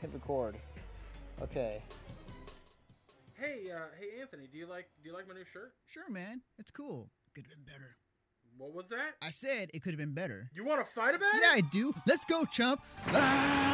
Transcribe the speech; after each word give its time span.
hit 0.00 0.12
record. 0.12 0.56
Okay. 1.42 1.82
Hey, 3.34 3.70
uh, 3.72 3.78
hey, 4.00 4.20
Anthony, 4.20 4.48
do 4.50 4.58
you 4.58 4.66
like 4.66 4.88
do 5.02 5.08
you 5.08 5.14
like 5.14 5.28
my 5.28 5.34
new 5.34 5.44
shirt? 5.44 5.72
Sure, 5.86 6.08
man. 6.10 6.42
It's 6.58 6.70
cool. 6.70 7.10
Could 7.34 7.44
have 7.46 7.54
been 7.54 7.64
better. 7.64 7.96
What 8.56 8.74
was 8.74 8.88
that? 8.88 9.14
I 9.22 9.30
said 9.30 9.70
it 9.72 9.82
could 9.82 9.92
have 9.92 9.98
been 9.98 10.14
better. 10.14 10.50
You 10.52 10.64
want 10.64 10.80
to 10.80 10.92
fight 10.92 11.14
about 11.14 11.34
it? 11.34 11.42
Yeah. 11.42 11.52
I 11.52 11.60
do. 11.60 11.94
Let's 12.06 12.24
go, 12.24 12.44
chump. 12.44 12.80
Ah! 13.08 13.68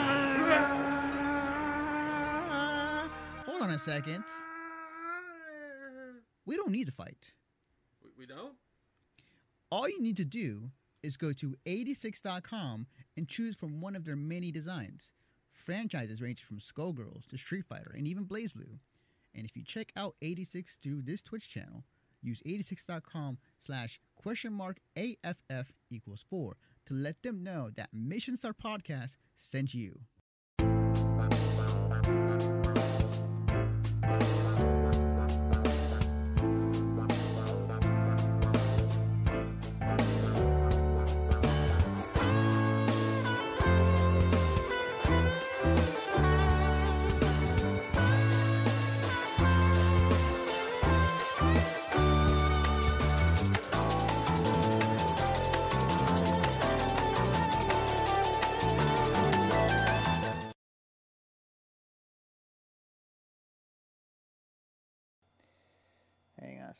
Hold 3.46 3.62
on 3.62 3.70
a 3.70 3.78
second. 3.78 4.24
We 6.44 6.56
don't 6.56 6.72
need 6.72 6.84
to 6.86 6.92
fight. 6.92 7.34
We, 8.02 8.10
we 8.18 8.26
don't. 8.26 8.52
All 9.70 9.88
you 9.88 10.02
need 10.02 10.18
to 10.18 10.26
do 10.26 10.70
is 11.02 11.16
go 11.16 11.32
to 11.32 11.54
86.com 11.66 12.86
and 13.16 13.28
choose 13.28 13.56
from 13.56 13.80
one 13.80 13.96
of 13.96 14.04
their 14.04 14.16
many 14.16 14.50
designs. 14.50 15.14
Franchises 15.54 16.20
range 16.20 16.42
from 16.42 16.58
Skullgirls 16.58 17.26
to 17.26 17.38
Street 17.38 17.64
Fighter 17.64 17.94
and 17.96 18.06
even 18.06 18.26
BlazBlue. 18.26 18.78
And 19.34 19.46
if 19.46 19.56
you 19.56 19.64
check 19.64 19.92
out 19.96 20.14
86 20.20 20.76
through 20.76 21.02
this 21.02 21.22
Twitch 21.22 21.48
channel, 21.48 21.84
use 22.22 22.42
86.com 22.46 23.38
slash 23.58 24.00
question 24.16 24.52
mark 24.52 24.78
AFF 24.96 25.72
equals 25.90 26.24
4 26.28 26.54
to 26.86 26.94
let 26.94 27.22
them 27.22 27.42
know 27.42 27.70
that 27.76 27.88
Mission 27.92 28.36
Star 28.36 28.52
Podcast 28.52 29.16
sent 29.36 29.74
you. 29.74 30.00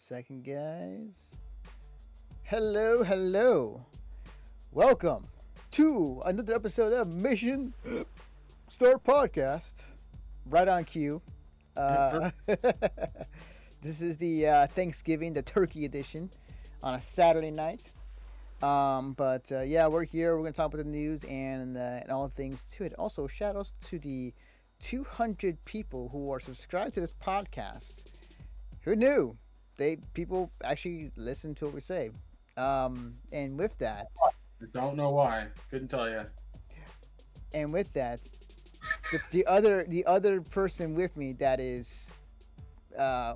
Second, 0.08 0.44
guys. 0.44 1.34
Hello, 2.42 3.02
hello. 3.02 3.86
Welcome 4.70 5.24
to 5.70 6.20
another 6.26 6.54
episode 6.54 6.92
of 6.92 7.08
Mission 7.08 7.72
Star 8.68 8.98
Podcast. 8.98 9.72
Right 10.44 10.68
on 10.68 10.84
cue. 10.84 11.22
Uh, 11.74 12.30
this 13.80 14.02
is 14.02 14.18
the 14.18 14.46
uh, 14.46 14.66
Thanksgiving, 14.66 15.32
the 15.32 15.40
turkey 15.40 15.86
edition 15.86 16.30
on 16.82 16.96
a 16.96 17.00
Saturday 17.00 17.50
night. 17.50 17.90
Um, 18.62 19.14
but 19.14 19.50
uh, 19.50 19.62
yeah, 19.62 19.86
we're 19.86 20.04
here. 20.04 20.36
We're 20.36 20.42
going 20.42 20.52
to 20.52 20.56
talk 20.56 20.66
about 20.66 20.84
the 20.84 20.90
news 20.90 21.24
and, 21.24 21.78
uh, 21.78 22.00
and 22.02 22.10
all 22.10 22.28
things 22.28 22.62
to 22.72 22.84
it. 22.84 22.92
Also, 22.98 23.26
shout 23.26 23.56
outs 23.56 23.72
to 23.86 23.98
the 23.98 24.34
200 24.80 25.64
people 25.64 26.10
who 26.10 26.30
are 26.30 26.40
subscribed 26.40 26.92
to 26.94 27.00
this 27.00 27.14
podcast. 27.24 28.04
Who 28.82 28.96
knew? 28.96 29.38
They 29.76 29.98
people 30.14 30.50
actually 30.62 31.10
listen 31.16 31.54
to 31.56 31.66
what 31.66 31.74
we 31.74 31.80
say. 31.80 32.10
Um, 32.56 33.14
and 33.32 33.58
with 33.58 33.76
that, 33.78 34.08
Don't 34.72 34.96
know 34.96 35.10
why. 35.10 35.48
Couldn't 35.70 35.88
tell 35.88 36.08
you. 36.08 36.22
and 37.52 37.72
with 37.72 37.92
that, 37.94 38.20
the, 39.10 39.20
the 39.32 39.46
other 39.46 39.84
the 39.88 40.04
other 40.06 40.40
person 40.40 40.94
with 40.94 41.16
me 41.16 41.32
that 41.34 41.58
is 41.60 42.08
uh, 42.98 43.34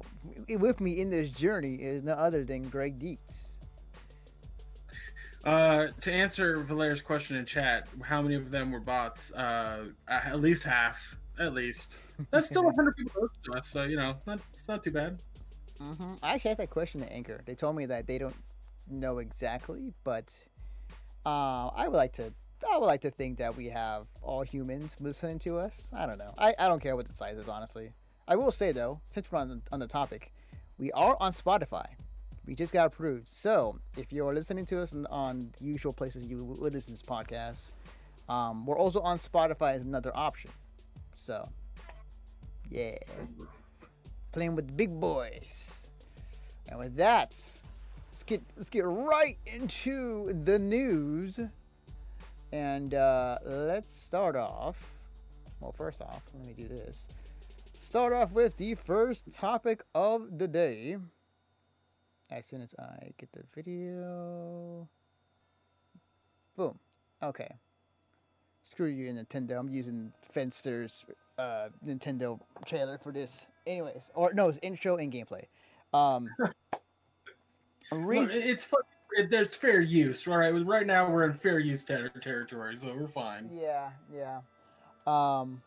with 0.49 0.81
me 0.81 1.01
in 1.01 1.11
this 1.11 1.31
journey 1.31 1.75
is 1.77 2.05
no 2.05 2.13
other 2.13 2.45
than 2.45 2.69
Greg 2.69 2.99
Dietz. 2.99 3.45
Uh, 5.45 5.89
to 6.01 6.13
answer 6.13 6.61
Valera's 6.61 7.01
question 7.01 7.37
in 7.37 7.47
chat, 7.47 7.89
how 8.03 8.21
many 8.21 8.35
of 8.35 8.51
them 8.51 8.71
were 8.71 8.81
bots? 8.81 9.33
Uh, 9.33 9.87
at 10.09 10.41
least 10.41 10.65
half. 10.65 11.17
At 11.39 11.55
least. 11.55 11.99
That's 12.31 12.47
still 12.47 12.65
100 12.65 12.97
people 12.97 13.23
listening 13.23 13.45
to 13.45 13.59
us, 13.59 13.69
so 13.69 13.85
you 13.85 13.97
know, 13.97 14.17
not, 14.27 14.41
it's 14.53 14.67
not 14.69 14.83
too 14.83 14.91
bad. 14.91 15.21
Hmm 15.79 16.15
I 16.23 16.35
actually 16.35 16.51
asked 16.53 16.59
that 16.59 16.71
question 16.71 17.01
to 17.01 17.13
Anchor. 17.13 17.41
They 17.47 17.55
told 17.55 17.77
me 17.77 17.87
that 17.87 18.07
they 18.07 18.19
don't 18.19 18.37
know 18.91 19.19
exactly, 19.19 19.93
but 20.05 20.35
uh, 21.25 21.69
I 21.69 21.89
would 21.89 21.97
like 21.97 22.13
to. 22.15 22.33
I 22.73 22.77
would 22.77 22.87
like 22.87 23.03
to 23.03 23.11
think 23.13 23.39
that 23.39 23.57
we 23.57 23.69
have 23.69 24.07
all 24.21 24.43
humans 24.43 24.97
listening 24.99 25.39
to 25.41 25.59
us. 25.59 25.83
I 25.93 26.07
don't 26.07 26.19
know. 26.19 26.35
I, 26.37 26.55
I 26.59 26.67
don't 26.67 26.83
care 26.83 26.97
what 26.97 27.07
the 27.07 27.15
size 27.15 27.37
is, 27.39 27.49
honestly. 27.49 27.93
I 28.27 28.35
will 28.35 28.51
say 28.51 28.73
though, 28.73 29.01
since 29.11 29.31
we're 29.31 29.39
on, 29.39 29.63
on 29.71 29.79
the 29.79 29.87
topic, 29.87 30.33
we 30.77 30.91
are 30.93 31.17
on 31.21 31.33
Spotify. 31.33 31.87
We 32.47 32.55
just 32.55 32.73
got 32.73 32.87
approved. 32.87 33.29
So 33.29 33.79
if 33.97 34.13
you're 34.13 34.35
listening 34.35 34.67
to 34.67 34.81
us 34.81 34.93
on, 34.93 35.07
on 35.07 35.53
the 35.59 35.65
usual 35.67 35.93
places 35.93 36.27
you 36.27 36.43
would 36.45 36.73
listen 36.73 36.97
to 36.97 37.01
this 37.01 37.09
podcast, 37.09 37.59
um, 38.29 38.67
we're 38.67 38.79
also 38.79 39.01
on 39.01 39.19
Spotify 39.19 39.75
as 39.75 39.83
another 39.83 40.11
option. 40.17 40.51
So 41.15 41.49
yeah, 42.71 42.97
playing 44.39 44.55
with 44.55 44.77
big 44.77 45.01
boys. 45.01 45.89
And 46.69 46.79
with 46.79 46.95
that, 46.95 47.31
let's 48.13 48.23
get 48.23 48.41
let's 48.57 48.71
get 48.71 48.85
right 48.87 49.37
into 49.47 50.33
the 50.45 50.61
news. 50.61 51.41
And 52.53 52.95
uh, 52.95 53.39
let's 53.45 53.93
start 53.93 54.37
off. 54.37 54.77
Well, 55.61 55.73
first 55.73 56.01
off, 56.03 56.23
let 56.33 56.47
me 56.47 56.53
do 56.53 56.69
this. 56.69 57.09
Start 57.77 58.13
off 58.13 58.31
with 58.31 58.57
the 58.59 58.77
first 58.77 59.25
topic 59.33 59.83
of 59.93 60.39
the 60.39 60.47
day. 60.47 60.99
As 62.31 62.47
soon 62.47 62.63
as 62.63 62.77
I 62.79 63.11
get 63.19 63.33
the 63.33 63.43
video. 63.53 64.89
Boom. 66.57 66.79
Okay. 67.25 67.51
Screw 68.63 68.87
you, 68.87 69.13
Nintendo. 69.13 69.59
I'm 69.59 69.69
using 69.69 70.13
Fester's 70.23 71.05
uh, 71.39 71.71
Nintendo 71.85 72.39
trailer 72.67 72.99
for 72.99 73.11
this. 73.11 73.47
Anyways, 73.69 74.11
or 74.15 74.33
no, 74.33 74.49
it's 74.49 74.59
intro 74.63 74.97
and 74.97 75.13
gameplay. 75.13 75.45
Um, 75.93 76.29
reason- 77.93 78.37
it- 78.37 78.47
it's 78.47 78.65
fu- 78.65 78.77
it, 79.13 79.31
there's 79.31 79.55
fair 79.55 79.81
use, 79.81 80.27
all 80.27 80.37
right? 80.39 80.51
Right 80.67 80.87
now 80.87 81.09
we're 81.11 81.25
in 81.25 81.33
fair 81.33 81.59
use 81.59 81.85
ter- 81.85 82.09
territory, 82.09 82.77
so 82.77 82.95
we're 82.95 83.07
fine. 83.09 83.49
Yeah, 83.53 83.91
yeah. 84.13 84.41
Um, 85.07 85.63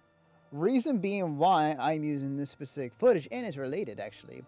reason 0.52 1.00
being 1.00 1.38
why 1.38 1.76
I'm 1.80 2.04
using 2.04 2.38
this 2.38 2.50
specific 2.50 2.94
footage, 3.00 3.28
and 3.32 3.46
it's 3.46 3.58
related 3.58 4.00
actually. 4.00 4.44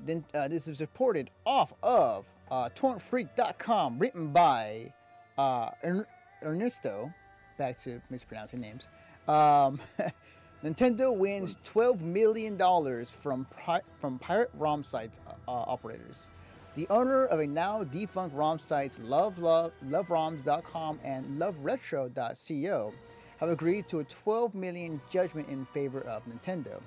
Then 0.00 0.24
uh, 0.34 0.48
this 0.48 0.66
is 0.68 0.80
reported 0.80 1.30
off 1.46 1.72
of 1.82 2.24
uh, 2.50 2.68
torrentfreak.com, 2.74 3.98
written 3.98 4.32
by 4.32 4.92
uh, 5.38 5.70
Ern- 5.84 6.06
Ernesto. 6.44 7.12
Back 7.56 7.78
to 7.82 8.00
mispronouncing 8.10 8.60
names. 8.60 8.88
Um, 9.28 9.80
Nintendo 10.64 11.14
wins 11.14 11.58
12 11.62 12.00
million 12.00 12.56
dollars 12.56 13.10
from 13.10 13.46
pri- 13.50 13.82
from 14.00 14.18
pirate 14.18 14.48
ROM 14.54 14.82
sites 14.82 15.20
uh, 15.26 15.32
operators. 15.46 16.30
The 16.74 16.86
owner 16.88 17.26
of 17.26 17.40
a 17.40 17.46
now 17.46 17.84
defunct 17.84 18.34
ROM 18.34 18.58
sites 18.58 18.98
Love 18.98 19.38
Love 19.38 19.72
LoveRoms.com 19.86 21.00
and 21.04 21.38
LoveRetro.co 21.38 22.94
have 23.36 23.48
agreed 23.50 23.88
to 23.88 23.98
a 23.98 24.04
12 24.04 24.54
million 24.54 25.02
judgment 25.10 25.50
in 25.50 25.66
favor 25.66 26.00
of 26.00 26.22
Nintendo. 26.24 26.80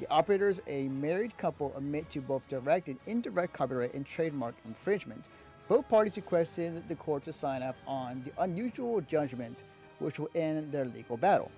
The 0.00 0.08
operators, 0.10 0.62
a 0.66 0.88
married 0.88 1.36
couple, 1.36 1.76
admit 1.76 2.08
to 2.10 2.22
both 2.22 2.48
direct 2.48 2.88
and 2.88 2.98
indirect 3.06 3.52
copyright 3.52 3.92
and 3.92 4.06
trademark 4.06 4.54
infringement. 4.64 5.28
Both 5.68 5.86
parties 5.86 6.16
requested 6.16 6.88
the 6.88 6.94
court 6.94 7.24
to 7.24 7.34
sign 7.34 7.62
off 7.62 7.76
on 7.86 8.22
the 8.24 8.32
unusual 8.42 9.02
judgment, 9.02 9.64
which 9.98 10.18
will 10.18 10.30
end 10.34 10.72
their 10.72 10.86
legal 10.86 11.18
battle. 11.18 11.50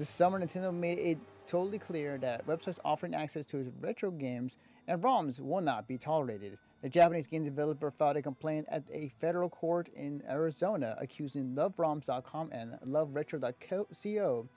This 0.00 0.08
summer, 0.08 0.40
Nintendo 0.40 0.72
made 0.72 0.98
it 0.98 1.18
totally 1.46 1.78
clear 1.78 2.16
that 2.22 2.46
websites 2.46 2.78
offering 2.86 3.12
access 3.12 3.44
to 3.44 3.58
its 3.58 3.68
retro 3.82 4.10
games 4.10 4.56
and 4.88 5.02
ROMs 5.02 5.40
will 5.40 5.60
not 5.60 5.86
be 5.86 5.98
tolerated. 5.98 6.56
The 6.80 6.88
Japanese 6.88 7.26
game 7.26 7.44
developer 7.44 7.90
filed 7.90 8.16
a 8.16 8.22
complaint 8.22 8.64
at 8.70 8.82
a 8.90 9.12
federal 9.20 9.50
court 9.50 9.90
in 9.94 10.22
Arizona 10.26 10.96
accusing 10.98 11.54
LoveRoms.com 11.54 12.48
and 12.50 12.78
LoveRetro.co 12.86 14.48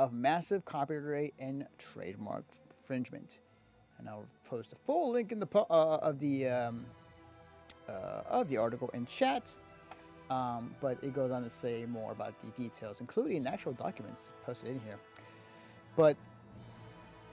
of 0.00 0.12
massive 0.12 0.64
copyright 0.64 1.32
and 1.38 1.64
trademark 1.78 2.44
infringement. 2.68 3.38
And 4.00 4.08
I'll 4.08 4.26
post 4.50 4.72
a 4.72 4.76
full 4.84 5.12
link 5.12 5.30
in 5.30 5.38
the 5.38 5.46
uh, 5.54 5.98
of 6.02 6.18
the 6.18 6.48
um, 6.48 6.86
uh, 7.88 8.22
of 8.28 8.48
the 8.48 8.56
article 8.56 8.90
in 8.94 9.06
chat. 9.06 9.56
Um, 10.30 10.74
but 10.80 11.02
it 11.02 11.14
goes 11.14 11.30
on 11.30 11.42
to 11.42 11.50
say 11.50 11.86
more 11.88 12.12
about 12.12 12.34
the 12.40 12.48
details, 12.62 13.00
including 13.00 13.46
actual 13.46 13.72
documents 13.72 14.30
posted 14.44 14.70
in 14.70 14.80
here. 14.80 14.98
But 15.96 16.16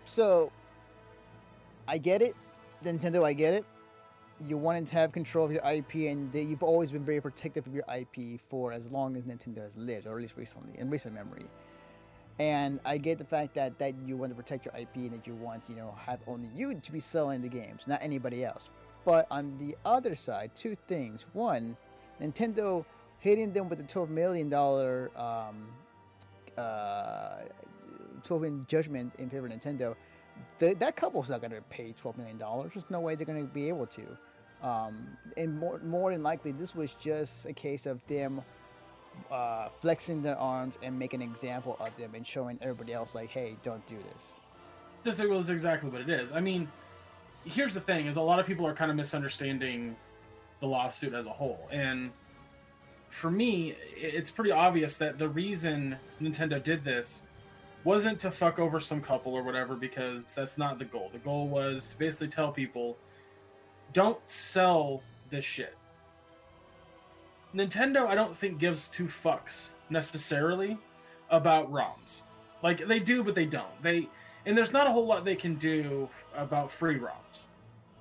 so 0.05 0.51
I 1.87 1.97
get 1.97 2.21
it, 2.21 2.35
Nintendo. 2.83 3.23
I 3.25 3.33
get 3.33 3.53
it. 3.53 3.65
You 4.41 4.57
wanted 4.57 4.87
to 4.87 4.95
have 4.95 5.11
control 5.11 5.45
of 5.45 5.51
your 5.51 5.65
IP, 5.65 6.11
and 6.11 6.31
they, 6.31 6.41
you've 6.41 6.63
always 6.63 6.91
been 6.91 7.05
very 7.05 7.21
protective 7.21 7.67
of 7.67 7.73
your 7.73 7.85
IP 7.93 8.39
for 8.49 8.73
as 8.73 8.85
long 8.87 9.15
as 9.15 9.23
Nintendo 9.23 9.61
has 9.61 9.75
lived, 9.77 10.07
or 10.07 10.15
at 10.15 10.21
least 10.21 10.35
recently, 10.35 10.77
in 10.77 10.89
recent 10.89 11.13
memory. 11.13 11.45
And 12.37 12.81
I 12.83 12.97
get 12.97 13.17
the 13.17 13.25
fact 13.25 13.55
that 13.55 13.79
that 13.79 13.93
you 14.05 14.17
want 14.17 14.31
to 14.31 14.35
protect 14.35 14.65
your 14.65 14.73
IP 14.77 14.95
and 14.95 15.13
that 15.13 15.27
you 15.27 15.35
want 15.35 15.63
you 15.69 15.75
know 15.75 15.95
have 15.97 16.19
only 16.27 16.49
you 16.53 16.73
to 16.75 16.91
be 16.91 16.99
selling 16.99 17.41
the 17.41 17.47
games, 17.47 17.83
not 17.87 17.99
anybody 18.01 18.43
else. 18.43 18.69
But 19.05 19.27
on 19.29 19.57
the 19.59 19.75
other 19.85 20.15
side, 20.15 20.51
two 20.55 20.75
things. 20.87 21.25
One, 21.33 21.77
Nintendo 22.21 22.85
hitting 23.19 23.51
them 23.53 23.69
with 23.69 23.79
a 23.79 23.83
twelve 23.83 24.09
million 24.09 24.49
dollar 24.49 25.11
um, 25.15 25.67
uh, 26.57 27.41
twelve 28.23 28.41
million 28.41 28.65
judgment 28.67 29.13
in 29.17 29.29
favor 29.29 29.47
of 29.47 29.53
Nintendo. 29.53 29.95
The, 30.59 30.73
that 30.75 30.95
couple's 30.95 31.29
not 31.29 31.41
going 31.41 31.51
to 31.51 31.61
pay 31.69 31.93
twelve 31.93 32.17
million 32.17 32.37
dollars. 32.37 32.71
There's 32.73 32.89
no 32.89 32.99
way 32.99 33.15
they're 33.15 33.25
going 33.25 33.45
to 33.45 33.53
be 33.53 33.67
able 33.67 33.87
to. 33.87 34.17
Um, 34.61 35.07
and 35.37 35.57
more 35.57 35.79
more 35.79 36.11
than 36.11 36.23
likely, 36.23 36.51
this 36.51 36.75
was 36.75 36.95
just 36.95 37.45
a 37.45 37.53
case 37.53 37.85
of 37.85 38.05
them 38.07 38.41
uh, 39.31 39.69
flexing 39.69 40.21
their 40.21 40.37
arms 40.37 40.75
and 40.81 40.97
making 40.97 41.21
an 41.21 41.29
example 41.29 41.77
of 41.79 41.95
them 41.97 42.15
and 42.15 42.25
showing 42.25 42.57
everybody 42.61 42.93
else 42.93 43.15
like, 43.15 43.29
hey, 43.29 43.57
don't 43.63 43.85
do 43.87 43.97
this. 44.13 44.33
This 45.03 45.19
is 45.19 45.49
exactly 45.49 45.89
what 45.89 46.01
it 46.01 46.09
is. 46.09 46.31
I 46.31 46.39
mean, 46.39 46.67
here's 47.43 47.73
the 47.73 47.81
thing: 47.81 48.07
is 48.07 48.17
a 48.17 48.21
lot 48.21 48.39
of 48.39 48.45
people 48.45 48.65
are 48.65 48.73
kind 48.73 48.89
of 48.89 48.97
misunderstanding 48.97 49.95
the 50.59 50.67
lawsuit 50.67 51.13
as 51.13 51.25
a 51.25 51.31
whole, 51.31 51.67
and 51.71 52.11
for 53.09 53.31
me, 53.31 53.75
it's 53.95 54.29
pretty 54.29 54.51
obvious 54.51 54.97
that 54.97 55.17
the 55.17 55.29
reason 55.29 55.97
Nintendo 56.21 56.61
did 56.61 56.83
this 56.83 57.23
wasn't 57.85 58.19
to 58.19 58.31
fuck 58.31 58.59
over 58.59 58.79
some 58.79 58.99
couple 58.99 59.33
or 59.33 59.43
whatever, 59.43 59.75
because 59.75 60.25
that's 60.33 60.57
not 60.57 60.79
the 60.79 60.85
goal. 60.85 61.09
The 61.13 61.19
goal 61.19 61.47
was 61.47 61.91
to 61.91 61.97
basically 61.97 62.27
tell 62.27 62.51
people, 62.51 62.97
don't 63.93 64.19
sell 64.29 65.01
this 65.29 65.45
shit. 65.45 65.77
Nintendo, 67.55 68.07
I 68.07 68.15
don't 68.15 68.35
think 68.35 68.59
gives 68.59 68.89
two 68.89 69.05
fucks 69.05 69.73
necessarily 69.89 70.77
about 71.29 71.71
ROMs. 71.71 72.23
Like 72.61 72.85
they 72.85 72.99
do, 72.99 73.23
but 73.23 73.35
they 73.35 73.45
don't. 73.45 73.81
They 73.81 74.09
and 74.45 74.57
there's 74.57 74.73
not 74.73 74.87
a 74.87 74.91
whole 74.91 75.05
lot 75.05 75.23
they 75.23 75.35
can 75.35 75.55
do 75.55 76.09
about 76.35 76.71
free 76.71 76.99
ROMs, 76.99 77.45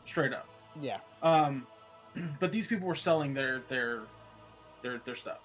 straight 0.04 0.32
up. 0.32 0.48
Yeah. 0.80 0.98
Um, 1.22 1.66
but 2.40 2.52
these 2.52 2.66
people 2.66 2.86
were 2.86 2.94
selling 2.94 3.34
their 3.34 3.62
their 3.68 4.00
their 4.82 4.98
their 4.98 5.14
stuff. 5.14 5.40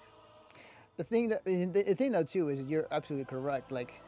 The 0.96 1.04
thing 1.04 1.28
that 1.30 1.44
the 1.44 1.94
thing 1.94 2.12
though 2.12 2.24
too 2.24 2.48
is 2.48 2.64
you're 2.66 2.86
absolutely 2.90 3.24
correct. 3.24 3.72
Like 3.72 4.02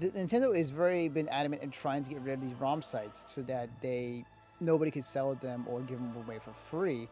the, 0.00 0.10
Nintendo 0.10 0.56
is 0.56 0.70
very 0.70 1.08
been 1.08 1.28
adamant 1.28 1.62
in 1.62 1.70
trying 1.70 2.02
to 2.04 2.10
get 2.10 2.20
rid 2.20 2.34
of 2.34 2.40
these 2.40 2.54
ROM 2.54 2.82
sites 2.82 3.32
so 3.32 3.42
that 3.42 3.68
they 3.80 4.24
nobody 4.60 4.90
can 4.90 5.02
sell 5.02 5.34
them 5.34 5.64
or 5.68 5.80
give 5.80 5.98
them 5.98 6.14
away 6.16 6.38
for 6.38 6.52
free. 6.52 7.08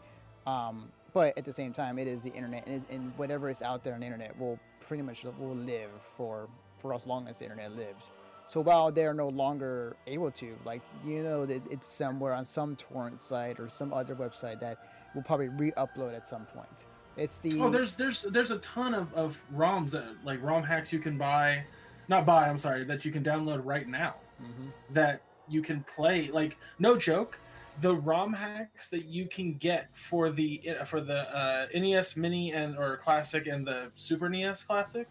Um, 0.47 0.91
but 1.13 1.37
at 1.39 1.45
the 1.45 1.53
same 1.53 1.73
time, 1.73 1.99
it 1.99 2.07
is 2.07 2.21
the 2.21 2.33
internet, 2.33 2.67
and, 2.67 2.85
and 2.91 3.13
whatever 3.17 3.49
is 3.49 3.63
out 3.63 3.83
there 3.83 3.95
on 3.95 4.01
the 4.01 4.07
internet 4.07 4.39
will 4.39 4.59
pretty 4.81 5.03
much 5.03 5.25
will 5.25 5.55
live 5.55 5.91
for 6.17 6.49
for 6.79 6.95
as 6.95 7.07
long 7.07 7.27
as 7.27 7.39
the 7.39 7.45
internet 7.45 7.73
lives. 7.73 8.11
So 8.47 8.61
while 8.61 8.93
they're 8.93 9.15
no 9.15 9.29
longer 9.29 9.97
able 10.07 10.31
to, 10.33 10.57
like 10.65 10.83
you 11.05 11.23
know, 11.23 11.47
it's 11.49 11.87
somewhere 11.87 12.33
on 12.33 12.45
some 12.45 12.77
torrent 12.77 13.21
site 13.21 13.59
or 13.59 13.69
some 13.69 13.93
other 13.93 14.15
website 14.15 14.61
that 14.61 14.79
will 15.15 15.23
probably 15.23 15.49
re-upload 15.49 16.15
at 16.15 16.29
some 16.29 16.47
point. 16.47 16.87
It's 17.17 17.39
the 17.39 17.61
oh, 17.61 17.71
there's 17.71 17.97
there's 17.97 18.23
there's 18.23 18.51
a 18.51 18.59
ton 18.59 18.95
of 18.95 19.13
of 19.15 19.45
ROMs 19.55 19.91
that, 19.93 20.05
like 20.23 20.43
ROM 20.43 20.63
hacks 20.63 20.93
you 20.93 20.99
can 20.99 21.17
buy, 21.17 21.65
not 22.09 22.27
buy. 22.27 22.49
I'm 22.49 22.59
sorry, 22.59 22.85
that 22.85 23.05
you 23.05 23.11
can 23.11 23.25
download 23.25 23.63
right 23.65 23.89
now. 23.89 24.17
Mm-hmm. 24.41 24.69
That 24.91 25.23
you 25.49 25.63
can 25.63 25.83
play. 25.85 26.31
Like 26.31 26.59
no 26.79 26.97
joke, 26.97 27.41
the 27.81 27.95
ROM 27.95 28.33
hacks 28.33 28.89
that 28.91 29.07
you 29.07 29.27
can 29.27 29.55
get 29.55 29.89
for 29.95 30.31
the 30.31 30.63
for 30.85 31.01
the 31.01 31.35
uh, 31.35 31.67
NES 31.75 32.17
Mini 32.17 32.53
and 32.53 32.77
or 32.77 32.97
Classic 32.99 33.47
and 33.47 33.67
the 33.67 33.91
Super 33.95 34.29
NES 34.29 34.63
Classic, 34.63 35.09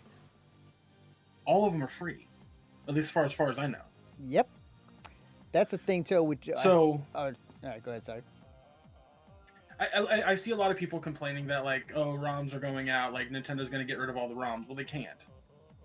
all 1.46 1.66
of 1.66 1.74
them 1.74 1.84
are 1.84 1.88
free, 1.88 2.28
at 2.88 2.94
least 2.94 3.06
as 3.06 3.12
far 3.12 3.26
as 3.26 3.34
far 3.34 3.50
as 3.50 3.60
I 3.60 3.68
know. 3.68 3.82
Yep, 4.26 4.48
that's 5.52 5.72
the 5.72 5.78
thing 5.78 6.04
too. 6.04 6.24
Which 6.24 6.50
so, 6.62 7.02
I, 7.14 7.20
oh, 7.20 7.24
all 7.24 7.34
right, 7.64 7.84
go 7.84 7.92
ahead, 7.92 8.06
sorry. 8.06 8.22
I, 9.78 10.00
I, 10.00 10.30
I 10.32 10.36
see 10.36 10.52
a 10.52 10.56
lot 10.56 10.72
of 10.72 10.78
people 10.78 11.00
complaining 11.00 11.48
that 11.48 11.66
like 11.66 11.92
oh 11.96 12.14
ROMs 12.14 12.54
are 12.54 12.60
going 12.60 12.90
out 12.90 13.14
like 13.14 13.30
Nintendo's 13.30 13.70
going 13.70 13.86
to 13.86 13.92
get 13.92 14.00
rid 14.00 14.10
of 14.10 14.18
all 14.18 14.30
the 14.30 14.36
ROMs. 14.36 14.68
Well, 14.68 14.76
they 14.76 14.86
can't. 14.86 15.26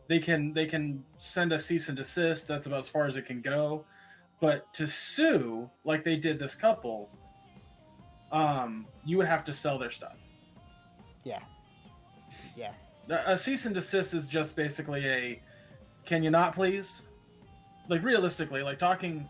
They 0.06 0.18
can 0.18 0.52
they 0.52 0.66
can 0.66 1.04
send 1.18 1.52
a 1.52 1.58
cease 1.58 1.88
and 1.88 1.96
desist. 1.96 2.46
That's 2.46 2.66
about 2.66 2.80
as 2.80 2.88
far 2.88 3.06
as 3.06 3.16
it 3.16 3.26
can 3.26 3.40
go 3.40 3.84
but 4.40 4.72
to 4.72 4.86
sue, 4.86 5.70
like 5.84 6.02
they 6.02 6.16
did 6.16 6.38
this 6.38 6.54
couple, 6.54 7.10
um, 8.32 8.86
you 9.04 9.18
would 9.18 9.26
have 9.26 9.44
to 9.44 9.52
sell 9.52 9.78
their 9.78 9.90
stuff. 9.90 10.16
Yeah. 11.24 11.40
Yeah. 12.56 12.72
A 13.08 13.36
cease 13.36 13.66
and 13.66 13.74
desist 13.74 14.14
is 14.14 14.28
just 14.28 14.56
basically 14.56 15.06
a 15.06 15.42
can 16.10 16.24
you 16.24 16.30
not 16.30 16.56
please? 16.56 17.06
Like 17.88 18.02
realistically, 18.02 18.64
like 18.64 18.80
talking 18.80 19.28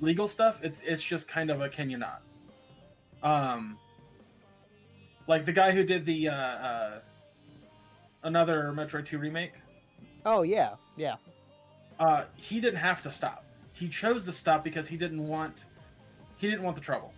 legal 0.00 0.26
stuff, 0.26 0.60
it's 0.64 0.82
it's 0.82 1.00
just 1.00 1.28
kind 1.28 1.48
of 1.48 1.60
a 1.60 1.68
can 1.68 1.88
you 1.88 1.96
not. 1.96 2.22
Um 3.22 3.78
like 5.28 5.44
the 5.44 5.52
guy 5.52 5.70
who 5.70 5.84
did 5.84 6.04
the 6.04 6.28
uh, 6.28 6.34
uh 6.34 7.00
another 8.24 8.72
Metroid 8.74 9.06
2 9.06 9.16
remake. 9.18 9.54
Oh 10.26 10.42
yeah, 10.42 10.74
yeah. 10.96 11.14
Uh 12.00 12.24
he 12.34 12.60
didn't 12.60 12.80
have 12.80 13.00
to 13.02 13.10
stop 13.10 13.44
he 13.72 13.88
chose 13.88 14.24
to 14.24 14.32
stop 14.32 14.64
because 14.64 14.88
he 14.88 14.96
didn't 14.96 15.26
want 15.26 15.66
he 16.36 16.48
didn't 16.50 16.64
want 16.64 16.74
the 16.74 16.82
trouble. 16.82 17.12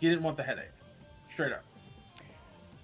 He 0.00 0.08
didn't 0.08 0.24
want 0.24 0.36
the 0.36 0.42
headache. 0.42 0.76
Straight 1.28 1.52
up. 1.52 1.64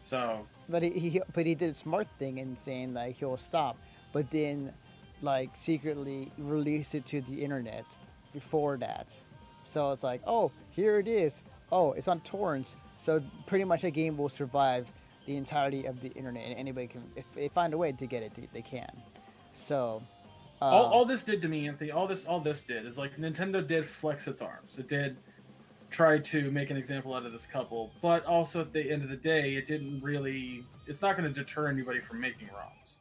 So 0.02 0.46
But 0.68 0.84
he, 0.84 0.90
he 0.90 1.20
but 1.34 1.46
he 1.46 1.56
did 1.56 1.72
a 1.72 1.74
smart 1.74 2.06
thing 2.20 2.38
in 2.38 2.54
saying 2.54 2.94
like 2.94 3.16
he'll 3.16 3.36
stop, 3.36 3.76
but 4.12 4.30
then 4.30 4.72
like 5.22 5.50
secretly 5.54 6.32
release 6.38 6.94
it 6.94 7.06
to 7.06 7.20
the 7.22 7.42
internet 7.42 7.84
before 8.32 8.76
that. 8.78 9.08
So 9.64 9.92
it's 9.92 10.02
like, 10.02 10.20
oh, 10.26 10.50
here 10.70 10.98
it 10.98 11.08
is. 11.08 11.42
Oh, 11.70 11.92
it's 11.92 12.08
on 12.08 12.20
torrents. 12.20 12.74
So 12.98 13.22
pretty 13.46 13.64
much 13.64 13.84
a 13.84 13.90
game 13.90 14.16
will 14.16 14.28
survive 14.28 14.90
the 15.26 15.36
entirety 15.36 15.86
of 15.86 16.00
the 16.00 16.08
internet, 16.12 16.44
and 16.44 16.58
anybody 16.58 16.88
can, 16.88 17.04
if 17.14 17.24
they 17.34 17.48
find 17.48 17.74
a 17.74 17.78
way 17.78 17.92
to 17.92 18.06
get 18.06 18.22
it, 18.22 18.32
they 18.52 18.62
can. 18.62 18.90
So 19.52 20.02
uh, 20.60 20.66
all, 20.66 20.84
all 20.92 21.04
this 21.04 21.24
did 21.24 21.42
to 21.42 21.48
me, 21.48 21.66
Anthony, 21.66 21.90
all 21.90 22.06
this 22.06 22.24
all 22.24 22.40
this 22.40 22.62
did 22.62 22.86
is 22.86 22.98
like 22.98 23.16
Nintendo 23.16 23.66
did 23.66 23.84
flex 23.86 24.28
its 24.28 24.42
arms. 24.42 24.78
It 24.78 24.88
did 24.88 25.16
try 25.90 26.18
to 26.18 26.50
make 26.50 26.70
an 26.70 26.76
example 26.76 27.14
out 27.14 27.26
of 27.26 27.32
this 27.32 27.46
couple, 27.46 27.92
but 28.00 28.24
also 28.26 28.60
at 28.60 28.72
the 28.72 28.90
end 28.90 29.02
of 29.02 29.10
the 29.10 29.16
day, 29.16 29.54
it 29.54 29.66
didn't 29.66 30.00
really. 30.02 30.64
It's 30.86 31.02
not 31.02 31.16
going 31.16 31.32
to 31.32 31.34
deter 31.34 31.68
anybody 31.68 32.00
from 32.00 32.20
making 32.20 32.48
ROMs. 32.48 32.94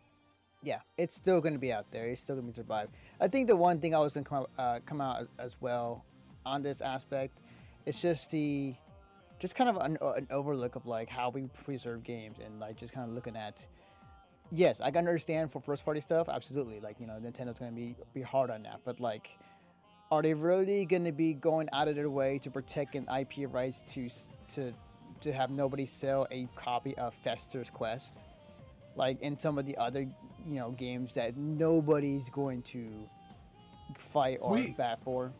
Yeah, 0.63 0.79
it's 0.97 1.15
still 1.15 1.41
going 1.41 1.53
to 1.53 1.59
be 1.59 1.73
out 1.73 1.85
there. 1.91 2.05
It's 2.05 2.21
still 2.21 2.35
going 2.35 2.47
to 2.47 2.51
be 2.51 2.55
survive. 2.55 2.89
I 3.19 3.27
think 3.27 3.47
the 3.47 3.55
one 3.55 3.79
thing 3.79 3.95
I 3.95 3.99
was 3.99 4.13
going 4.13 4.23
to 4.23 4.29
come 4.29 4.45
uh, 4.57 4.79
come 4.85 5.01
out 5.01 5.27
as 5.39 5.55
well 5.59 6.05
on 6.45 6.61
this 6.61 6.81
aspect, 6.81 7.39
it's 7.85 8.01
just 8.01 8.29
the 8.31 8.75
just 9.39 9.55
kind 9.55 9.69
of 9.69 9.77
an, 9.77 9.97
an 10.01 10.27
overlook 10.29 10.75
of 10.75 10.85
like 10.85 11.09
how 11.09 11.29
we 11.29 11.49
preserve 11.65 12.03
games 12.03 12.37
and 12.45 12.59
like 12.59 12.75
just 12.77 12.93
kind 12.93 13.09
of 13.09 13.15
looking 13.15 13.35
at 13.35 13.65
yes, 14.51 14.81
I 14.81 14.91
can 14.91 14.99
understand 14.99 15.51
for 15.51 15.59
first 15.59 15.83
party 15.83 15.99
stuff. 16.01 16.29
Absolutely, 16.29 16.79
like 16.79 16.99
you 16.99 17.07
know, 17.07 17.13
Nintendo's 17.13 17.57
gonna 17.57 17.71
be 17.71 17.95
be 18.13 18.21
hard 18.21 18.51
on 18.51 18.63
that. 18.63 18.81
But 18.85 18.99
like, 18.99 19.37
are 20.11 20.21
they 20.21 20.33
really 20.33 20.85
gonna 20.85 21.11
be 21.11 21.33
going 21.33 21.69
out 21.73 21.87
of 21.87 21.95
their 21.95 22.09
way 22.09 22.37
to 22.39 22.51
protect 22.51 22.95
an 22.95 23.07
IP 23.17 23.51
rights 23.51 23.81
to 23.93 24.09
to 24.55 24.73
to 25.21 25.33
have 25.33 25.49
nobody 25.49 25.85
sell 25.85 26.27
a 26.29 26.47
copy 26.55 26.95
of 26.97 27.15
Fester's 27.15 27.69
Quest? 27.69 28.23
Like 28.95 29.21
in 29.21 29.37
some 29.37 29.57
of 29.57 29.65
the 29.65 29.77
other 29.77 30.01
you 30.47 30.55
know 30.59 30.71
games 30.71 31.13
that 31.15 31.37
nobody's 31.37 32.29
going 32.29 32.61
to 32.63 32.89
fight 33.97 34.37
or 34.41 34.53
we, 34.53 34.71
bat 34.71 34.99
for. 35.03 35.31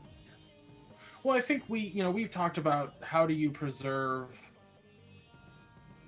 Well, 1.24 1.36
I 1.36 1.42
think 1.42 1.64
we 1.68 1.80
you 1.80 2.04
know 2.04 2.12
we've 2.12 2.32
talked 2.32 2.58
about 2.58 2.94
how 3.02 3.26
do 3.26 3.34
you 3.34 3.52
preserve 3.52 4.28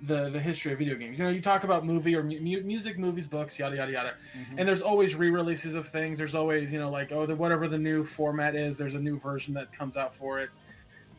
the 0.02 0.28
the 0.30 0.40
history 0.40 0.72
of 0.72 0.78
video 0.78 0.96
games. 0.96 1.18
You 1.18 1.24
know, 1.24 1.30
you 1.30 1.40
talk 1.40 1.64
about 1.64 1.84
movie 1.84 2.14
or 2.14 2.22
mu- 2.22 2.62
music, 2.62 2.98
movies, 2.98 3.26
books, 3.26 3.58
yada 3.58 3.76
yada 3.76 3.92
yada, 3.92 4.14
mm-hmm. 4.36 4.58
and 4.58 4.68
there's 4.68 4.82
always 4.82 5.14
re-releases 5.14 5.74
of 5.74 5.86
things. 5.86 6.18
There's 6.18 6.34
always 6.34 6.72
you 6.72 6.78
know 6.78 6.90
like 6.90 7.12
oh 7.12 7.26
the 7.26 7.34
whatever 7.34 7.68
the 7.68 7.78
new 7.78 8.04
format 8.04 8.54
is, 8.54 8.76
there's 8.76 8.94
a 8.94 9.00
new 9.00 9.18
version 9.18 9.54
that 9.54 9.72
comes 9.72 9.96
out 9.96 10.14
for 10.14 10.40
it. 10.40 10.50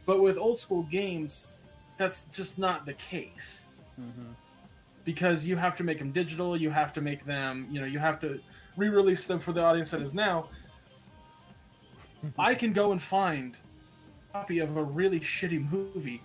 But 0.05 0.22
with 0.22 0.38
old 0.38 0.60
school 0.60 0.84
games, 0.84 1.55
that's 1.98 2.24
just 2.36 2.60
not 2.60 2.86
the 2.86 2.94
case. 2.94 3.67
Mm-hmm. 4.00 4.34
Because 5.05 5.47
you 5.47 5.55
have 5.55 5.75
to 5.77 5.83
make 5.83 6.00
them 6.00 6.12
digital, 6.12 6.57
you 6.57 6.69
have 6.71 6.91
to 6.93 7.01
make 7.01 7.25
them, 7.25 7.67
you 7.69 7.79
know, 7.79 7.85
you 7.85 8.00
have 8.00 8.19
to 8.21 8.39
re-release 8.75 9.27
them 9.27 9.39
for 9.39 9.53
the 9.53 9.63
audience 9.63 9.91
that 9.91 10.01
is 10.01 10.13
now. 10.13 10.50
I 12.39 12.55
can 12.55 12.74
go 12.74 12.91
and 12.91 13.01
find 13.01 13.55
a 14.29 14.33
copy 14.33 14.59
of 14.59 14.75
a 14.75 14.83
really 14.83 15.19
shitty 15.19 15.71
movie 15.71 16.21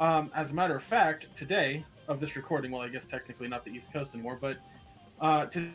um, 0.00 0.30
as 0.34 0.52
a 0.52 0.54
matter 0.54 0.76
of 0.76 0.82
fact, 0.82 1.34
today 1.34 1.84
of 2.06 2.20
this 2.20 2.36
recording, 2.36 2.70
well, 2.70 2.82
I 2.82 2.88
guess 2.88 3.04
technically 3.04 3.48
not 3.48 3.64
the 3.64 3.72
East 3.72 3.92
Coast 3.92 4.14
anymore, 4.14 4.38
but 4.40 4.58
uh, 5.20 5.46
today 5.46 5.72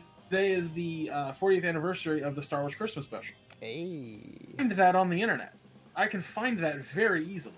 is 0.52 0.72
the 0.72 1.10
uh, 1.12 1.32
40th 1.32 1.64
anniversary 1.64 2.22
of 2.22 2.34
the 2.34 2.42
Star 2.42 2.60
Wars 2.60 2.74
Christmas 2.74 3.04
special. 3.04 3.36
Hey. 3.60 4.54
Find 4.56 4.72
that 4.72 4.96
on 4.96 5.10
the 5.10 5.20
internet. 5.20 5.54
I 5.94 6.06
can 6.06 6.20
find 6.20 6.58
that 6.60 6.82
very 6.82 7.26
easily. 7.26 7.54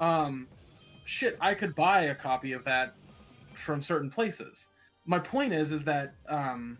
Um, 0.00 0.48
shit, 1.04 1.36
I 1.40 1.54
could 1.54 1.74
buy 1.74 2.02
a 2.02 2.14
copy 2.14 2.52
of 2.52 2.64
that 2.64 2.94
from 3.54 3.80
certain 3.80 4.10
places. 4.10 4.68
My 5.06 5.18
point 5.18 5.52
is, 5.52 5.72
is 5.72 5.84
that 5.84 6.14
um, 6.28 6.78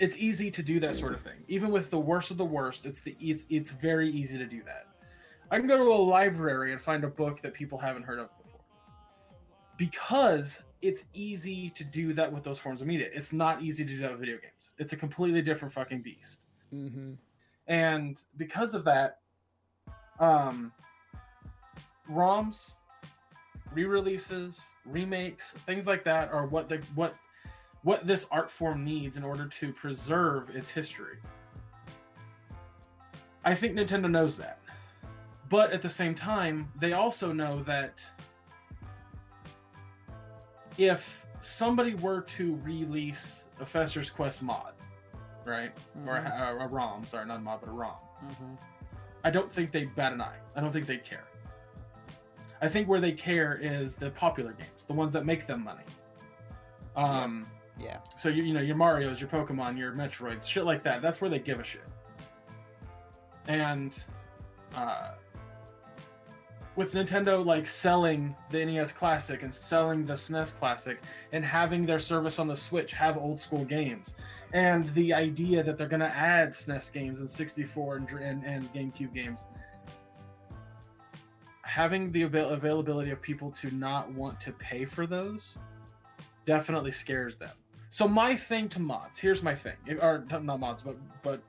it's 0.00 0.16
easy 0.18 0.50
to 0.50 0.62
do 0.62 0.78
that 0.80 0.94
sort 0.94 1.14
of 1.14 1.20
thing. 1.20 1.44
Even 1.48 1.70
with 1.70 1.90
the 1.90 1.98
worst 1.98 2.30
of 2.30 2.38
the 2.38 2.44
worst, 2.44 2.86
it's 2.86 3.00
the 3.00 3.16
it's 3.20 3.44
it's 3.48 3.70
very 3.70 4.10
easy 4.10 4.38
to 4.38 4.46
do 4.46 4.62
that. 4.62 4.86
I 5.50 5.58
can 5.58 5.66
go 5.66 5.78
to 5.78 5.84
a 5.84 6.02
library 6.02 6.72
and 6.72 6.80
find 6.80 7.04
a 7.04 7.08
book 7.08 7.40
that 7.40 7.54
people 7.54 7.78
haven't 7.78 8.02
heard 8.02 8.18
of 8.18 8.28
before. 8.42 8.60
Because 9.78 10.62
it's 10.82 11.06
easy 11.14 11.70
to 11.70 11.84
do 11.84 12.12
that 12.12 12.30
with 12.30 12.44
those 12.44 12.58
forms 12.58 12.82
of 12.82 12.86
media. 12.86 13.08
It's 13.12 13.32
not 13.32 13.62
easy 13.62 13.84
to 13.84 13.90
do 13.90 14.00
that 14.00 14.10
with 14.10 14.20
video 14.20 14.36
games. 14.36 14.72
It's 14.76 14.92
a 14.92 14.96
completely 14.96 15.40
different 15.42 15.72
fucking 15.72 16.02
beast. 16.02 16.44
Mm-hmm. 16.72 17.14
And 17.66 18.20
because 18.36 18.74
of 18.74 18.84
that, 18.84 19.20
um 20.20 20.72
ROMs, 22.10 22.74
re-releases, 23.72 24.70
remakes, 24.84 25.52
things 25.66 25.86
like 25.86 26.04
that 26.04 26.32
are 26.32 26.46
what 26.46 26.68
the 26.68 26.82
what 26.94 27.14
what 27.82 28.06
this 28.06 28.26
art 28.30 28.50
form 28.50 28.84
needs 28.84 29.16
in 29.16 29.24
order 29.24 29.46
to 29.46 29.72
preserve 29.72 30.54
its 30.54 30.70
history. 30.70 31.18
I 33.44 33.54
think 33.54 33.74
Nintendo 33.74 34.10
knows 34.10 34.36
that. 34.38 34.58
But 35.48 35.72
at 35.72 35.80
the 35.80 35.88
same 35.88 36.14
time, 36.14 36.70
they 36.78 36.92
also 36.92 37.32
know 37.32 37.62
that 37.62 38.06
if 40.76 41.26
somebody 41.40 41.94
were 41.94 42.20
to 42.22 42.56
release 42.62 43.46
a 43.60 43.64
Fester's 43.64 44.10
Quest 44.10 44.42
mod, 44.42 44.72
right? 45.44 45.72
Or 46.06 46.16
a, 46.16 46.58
a, 46.60 46.66
ROM, 46.66 47.06
sorry, 47.06 47.26
not 47.26 47.38
a 47.38 47.40
mod, 47.40 47.60
but 47.60 47.70
a 47.70 47.72
ROM. 47.72 47.94
Mm-hmm. 48.24 48.54
I 49.24 49.30
don't 49.30 49.50
think 49.50 49.70
they'd 49.70 49.94
bat 49.94 50.12
an 50.12 50.20
eye. 50.20 50.36
I 50.54 50.60
don't 50.60 50.72
think 50.72 50.86
they'd 50.86 51.04
care. 51.04 51.24
I 52.60 52.68
think 52.68 52.88
where 52.88 53.00
they 53.00 53.12
care 53.12 53.58
is 53.60 53.96
the 53.96 54.10
popular 54.10 54.52
games, 54.52 54.84
the 54.86 54.92
ones 54.92 55.12
that 55.12 55.24
make 55.24 55.46
them 55.46 55.62
money. 55.64 55.84
Um, 56.96 57.46
Yeah. 57.78 57.98
so 58.16 58.28
you, 58.28 58.42
you 58.42 58.52
know 58.52 58.60
your 58.60 58.74
Mario's, 58.76 59.20
your 59.20 59.30
Pokemon, 59.30 59.78
your 59.78 59.92
Metroids, 59.92 60.48
shit 60.48 60.64
like 60.64 60.82
that. 60.82 61.00
That's 61.00 61.20
where 61.20 61.30
they 61.30 61.38
give 61.38 61.60
a 61.60 61.64
shit. 61.64 61.84
And 63.46 64.02
uh, 64.74 65.12
with 66.76 66.92
Nintendo 66.94 67.44
like 67.44 67.66
selling 67.66 68.34
the 68.50 68.64
NES 68.64 68.92
Classic 68.92 69.42
and 69.42 69.54
selling 69.54 70.04
the 70.04 70.14
SNES 70.14 70.56
Classic 70.58 71.00
and 71.32 71.44
having 71.44 71.86
their 71.86 71.98
service 71.98 72.38
on 72.38 72.46
the 72.48 72.56
Switch 72.56 72.92
have 72.92 73.16
old 73.16 73.40
school 73.40 73.64
games, 73.64 74.14
and 74.52 74.92
the 74.94 75.14
idea 75.14 75.62
that 75.62 75.78
they're 75.78 75.86
gonna 75.88 76.12
add 76.14 76.50
SNES 76.50 76.92
games 76.92 77.20
and 77.20 77.30
64 77.30 77.96
and, 77.96 78.10
and, 78.10 78.44
and 78.44 78.74
GameCube 78.74 79.14
games, 79.14 79.46
having 81.78 82.10
the 82.10 82.22
avail- 82.22 82.48
availability 82.50 83.12
of 83.12 83.22
people 83.22 83.52
to 83.52 83.70
not 83.72 84.10
want 84.10 84.40
to 84.40 84.50
pay 84.54 84.84
for 84.84 85.06
those 85.06 85.56
definitely 86.44 86.90
scares 86.90 87.36
them. 87.36 87.52
So 87.88 88.08
my 88.08 88.34
thing 88.34 88.68
to 88.70 88.80
mods, 88.80 89.16
here's 89.20 89.44
my 89.44 89.54
thing, 89.54 89.76
or 90.02 90.24
not 90.28 90.58
mods, 90.58 90.82
but 90.82 90.96
but 91.22 91.40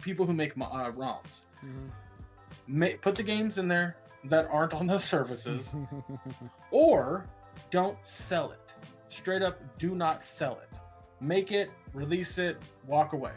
people 0.00 0.26
who 0.26 0.32
make 0.32 0.52
uh, 0.56 0.90
ROMs, 0.92 1.42
Mhm. 1.64 1.90
Ma- 2.68 2.96
put 3.02 3.16
the 3.16 3.24
games 3.24 3.58
in 3.58 3.66
there 3.66 3.96
that 4.24 4.46
aren't 4.46 4.74
on 4.74 4.86
those 4.86 5.04
services, 5.04 5.74
or 6.70 7.26
don't 7.72 7.98
sell 8.06 8.52
it. 8.52 8.74
Straight 9.08 9.42
up, 9.42 9.58
do 9.78 9.96
not 9.96 10.22
sell 10.22 10.60
it. 10.62 10.68
Make 11.20 11.50
it, 11.50 11.70
release 11.94 12.38
it, 12.38 12.62
walk 12.86 13.12
away. 13.12 13.32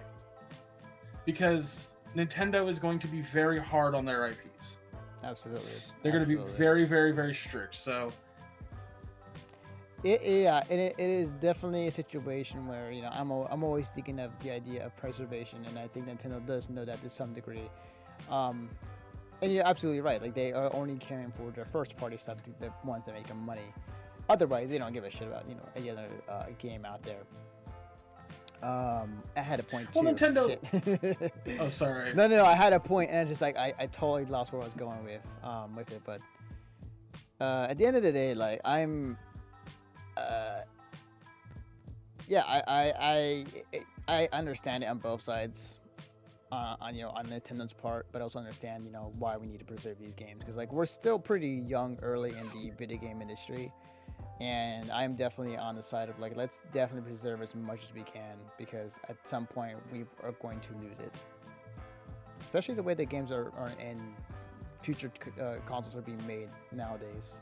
Because 1.25 1.91
Nintendo 2.15 2.67
is 2.69 2.77
going 2.79 2.99
to 2.99 3.07
be 3.07 3.21
very 3.21 3.59
hard 3.59 3.95
on 3.95 4.05
their 4.05 4.27
IPs. 4.27 4.77
Absolutely. 5.23 5.71
They're 6.01 6.11
going 6.11 6.23
to 6.23 6.29
be 6.29 6.41
very, 6.57 6.85
very, 6.85 7.11
very 7.11 7.33
strict. 7.33 7.75
So 7.75 8.11
It, 10.03 10.21
yeah, 10.23 10.63
it, 10.69 10.95
it 10.97 11.09
is 11.09 11.31
definitely 11.31 11.87
a 11.87 11.91
situation 11.91 12.65
where 12.67 12.91
you 12.91 13.01
know 13.01 13.09
I'm 13.11 13.31
I'm 13.31 13.63
always 13.63 13.89
thinking 13.89 14.19
of 14.19 14.31
the 14.39 14.51
idea 14.51 14.85
of 14.85 14.95
preservation, 14.95 15.65
and 15.67 15.77
I 15.77 15.87
think 15.87 16.07
Nintendo 16.07 16.45
does 16.45 16.69
know 16.69 16.85
that 16.85 17.01
to 17.01 17.09
some 17.09 17.33
degree. 17.33 17.69
Um, 18.29 18.69
and 19.41 19.53
you're 19.53 19.67
absolutely 19.67 20.01
right. 20.01 20.21
Like 20.21 20.35
they 20.35 20.53
are 20.53 20.73
only 20.73 20.95
caring 20.97 21.31
for 21.31 21.51
their 21.51 21.65
first 21.65 21.97
party 21.97 22.17
stuff, 22.17 22.37
the, 22.43 22.67
the 22.67 22.73
ones 22.83 23.05
that 23.05 23.15
make 23.15 23.27
them 23.27 23.45
money. 23.45 23.73
Otherwise, 24.29 24.69
they 24.69 24.77
don't 24.77 24.93
give 24.93 25.03
a 25.03 25.09
shit 25.09 25.27
about 25.27 25.49
you 25.49 25.55
know 25.55 25.67
any 25.75 25.89
other 25.89 26.07
uh, 26.29 26.45
game 26.57 26.85
out 26.85 27.03
there. 27.03 27.23
Um, 28.61 29.23
I 29.37 29.41
had 29.41 29.59
a 29.59 29.63
point 29.63 29.87
Well, 29.95 30.03
too. 30.03 30.25
Nintendo- 30.25 31.59
Oh, 31.59 31.69
sorry. 31.69 32.13
No, 32.15 32.27
no, 32.27 32.37
no. 32.37 32.45
I 32.45 32.55
had 32.55 32.73
a 32.73 32.79
point, 32.79 33.09
and 33.09 33.19
it's 33.21 33.29
just 33.29 33.41
like 33.41 33.57
I, 33.57 33.73
I 33.79 33.87
totally 33.87 34.25
lost 34.25 34.51
where 34.51 34.61
I 34.61 34.65
was 34.65 34.73
going 34.73 35.03
with 35.03 35.21
um 35.43 35.75
with 35.75 35.91
it. 35.91 36.01
But 36.05 36.19
uh, 37.39 37.67
at 37.69 37.77
the 37.77 37.85
end 37.85 37.95
of 37.95 38.03
the 38.03 38.11
day, 38.11 38.33
like 38.33 38.59
I'm, 38.65 39.17
uh, 40.17 40.61
yeah, 42.27 42.43
I 42.45 42.61
I 42.67 43.45
I, 44.09 44.23
I 44.23 44.29
understand 44.33 44.83
it 44.83 44.87
on 44.87 44.97
both 44.97 45.21
sides. 45.21 45.79
Uh, 46.51 46.75
on 46.81 46.95
you 46.95 47.03
know 47.03 47.11
on 47.11 47.29
the 47.29 47.39
Nintendo's 47.39 47.73
part, 47.73 48.07
but 48.11 48.21
also 48.23 48.39
understand 48.39 48.83
you 48.83 48.91
know 48.91 49.13
why 49.19 49.37
we 49.37 49.45
need 49.45 49.59
to 49.59 49.65
preserve 49.65 49.99
these 49.99 50.15
games 50.15 50.39
because 50.39 50.57
like 50.57 50.73
we're 50.73 50.85
still 50.87 51.19
pretty 51.19 51.63
young, 51.67 51.97
early 52.01 52.31
in 52.31 52.49
the 52.49 52.71
video 52.75 52.97
game 52.97 53.21
industry, 53.21 53.71
and 54.39 54.89
I'm 54.91 55.15
definitely 55.15 55.57
on 55.57 55.75
the 55.75 55.83
side 55.83 56.09
of 56.09 56.19
like 56.19 56.35
let's 56.35 56.61
definitely 56.71 57.09
preserve 57.09 57.41
as 57.41 57.55
much 57.55 57.83
as 57.83 57.93
we 57.93 58.03
can 58.03 58.37
because 58.57 58.93
at 59.09 59.15
some 59.27 59.45
point 59.45 59.75
we 59.91 60.05
are 60.23 60.31
going 60.33 60.59
to 60.61 60.73
lose 60.73 60.99
it 60.99 61.13
especially 62.41 62.75
the 62.75 62.83
way 62.83 62.93
that 62.93 63.05
games 63.05 63.31
are, 63.31 63.51
are 63.57 63.71
in 63.79 63.99
future 64.81 65.11
uh, 65.41 65.55
consoles 65.65 65.95
are 65.95 66.01
being 66.01 66.21
made 66.25 66.49
nowadays. 66.71 67.33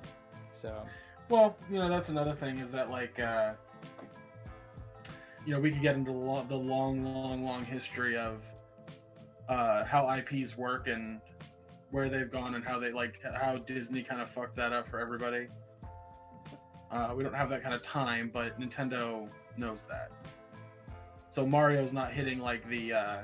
So 0.51 0.83
Well, 1.29 1.55
you 1.69 1.77
know, 1.77 1.89
that's 1.89 2.09
another 2.09 2.33
thing 2.33 2.59
is 2.59 2.71
that 2.71 2.89
like 2.89 3.19
uh 3.19 3.53
you 5.45 5.53
know, 5.53 5.61
we 5.61 5.71
could 5.71 5.81
get 5.81 5.95
into 5.95 6.11
the 6.11 6.17
long, 6.17 6.47
the 6.49 6.57
long, 6.57 7.05
long, 7.05 7.45
long 7.45 7.63
history 7.63 8.17
of 8.17 8.43
uh 9.49 9.85
how 9.85 10.09
IPs 10.13 10.57
work 10.57 10.87
and 10.87 11.21
where 11.91 12.09
they've 12.09 12.29
gone 12.29 12.55
and 12.55 12.65
how 12.65 12.79
they 12.79 12.91
like 12.91 13.19
how 13.35 13.57
Disney 13.57 14.01
kind 14.01 14.21
of 14.21 14.29
fucked 14.29 14.55
that 14.57 14.73
up 14.73 14.89
for 14.89 14.99
everybody. 14.99 15.47
Uh, 16.91 17.13
we 17.15 17.23
don't 17.23 17.33
have 17.33 17.49
that 17.49 17.61
kind 17.61 17.75
of 17.75 17.81
time, 17.81 18.29
but 18.33 18.59
Nintendo 18.59 19.27
knows 19.57 19.85
that. 19.85 20.11
So 21.29 21.45
Mario's 21.45 21.93
not 21.93 22.11
hitting 22.11 22.39
like 22.39 22.67
the 22.69 22.93
uh 22.93 23.17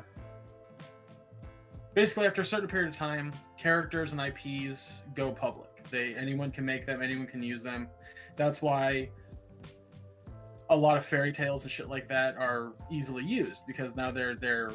basically 1.94 2.26
after 2.26 2.42
a 2.42 2.46
certain 2.46 2.68
period 2.68 2.90
of 2.90 2.96
time, 2.96 3.34
characters 3.58 4.14
and 4.14 4.22
IPs 4.22 5.04
go 5.16 5.32
public. 5.32 5.70
They 5.90 6.16
anyone 6.16 6.52
can 6.52 6.66
make 6.66 6.86
them, 6.86 7.02
anyone 7.02 7.28
can 7.28 7.42
use 7.42 7.64
them. 7.64 7.88
That's 8.36 8.62
why 8.62 9.10
a 10.70 10.76
lot 10.76 10.98
of 10.98 11.06
fairy 11.06 11.32
tales 11.32 11.64
and 11.64 11.72
shit 11.72 11.88
like 11.88 12.08
that 12.08 12.36
are 12.38 12.74
easily 12.92 13.24
used 13.24 13.66
because 13.68 13.96
now 13.96 14.12
they're 14.12 14.36
they're 14.36 14.72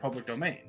public 0.00 0.26
domain. 0.26 0.62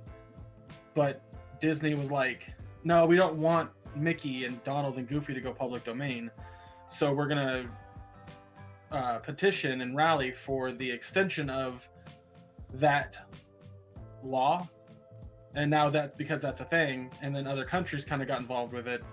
But 0.94 1.22
Disney 1.60 1.94
was 1.94 2.12
like, 2.12 2.54
no, 2.84 3.06
we 3.06 3.16
don't 3.16 3.38
want 3.38 3.72
Mickey 3.96 4.46
and 4.46 4.64
Donald 4.64 4.98
and 4.98 5.08
Goofy 5.08 5.34
to 5.34 5.42
go 5.42 5.54
public 5.54 5.84
domain, 5.84 6.30
so 6.92 7.14
we're 7.14 7.28
gonna 7.28 7.66
uh, 8.92 9.18
petition 9.20 9.82
and 9.82 9.96
rally 9.96 10.32
for 10.32 10.72
the 10.72 10.90
extension 10.90 11.50
of 11.50 11.88
that 12.74 13.18
law 14.24 14.68
and 15.56 15.70
now 15.70 15.90
that 15.90 16.18
because 16.18 16.42
that's 16.42 16.60
a 16.60 16.66
thing 16.66 17.10
and 17.22 17.36
then 17.36 17.48
other 17.48 17.66
countries 17.66 18.06
kind 18.06 18.22
of 18.22 18.28
got 18.28 18.40
involved 18.40 18.74
with 18.74 18.88
it 18.88 19.04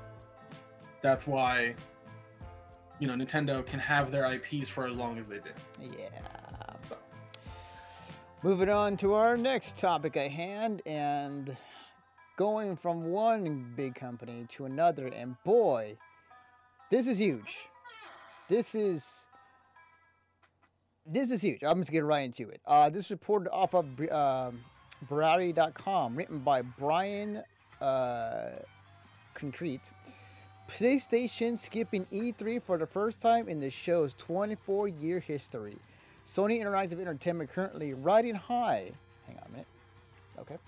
that's 1.01 1.27
why 1.27 1.75
you 2.99 3.07
know 3.07 3.15
nintendo 3.15 3.65
can 3.65 3.79
have 3.79 4.11
their 4.11 4.25
ips 4.33 4.69
for 4.69 4.87
as 4.87 4.97
long 4.99 5.19
as 5.19 5.29
they 5.29 5.39
do 5.39 5.51
yeah. 5.81 6.09
So. 6.89 6.97
Moving 8.43 8.69
on 8.69 8.97
to 8.99 9.15
our 9.15 9.37
next 9.37 9.79
topic 9.79 10.17
at 10.17 10.31
hand, 10.31 10.83
and 10.87 11.57
going 12.37 12.77
from 12.77 13.11
one 13.11 13.73
big 13.77 13.97
company 13.97 14.47
to 14.51 14.65
another, 14.65 15.09
and 15.09 15.35
boy, 15.43 15.99
this 16.91 17.07
is 17.07 17.19
huge. 17.19 17.68
This 18.49 18.75
is 18.75 19.27
this 21.07 21.31
is 21.31 21.43
huge. 21.43 21.63
I'm 21.63 21.81
just 21.81 21.91
getting 21.91 22.07
right 22.07 22.25
into 22.25 22.49
it. 22.49 22.61
Uh, 22.67 22.91
this 22.91 23.07
is 23.07 23.11
reported 23.11 23.51
off 23.51 23.75
of 23.75 23.87
um, 24.11 24.61
Variety.com, 25.09 26.17
written 26.17 26.39
by 26.41 26.63
Brian 26.63 27.43
uh, 27.81 28.57
Crecente. 29.35 29.91
PlayStation 30.69 31.57
skipping 31.57 32.05
E3 32.13 32.63
for 32.63 32.77
the 32.77 32.87
first 32.87 33.23
time 33.23 33.49
in 33.49 33.59
the 33.59 33.71
show's 33.71 34.13
24 34.15 34.89
year 34.89 35.19
history. 35.19 35.77
Sony 36.27 36.61
Interactive 36.61 37.01
Entertainment 37.01 37.51
currently 37.51 37.95
riding 37.95 38.35
high. 38.35 38.91
Hang 39.27 39.37
on 39.39 39.45
a 39.47 39.51
minute. 39.51 39.67
Okay. 40.39 40.59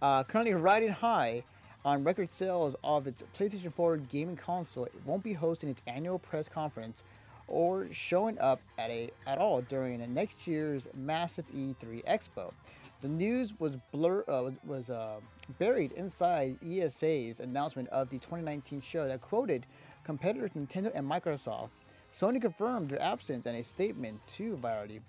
Uh, 0.00 0.22
currently 0.22 0.54
riding 0.54 0.90
high 0.90 1.42
on 1.84 2.04
record 2.04 2.30
sales 2.30 2.76
of 2.84 3.06
its 3.08 3.24
PlayStation 3.36 3.72
4 3.72 3.96
gaming 3.96 4.36
console. 4.36 4.84
It 4.84 4.94
won't 5.04 5.24
be 5.24 5.32
hosting 5.32 5.68
its 5.68 5.82
annual 5.88 6.20
press 6.20 6.48
conference 6.48 7.02
or 7.48 7.88
showing 7.90 8.38
up 8.38 8.60
at 8.78 8.90
a 8.90 9.10
at 9.26 9.38
all 9.38 9.62
during 9.62 10.02
next 10.14 10.46
year's 10.46 10.86
massive 10.94 11.46
E3 11.52 12.04
Expo. 12.04 12.52
The 13.00 13.08
news 13.08 13.54
was 13.58 13.76
blur 13.92 14.24
uh, 14.28 14.50
was 14.64 14.90
uh, 14.90 15.20
buried 15.58 15.92
inside 15.92 16.58
ESA's 16.64 17.40
announcement 17.40 17.88
of 17.88 18.10
the 18.10 18.18
2019 18.18 18.80
show 18.80 19.06
that 19.08 19.20
quoted 19.20 19.66
competitors 20.04 20.50
Nintendo 20.56 20.90
and 20.94 21.08
Microsoft. 21.08 21.70
Sony 22.12 22.40
confirmed 22.40 22.90
their 22.90 23.00
absence 23.02 23.46
in 23.46 23.54
a 23.54 23.62
statement 23.62 24.18
to 24.26 24.56
Variety. 24.56 25.00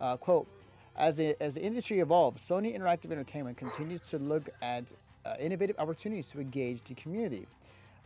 Uh, 0.00 0.16
quote, 0.16 0.46
As, 0.96 1.18
it, 1.18 1.36
as 1.40 1.54
the 1.54 1.62
industry 1.62 2.00
evolves, 2.00 2.46
Sony 2.46 2.76
Interactive 2.76 3.12
Entertainment 3.12 3.56
continues 3.56 4.00
to 4.10 4.18
look 4.18 4.50
at 4.60 4.92
uh, 5.24 5.34
innovative 5.38 5.76
opportunities 5.78 6.26
to 6.26 6.40
engage 6.40 6.82
the 6.84 6.94
community. 6.94 7.46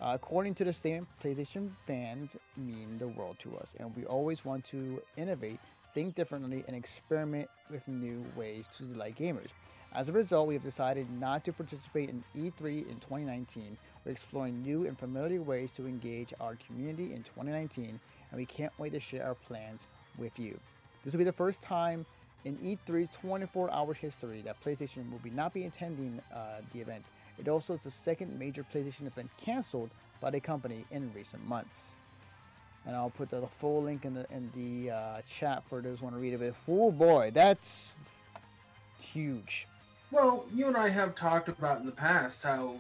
Uh, 0.03 0.15
according 0.15 0.53
to 0.53 0.65
the 0.65 0.73
statement, 0.73 1.07
PlayStation 1.23 1.71
fans 1.87 2.37
mean 2.57 2.99
the 2.99 3.07
world 3.07 3.37
to 3.39 3.57
us, 3.57 3.77
and 3.79 3.95
we 3.95 4.05
always 4.05 4.45
want 4.45 4.65
to 4.65 5.01
innovate, 5.17 5.61
think 5.95 6.17
differently, 6.17 6.65
and 6.67 6.75
experiment 6.75 7.49
with 7.71 7.87
new 7.87 8.25
ways 8.35 8.69
to 8.77 8.83
delight 8.83 9.17
gamers. 9.17 9.51
As 9.93 10.09
a 10.09 10.13
result, 10.13 10.49
we 10.49 10.55
have 10.55 10.63
decided 10.65 11.09
not 11.21 11.45
to 11.45 11.53
participate 11.53 12.09
in 12.09 12.25
E3 12.35 12.91
in 12.91 12.99
2019. 12.99 13.79
We're 14.05 14.11
exploring 14.11 14.61
new 14.61 14.87
and 14.87 14.99
familiar 14.99 15.41
ways 15.41 15.71
to 15.73 15.87
engage 15.87 16.35
our 16.41 16.57
community 16.57 17.13
in 17.15 17.23
2019, 17.23 18.01
and 18.31 18.39
we 18.39 18.47
can't 18.47 18.73
wait 18.79 18.95
to 18.95 19.01
share 19.01 19.25
our 19.25 19.37
plans 19.37 19.87
with 20.19 20.37
you. 20.37 20.59
This 21.05 21.15
will 21.15 21.19
be 21.19 21.25
the 21.25 21.33
first 21.33 21.63
time 21.63 22.05
in 22.45 22.57
E3's 22.57 23.09
24-hour 23.23 23.95
history 23.95 24.43
that 24.43 24.61
PlayStation 24.61 25.09
will 25.13 25.21
be 25.21 25.31
not 25.31 25.55
be 25.55 25.67
attending 25.67 26.21
uh, 26.35 26.63
the 26.73 26.81
event. 26.81 27.05
It 27.39 27.49
also 27.49 27.75
is 27.75 27.81
the 27.81 27.91
second 27.91 28.39
major 28.39 28.65
PlayStation 28.65 29.07
event 29.07 29.31
canceled 29.37 29.91
by 30.21 30.31
the 30.31 30.41
company 30.41 30.85
in 30.91 31.13
recent 31.15 31.47
months. 31.47 31.97
And 32.87 32.97
I'll 32.97 33.11
put 33.11 33.31
the, 33.31 33.47
full 33.47 33.83
link 33.83 34.05
in 34.05 34.15
the 34.15 34.27
in 34.31 34.51
the 34.55 34.91
uh, 34.93 35.21
chat 35.29 35.63
for 35.69 35.81
those 35.81 36.01
who 36.01 36.07
want 36.07 36.17
to 36.17 36.21
read 36.21 36.35
it. 36.35 36.55
Oh 36.67 36.91
boy, 36.91 37.31
that's 37.33 37.95
huge. 39.01 39.69
Well, 40.11 40.45
you 40.53 40.67
and 40.67 40.77
I 40.77 40.89
have 40.89 41.15
talked 41.15 41.49
about 41.49 41.81
in 41.81 41.87
the 41.87 41.93
past 41.93 42.43
how 42.43 42.77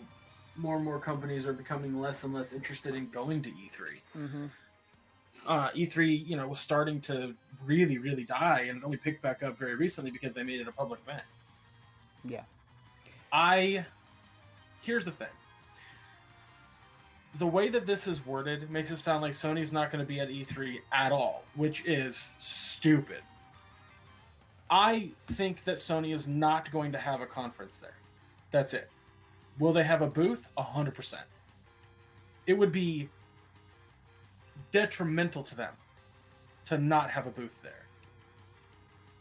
more 0.56 0.76
and 0.76 0.84
more 0.84 0.98
companies 0.98 1.46
are 1.46 1.52
becoming 1.52 1.98
less 2.00 2.24
and 2.24 2.34
less 2.34 2.52
interested 2.52 2.94
in 2.94 3.08
going 3.08 3.42
to 3.42 3.50
E3. 3.50 3.80
Mm-hmm. 4.16 4.46
Uh, 5.46 5.70
E3, 5.70 6.26
you 6.26 6.36
know, 6.36 6.46
was 6.46 6.60
starting 6.60 7.00
to 7.00 7.34
really, 7.64 7.98
really 7.98 8.24
die, 8.24 8.66
and 8.68 8.84
only 8.84 8.96
picked 8.96 9.22
back 9.22 9.42
up 9.42 9.58
very 9.58 9.74
recently 9.74 10.10
because 10.10 10.34
they 10.34 10.42
made 10.42 10.60
it 10.60 10.68
a 10.68 10.72
public 10.72 11.00
event. 11.06 11.22
Yeah. 12.24 12.42
I 13.32 13.86
here's 14.82 15.04
the 15.04 15.10
thing. 15.10 15.28
The 17.38 17.46
way 17.46 17.70
that 17.70 17.86
this 17.86 18.06
is 18.06 18.26
worded 18.26 18.70
makes 18.70 18.90
it 18.90 18.98
sound 18.98 19.22
like 19.22 19.32
Sony's 19.32 19.72
not 19.72 19.90
going 19.90 20.04
to 20.04 20.08
be 20.08 20.20
at 20.20 20.28
E3 20.28 20.80
at 20.92 21.12
all, 21.12 21.44
which 21.54 21.84
is 21.86 22.32
stupid. 22.38 23.22
I 24.68 25.10
think 25.28 25.64
that 25.64 25.76
Sony 25.76 26.14
is 26.14 26.28
not 26.28 26.70
going 26.70 26.92
to 26.92 26.98
have 26.98 27.20
a 27.20 27.26
conference 27.26 27.78
there. 27.78 27.96
That's 28.50 28.74
it. 28.74 28.90
Will 29.58 29.72
they 29.72 29.84
have 29.84 30.02
a 30.02 30.06
booth? 30.06 30.46
100%. 30.58 31.14
It 32.46 32.54
would 32.54 32.72
be 32.72 33.08
detrimental 34.70 35.42
to 35.44 35.54
them 35.54 35.72
to 36.66 36.78
not 36.78 37.10
have 37.10 37.26
a 37.26 37.30
booth 37.30 37.60
there. 37.62 37.86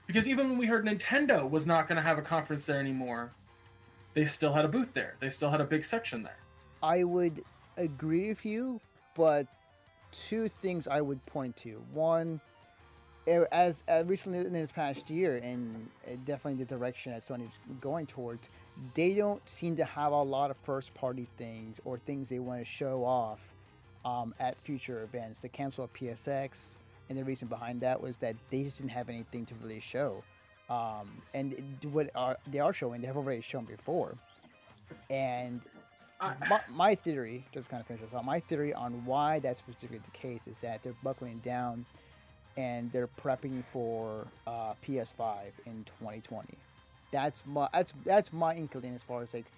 Because 0.08 0.28
even 0.28 0.50
when 0.50 0.58
we 0.58 0.66
heard 0.66 0.86
Nintendo 0.86 1.50
was 1.50 1.66
not 1.66 1.88
going 1.88 1.96
to 1.98 2.02
have 2.02 2.18
a 2.18 2.22
conference 2.22 2.66
there 2.66 2.80
anymore, 2.80 3.32
they 4.14 4.26
still 4.26 4.54
had 4.54 4.66
a 4.66 4.68
booth 4.68 4.94
there. 4.94 5.16
They 5.20 5.30
still 5.30 5.50
had 5.50 5.62
a 5.62 5.66
big 5.66 5.84
section 5.84 6.24
there. 6.24 6.38
I 6.84 7.04
would 7.04 7.44
agree 7.78 8.30
with 8.30 8.46
you, 8.46 8.82
but 9.16 9.48
two 10.12 10.48
things 10.48 10.88
I 10.88 11.02
would 11.02 11.26
point 11.26 11.56
to. 11.58 11.82
One, 11.94 12.42
as, 13.28 13.84
as 13.88 14.06
recently 14.06 14.40
in 14.40 14.54
this 14.54 14.72
past 14.72 15.10
year, 15.10 15.38
and 15.38 15.90
definitely 16.26 16.64
the 16.64 16.70
direction 16.70 17.14
that 17.14 17.22
Sony's 17.22 17.58
going 17.80 18.08
towards, 18.08 18.50
they 18.94 19.14
don't 19.14 19.48
seem 19.48 19.76
to 19.76 19.86
have 19.86 20.12
a 20.12 20.22
lot 20.22 20.52
of 20.52 20.58
first 20.64 20.94
party 20.94 21.28
things 21.38 21.80
or 21.86 21.98
things 22.00 22.30
they 22.30 22.40
want 22.40 22.60
to 22.60 22.66
show 22.66 23.06
off 23.06 23.40
um, 24.06 24.34
at 24.40 24.60
future 24.62 25.04
events. 25.04 25.40
The 25.40 25.50
cancel 25.50 25.86
of 25.86 25.94
PSX, 25.94 26.78
and 27.10 27.18
the 27.18 27.24
reason 27.24 27.48
behind 27.48 27.82
that 27.82 28.02
was 28.02 28.18
that 28.18 28.36
they 28.50 28.64
just 28.64 28.78
didn't 28.78 28.92
have 28.92 29.10
anything 29.10 29.46
to 29.46 29.56
really 29.62 29.80
show. 29.80 30.24
Um, 30.72 31.22
and 31.34 31.54
it- 31.54 31.86
what 31.88 32.10
are, 32.16 32.38
they 32.48 32.60
are 32.60 32.72
showing, 32.74 33.02
they 33.02 33.08
have 33.08 33.18
already 33.18 33.42
shown 33.42 33.66
before. 33.66 34.18
And 35.10 35.62
I- 36.22 36.36
my, 36.50 36.62
my 36.70 36.96
theory, 36.96 37.46
just 37.52 37.68
kind 37.70 37.82
of 37.82 37.88
finish 37.88 38.02
this 38.04 38.14
out, 38.14 38.24
my 38.24 38.40
theory 38.40 38.74
on 38.74 39.04
why 39.06 39.40
that's 39.40 39.60
specifically 39.60 39.98
the 40.00 40.12
case 40.12 40.48
is 40.48 40.58
that 40.60 40.82
they're 40.82 40.96
buckling 41.04 41.40
down 41.40 41.86
and 42.58 42.92
they're 42.92 43.10
prepping 43.22 43.64
for 43.74 44.28
uh, 44.48 44.74
PS5 44.86 45.52
in 45.66 45.84
2020. 46.00 46.58
That's 47.12 47.44
my 47.46 47.68
that's 47.74 47.94
that's 48.06 48.32
my 48.32 48.54
inkling 48.56 48.96
as 48.96 49.04
far 49.04 49.22
as 49.22 49.34
like 49.34 49.52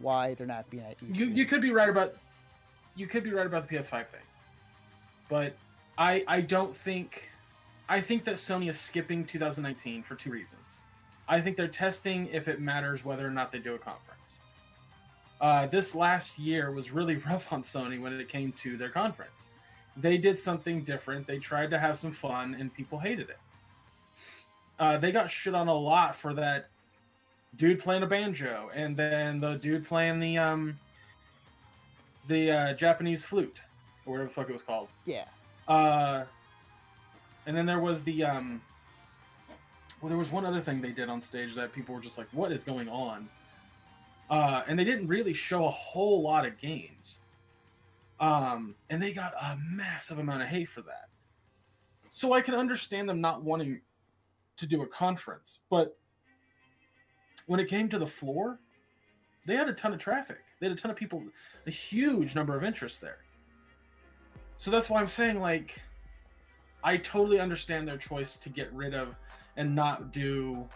why 0.00 0.34
they're 0.34 0.46
not 0.48 0.68
being 0.70 0.82
at 0.84 0.98
E3. 0.98 1.16
You 1.16 1.26
you 1.26 1.44
could 1.46 1.60
be 1.60 1.70
right 1.70 1.88
about 1.88 2.14
you 2.96 3.06
could 3.06 3.22
be 3.22 3.30
right 3.30 3.46
about 3.46 3.68
the 3.68 3.76
PS5 3.76 4.08
thing. 4.08 4.20
But 5.28 5.54
I 5.96 6.24
I 6.26 6.40
don't 6.40 6.74
think 6.74 7.30
I 7.88 8.00
think 8.00 8.24
that 8.24 8.34
Sony 8.34 8.68
is 8.68 8.78
skipping 8.78 9.24
2019 9.24 10.02
for 10.02 10.14
two 10.14 10.30
reasons. 10.30 10.82
I 11.28 11.40
think 11.40 11.56
they're 11.56 11.68
testing 11.68 12.28
if 12.32 12.48
it 12.48 12.60
matters 12.60 13.04
whether 13.04 13.26
or 13.26 13.30
not 13.30 13.52
they 13.52 13.58
do 13.58 13.74
a 13.74 13.78
conference. 13.78 14.40
Uh, 15.40 15.66
this 15.66 15.94
last 15.94 16.38
year 16.38 16.70
was 16.72 16.90
really 16.90 17.16
rough 17.26 17.52
on 17.52 17.62
Sony 17.62 18.00
when 18.00 18.12
it 18.12 18.28
came 18.28 18.52
to 18.52 18.76
their 18.76 18.90
conference. 18.90 19.50
They 19.96 20.16
did 20.16 20.38
something 20.38 20.82
different. 20.82 21.26
They 21.26 21.38
tried 21.38 21.70
to 21.70 21.78
have 21.78 21.96
some 21.96 22.12
fun, 22.12 22.56
and 22.58 22.72
people 22.72 22.98
hated 22.98 23.30
it. 23.30 23.38
Uh, 24.78 24.96
they 24.96 25.10
got 25.10 25.28
shit 25.28 25.54
on 25.54 25.66
a 25.66 25.74
lot 25.74 26.14
for 26.14 26.32
that 26.34 26.68
dude 27.56 27.80
playing 27.80 28.04
a 28.04 28.06
banjo, 28.06 28.68
and 28.74 28.96
then 28.96 29.40
the 29.40 29.56
dude 29.56 29.86
playing 29.86 30.20
the 30.20 30.38
um 30.38 30.78
the 32.28 32.50
uh, 32.50 32.72
Japanese 32.74 33.24
flute, 33.24 33.62
or 34.06 34.12
whatever 34.12 34.28
the 34.28 34.34
fuck 34.34 34.48
it 34.50 34.52
was 34.52 34.62
called. 34.62 34.88
yeah. 35.04 35.24
Uh, 35.66 36.24
and 37.48 37.56
then 37.56 37.64
there 37.64 37.80
was 37.80 38.04
the 38.04 38.24
um. 38.24 38.60
Well, 40.00 40.10
there 40.10 40.18
was 40.18 40.30
one 40.30 40.44
other 40.44 40.60
thing 40.60 40.80
they 40.80 40.92
did 40.92 41.08
on 41.08 41.20
stage 41.20 41.54
that 41.56 41.72
people 41.72 41.94
were 41.94 42.00
just 42.00 42.18
like, 42.18 42.28
"What 42.32 42.52
is 42.52 42.62
going 42.62 42.88
on?" 42.88 43.28
Uh, 44.30 44.62
and 44.68 44.78
they 44.78 44.84
didn't 44.84 45.08
really 45.08 45.32
show 45.32 45.64
a 45.64 45.70
whole 45.70 46.22
lot 46.22 46.46
of 46.46 46.58
games. 46.58 47.20
Um, 48.20 48.74
and 48.90 49.02
they 49.02 49.14
got 49.14 49.32
a 49.40 49.56
massive 49.56 50.18
amount 50.18 50.42
of 50.42 50.48
hate 50.48 50.68
for 50.68 50.82
that. 50.82 51.08
So 52.10 52.34
I 52.34 52.42
can 52.42 52.54
understand 52.54 53.08
them 53.08 53.20
not 53.20 53.42
wanting 53.42 53.80
to 54.58 54.66
do 54.66 54.82
a 54.82 54.86
conference, 54.86 55.62
but 55.70 55.96
when 57.46 57.60
it 57.60 57.68
came 57.68 57.88
to 57.88 57.98
the 57.98 58.06
floor, 58.06 58.58
they 59.46 59.54
had 59.54 59.68
a 59.68 59.72
ton 59.72 59.94
of 59.94 60.00
traffic. 60.00 60.40
They 60.60 60.66
had 60.66 60.76
a 60.76 60.80
ton 60.80 60.90
of 60.90 60.96
people, 60.96 61.22
a 61.66 61.70
huge 61.70 62.34
number 62.34 62.54
of 62.56 62.62
interest 62.62 63.00
there. 63.00 63.18
So 64.56 64.70
that's 64.70 64.90
why 64.90 65.00
I'm 65.00 65.08
saying, 65.08 65.40
like, 65.40 65.80
I 66.82 66.96
totally 66.96 67.40
understand 67.40 67.88
their 67.88 67.96
choice 67.96 68.36
to 68.38 68.48
get 68.48 68.72
rid 68.72 68.94
of 68.94 69.16
and 69.56 69.74
not 69.74 70.12
do, 70.12 70.68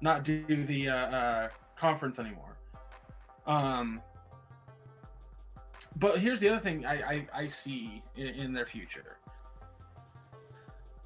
not 0.00 0.24
do 0.24 0.44
the 0.44 0.88
uh, 0.88 0.94
uh, 0.94 1.48
conference 1.76 2.18
anymore. 2.18 2.56
Um, 3.46 4.00
but 5.96 6.18
here's 6.18 6.40
the 6.40 6.48
other 6.48 6.60
thing 6.60 6.86
I 6.86 6.94
I, 6.94 7.26
I 7.34 7.46
see 7.46 8.02
in, 8.16 8.28
in 8.28 8.52
their 8.52 8.66
future. 8.66 9.18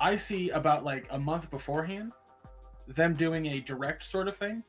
I 0.01 0.17
see 0.17 0.51
about 0.51 0.85
like 0.85 1.07
a 1.11 1.19
month 1.19 1.51
beforehand, 1.51 2.12
them 2.87 3.14
doing 3.14 3.47
a 3.47 3.61
direct 3.61 4.03
sort 4.03 4.29
of 4.29 4.37
thing, 4.37 4.62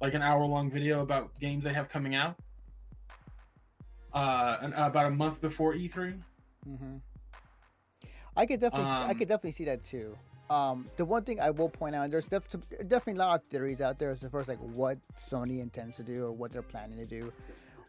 like 0.00 0.14
an 0.14 0.22
hour 0.22 0.44
long 0.44 0.70
video 0.70 1.00
about 1.00 1.38
games 1.40 1.64
they 1.64 1.72
have 1.72 1.88
coming 1.88 2.14
out. 2.14 2.36
Uh, 4.12 4.56
about 4.74 5.06
a 5.06 5.10
month 5.10 5.40
before 5.40 5.74
E 5.74 5.88
E3. 5.88 6.18
Hmm 6.76 6.96
I 8.36 8.46
could 8.46 8.60
definitely, 8.60 8.92
I 8.92 9.10
Um, 9.10 9.18
could 9.18 9.28
definitely 9.28 9.50
see 9.52 9.64
that 9.64 9.82
too. 9.82 10.16
Um, 10.48 10.88
the 10.96 11.04
one 11.04 11.24
thing 11.24 11.40
I 11.40 11.50
will 11.50 11.68
point 11.68 11.94
out, 11.96 12.04
and 12.04 12.12
there's 12.12 12.28
def- 12.28 12.46
definitely 12.86 13.14
a 13.14 13.16
lot 13.16 13.40
of 13.40 13.46
theories 13.48 13.80
out 13.80 13.98
there 13.98 14.10
as 14.10 14.22
far 14.22 14.40
as 14.40 14.48
like 14.48 14.58
what 14.58 14.96
Sony 15.18 15.60
intends 15.60 15.96
to 15.96 16.04
do 16.04 16.24
or 16.26 16.32
what 16.32 16.52
they're 16.52 16.62
planning 16.62 16.96
to 16.98 17.04
do. 17.06 17.32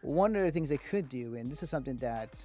One 0.02 0.34
of 0.34 0.42
the 0.42 0.50
things 0.50 0.68
they 0.68 0.76
could 0.76 1.08
do, 1.08 1.36
and 1.36 1.50
this 1.50 1.62
is 1.62 1.70
something 1.70 1.96
that 1.98 2.36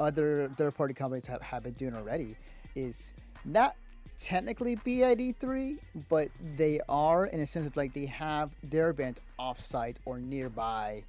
other 0.00 0.50
third-party 0.56 0.94
companies 0.94 1.26
have, 1.26 1.40
have 1.40 1.62
been 1.62 1.74
doing 1.74 1.94
already, 1.94 2.36
is 2.74 3.14
not 3.44 3.76
technically 4.18 4.76
be 4.76 5.04
at 5.04 5.18
E3, 5.18 5.78
but 6.08 6.28
they 6.56 6.80
are 6.88 7.26
in 7.26 7.40
a 7.40 7.46
sense 7.46 7.64
that 7.64 7.76
like 7.76 7.94
they 7.94 8.06
have 8.06 8.50
their 8.64 8.90
event 8.90 9.20
offsite 9.38 9.96
or 10.04 10.18
nearby 10.18 11.02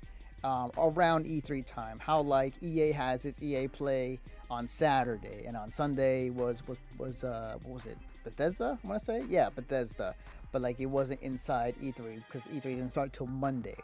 um, 0.43 0.71
around 0.77 1.25
E3 1.25 1.65
time. 1.65 1.99
How 1.99 2.21
like 2.21 2.53
EA 2.61 2.91
has 2.91 3.25
its 3.25 3.41
EA 3.41 3.67
Play 3.67 4.19
on 4.49 4.67
Saturday, 4.67 5.45
and 5.45 5.57
on 5.57 5.71
Sunday 5.73 6.29
was 6.29 6.61
was 6.67 6.77
was 6.97 7.23
uh 7.23 7.57
what 7.63 7.75
was 7.75 7.85
it 7.85 7.97
Bethesda? 8.23 8.77
I 8.83 8.87
want 8.87 8.99
to 8.99 9.05
say 9.05 9.23
yeah 9.27 9.49
Bethesda, 9.49 10.15
but 10.51 10.61
like 10.61 10.79
it 10.79 10.85
wasn't 10.85 11.21
inside 11.21 11.75
E3 11.81 12.23
because 12.25 12.41
E3 12.51 12.61
didn't 12.63 12.91
start 12.91 13.13
till 13.13 13.27
Monday. 13.27 13.77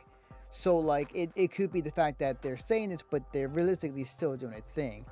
So 0.52 0.78
like 0.78 1.10
it, 1.16 1.32
it 1.36 1.52
could 1.52 1.72
be 1.72 1.82
the 1.82 1.92
fact 1.92 2.20
that 2.20 2.42
they're 2.42 2.58
saying 2.58 2.90
this, 2.90 3.02
but 3.02 3.24
they're 3.34 3.48
realistically 3.48 4.04
still 4.04 4.38
doing 4.38 4.54
a 4.54 4.62
thing. 4.76 5.06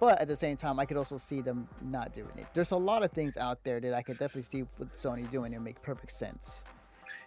But 0.00 0.20
at 0.20 0.28
the 0.28 0.36
same 0.36 0.56
time, 0.56 0.78
I 0.78 0.84
could 0.84 0.96
also 0.96 1.18
see 1.18 1.40
them 1.40 1.68
not 1.82 2.14
doing 2.14 2.30
it. 2.36 2.46
There's 2.54 2.70
a 2.70 2.76
lot 2.76 3.02
of 3.02 3.10
things 3.10 3.36
out 3.36 3.62
there 3.64 3.80
that 3.80 3.94
I 3.94 4.00
could 4.00 4.18
definitely 4.18 4.42
see 4.42 4.64
with 4.78 4.96
Sony 4.96 5.28
doing 5.28 5.54
and 5.54 5.64
make 5.64 5.82
perfect 5.82 6.12
sense. 6.12 6.62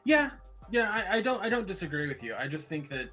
Yeah, 0.06 0.32
yeah, 0.70 0.90
I, 0.90 1.18
I 1.18 1.22
don't 1.22 1.42
I 1.42 1.50
don't 1.50 1.68
disagree 1.68 2.08
with 2.08 2.24
you. 2.24 2.34
I 2.36 2.48
just 2.48 2.68
think 2.70 2.90
that 2.90 3.10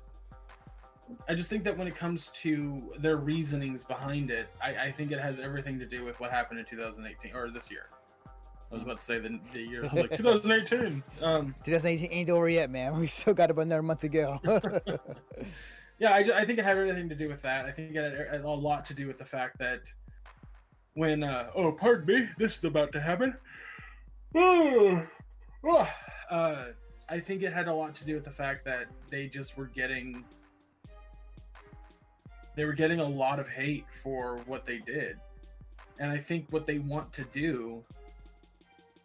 I 1.29 1.35
just 1.35 1.51
think 1.51 1.65
that 1.65 1.77
when 1.77 1.87
it 1.87 1.95
comes 1.95 2.29
to 2.29 2.93
their 2.99 3.17
reasonings 3.17 3.85
behind 3.85 4.31
it, 4.31 4.49
I, 4.63 4.87
I 4.87 4.93
think 4.93 5.13
it 5.13 5.21
has 5.21 5.39
everything 5.39 5.79
to 5.79 5.87
do 5.87 6.05
with 6.05 6.19
what 6.21 6.31
happened 6.31 6.61
in 6.61 6.67
2018 6.67 7.35
or 7.35 7.51
this 7.51 7.71
year. 7.71 7.87
I 8.71 8.75
was 8.75 8.83
about 8.83 8.99
to 8.99 9.05
say 9.05 9.19
the, 9.19 9.41
the 9.53 9.63
year. 9.63 9.81
I 9.85 9.95
was 9.95 10.03
like 10.03 10.17
2018. 10.17 11.03
Um, 11.23 11.55
2018 11.65 12.11
ain't 12.11 12.31
over 12.31 12.49
yet, 12.49 12.71
man. 12.71 12.95
We 13.01 13.07
still 13.07 13.35
got 13.35 13.51
about 13.51 13.63
another 13.63 13.83
month 13.83 14.01
to 14.01 14.09
go. 14.09 14.39
yeah, 15.99 16.11
I, 16.13 16.19
I 16.35 16.45
think 16.45 16.59
it 16.59 16.65
had 16.65 16.77
everything 16.77 17.09
to 17.09 17.15
do 17.15 17.29
with 17.29 17.43
that. 17.43 17.65
I 17.65 17.71
think 17.71 17.95
it 17.95 18.29
had 18.31 18.41
a 18.43 18.49
lot 18.49 18.85
to 18.87 18.95
do 18.95 19.07
with 19.07 19.19
the 19.19 19.25
fact 19.25 19.59
that 19.59 19.93
when, 20.95 21.23
uh, 21.23 21.51
oh, 21.55 21.73
pardon 21.73 22.07
me, 22.07 22.29
this 22.39 22.59
is 22.59 22.65
about 22.65 22.93
to 22.93 23.01
happen. 23.01 23.35
Oh, 24.35 25.03
oh, 25.65 25.89
uh, 26.31 26.65
I 27.09 27.21
think 27.21 27.43
it 27.43 27.53
had 27.53 27.69
a 27.69 27.73
lot 27.73 27.95
to 27.97 28.05
do 28.05 28.15
with 28.15 28.25
the 28.25 28.31
fact 28.31 28.65
that 28.67 28.87
they 29.11 29.29
just 29.29 29.57
were 29.57 29.67
getting. 29.67 30.25
They 32.59 32.65
were 32.65 32.73
getting 32.73 32.99
a 32.99 33.05
lot 33.05 33.39
of 33.39 33.47
hate 33.47 33.85
for 34.03 34.39
what 34.47 34.65
they 34.65 34.79
did. 34.79 35.17
And 36.01 36.11
I 36.11 36.19
think 36.19 36.47
what 36.51 36.67
they 36.67 36.81
want 36.81 37.13
to 37.13 37.23
do, 37.27 37.85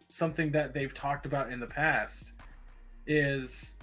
something 0.08 0.50
that 0.50 0.74
they've 0.74 0.92
talked 0.92 1.24
about 1.24 1.52
in 1.52 1.60
the 1.60 1.66
past, 1.68 2.32
is 3.06 3.76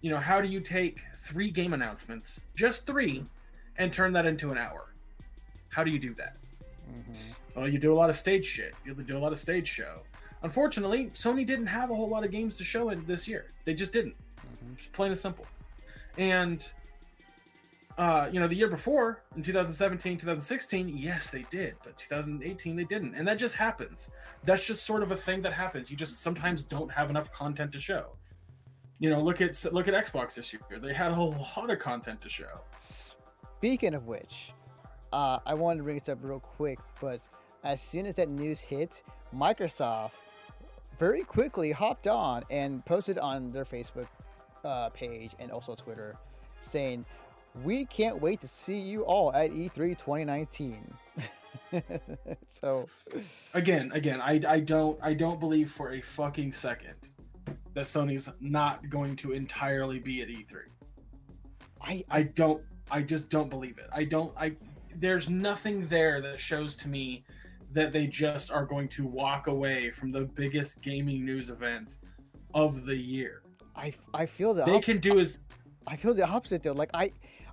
you 0.00 0.10
know, 0.10 0.16
how 0.16 0.40
do 0.40 0.48
you 0.48 0.58
take 0.58 1.02
three 1.14 1.52
game 1.52 1.72
announcements, 1.72 2.40
just 2.56 2.84
three, 2.84 3.24
and 3.76 3.92
turn 3.92 4.12
that 4.14 4.26
into 4.26 4.50
an 4.50 4.58
hour? 4.58 4.92
How 5.68 5.84
do 5.84 5.92
you 5.92 6.00
do 6.00 6.12
that? 6.14 6.36
Mhm. 6.90 7.14
Well, 7.54 7.68
you 7.68 7.78
do 7.78 7.92
a 7.92 7.94
lot 7.94 8.10
of 8.10 8.16
stage 8.16 8.44
shit. 8.44 8.74
You 8.84 8.92
do 8.94 9.16
a 9.16 9.20
lot 9.20 9.30
of 9.30 9.38
stage 9.38 9.68
show. 9.68 10.02
Unfortunately, 10.42 11.10
Sony 11.14 11.46
didn't 11.46 11.68
have 11.68 11.92
a 11.92 11.94
whole 11.94 12.08
lot 12.08 12.24
of 12.24 12.32
games 12.32 12.56
to 12.56 12.64
show 12.64 12.90
in 12.90 13.06
this 13.06 13.28
year. 13.28 13.52
They 13.64 13.74
just 13.74 13.92
didn't. 13.92 14.16
Mhm. 14.40 14.76
Just 14.76 14.92
plain 14.92 15.12
and 15.12 15.20
simple. 15.20 15.46
And 16.16 16.68
uh, 17.98 18.28
you 18.32 18.38
know, 18.38 18.46
the 18.46 18.54
year 18.54 18.68
before, 18.68 19.24
in 19.34 19.42
2017, 19.42 20.18
2016, 20.18 20.88
yes, 20.88 21.30
they 21.30 21.44
did, 21.50 21.74
but 21.82 21.98
2018 21.98 22.76
they 22.76 22.84
didn't. 22.84 23.16
And 23.16 23.26
that 23.26 23.38
just 23.38 23.56
happens. 23.56 24.10
That's 24.44 24.64
just 24.64 24.86
sort 24.86 25.02
of 25.02 25.10
a 25.10 25.16
thing 25.16 25.42
that 25.42 25.52
happens. 25.52 25.90
You 25.90 25.96
just 25.96 26.22
sometimes 26.22 26.62
don't 26.62 26.92
have 26.92 27.10
enough 27.10 27.32
content 27.32 27.72
to 27.72 27.80
show. 27.80 28.12
You 29.00 29.10
know, 29.10 29.20
look 29.20 29.40
at 29.40 29.64
look 29.72 29.88
at 29.88 29.94
Xbox 29.94 30.34
this 30.36 30.52
year. 30.52 30.62
They 30.80 30.94
had 30.94 31.10
a 31.10 31.20
lot 31.20 31.70
of 31.70 31.78
content 31.80 32.20
to 32.22 32.28
show. 32.28 32.60
Speaking 32.78 33.94
of 33.94 34.06
which, 34.06 34.52
uh, 35.12 35.40
I 35.44 35.54
wanted 35.54 35.78
to 35.78 35.82
bring 35.82 35.98
this 35.98 36.08
up 36.08 36.18
real 36.22 36.40
quick, 36.40 36.78
but 37.00 37.20
as 37.64 37.82
soon 37.82 38.06
as 38.06 38.14
that 38.14 38.28
news 38.28 38.60
hit, 38.60 39.02
Microsoft 39.34 40.12
very 41.00 41.22
quickly 41.22 41.72
hopped 41.72 42.06
on 42.06 42.44
and 42.50 42.84
posted 42.86 43.18
on 43.18 43.50
their 43.50 43.64
Facebook 43.64 44.06
uh, 44.64 44.88
page 44.90 45.32
and 45.40 45.50
also 45.50 45.74
Twitter 45.74 46.16
saying, 46.60 47.04
We 47.64 47.84
can't 47.86 48.20
wait 48.20 48.40
to 48.42 48.48
see 48.48 48.78
you 48.78 49.02
all 49.02 49.32
at 49.32 49.52
E 49.52 49.68
E3 49.68 49.98
2019. 49.98 50.94
so, 52.48 52.88
again 53.54 53.90
again 53.92 54.20
I, 54.20 54.40
I 54.46 54.60
don't 54.60 54.98
i 55.02 55.12
don't 55.12 55.40
believe 55.40 55.70
for 55.70 55.92
a 55.92 56.00
fucking 56.00 56.52
second 56.52 56.94
that 57.74 57.84
sony's 57.84 58.30
not 58.40 58.88
going 58.88 59.16
to 59.16 59.32
entirely 59.32 59.98
be 59.98 60.22
at 60.22 60.28
e3 60.28 60.54
I, 61.82 62.04
i 62.10 62.22
don't 62.22 62.62
i 62.90 63.02
just 63.02 63.28
don't 63.28 63.50
believe 63.50 63.78
it 63.78 63.86
i 63.92 64.04
don't 64.04 64.32
i 64.36 64.56
there's 64.96 65.28
nothing 65.28 65.86
there 65.88 66.20
that 66.22 66.40
shows 66.40 66.74
to 66.76 66.88
me 66.88 67.24
that 67.72 67.92
they 67.92 68.06
just 68.06 68.50
are 68.50 68.64
going 68.64 68.88
to 68.88 69.06
walk 69.06 69.46
away 69.46 69.90
from 69.90 70.10
the 70.10 70.22
biggest 70.24 70.80
gaming 70.80 71.24
news 71.24 71.50
event 71.50 71.98
of 72.54 72.86
the 72.86 72.96
year 72.96 73.42
I, 73.76 73.92
I 74.12 74.26
feel 74.26 74.54
that 74.54 74.66
they 74.66 74.72
op- 74.72 74.82
can 74.82 74.98
do 74.98 75.18
is 75.18 75.44
I 75.88 75.96
feel 75.96 76.14
the 76.14 76.26
opposite 76.26 76.62
though. 76.62 76.72
Like 76.72 76.90
I, 76.92 77.10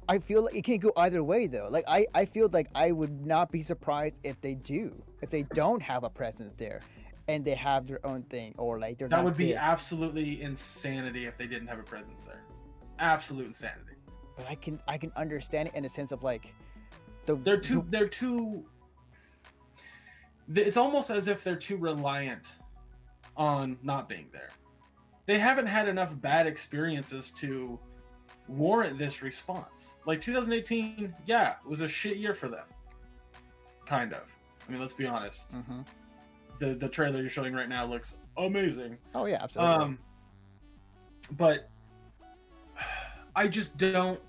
I 0.07 0.19
feel 0.19 0.43
like 0.43 0.55
it 0.55 0.63
can't 0.63 0.81
go 0.81 0.91
either 0.97 1.23
way 1.23 1.47
though. 1.47 1.67
Like 1.69 1.85
I, 1.87 2.05
I 2.13 2.25
feel 2.25 2.49
like 2.51 2.67
I 2.75 2.91
would 2.91 3.25
not 3.25 3.51
be 3.51 3.61
surprised 3.61 4.17
if 4.23 4.39
they 4.41 4.55
do, 4.55 5.01
if 5.21 5.29
they 5.29 5.43
don't 5.53 5.81
have 5.81 6.03
a 6.03 6.09
presence 6.09 6.53
there, 6.53 6.81
and 7.27 7.43
they 7.43 7.55
have 7.55 7.87
their 7.87 8.05
own 8.05 8.23
thing, 8.23 8.53
or 8.57 8.79
like 8.79 8.97
they're 8.97 9.07
that 9.09 9.23
would 9.23 9.37
be 9.37 9.55
absolutely 9.55 10.41
insanity 10.41 11.25
if 11.25 11.37
they 11.37 11.47
didn't 11.47 11.67
have 11.67 11.79
a 11.79 11.83
presence 11.83 12.25
there. 12.25 12.43
Absolute 12.99 13.47
insanity. 13.47 13.93
But 14.37 14.47
I 14.47 14.55
can, 14.55 14.79
I 14.87 14.97
can 14.97 15.11
understand 15.15 15.69
it 15.69 15.75
in 15.75 15.85
a 15.85 15.89
sense 15.89 16.11
of 16.11 16.23
like, 16.23 16.53
the 17.25 17.35
they're 17.37 17.57
too 17.57 17.85
they're 17.89 18.07
too 18.07 18.65
it's 20.53 20.77
almost 20.77 21.09
as 21.09 21.27
if 21.27 21.43
they're 21.43 21.55
too 21.55 21.77
reliant 21.77 22.57
on 23.35 23.77
not 23.81 24.07
being 24.07 24.27
there. 24.31 24.51
They 25.25 25.39
haven't 25.39 25.65
had 25.65 25.87
enough 25.87 26.19
bad 26.21 26.45
experiences 26.45 27.31
to 27.37 27.79
warrant 28.47 28.97
this 28.97 29.21
response 29.21 29.95
like 30.05 30.21
2018 30.21 31.13
yeah 31.25 31.55
it 31.65 31.69
was 31.69 31.81
a 31.81 31.87
shit 31.87 32.17
year 32.17 32.33
for 32.33 32.47
them 32.47 32.65
kind 33.85 34.13
of 34.13 34.31
i 34.67 34.71
mean 34.71 34.79
let's 34.79 34.93
be 34.93 35.05
honest 35.07 35.53
hmm 35.53 35.81
the 36.59 36.75
the 36.75 36.87
trailer 36.87 37.19
you're 37.19 37.27
showing 37.29 37.53
right 37.53 37.67
now 37.69 37.85
looks 37.85 38.15
amazing 38.37 38.97
Oh 39.13 39.25
yeah, 39.25 39.39
absolutely. 39.41 39.75
um, 39.75 39.99
but 41.37 41.69
I 43.35 43.47
just 43.49 43.75
don't. 43.77 44.19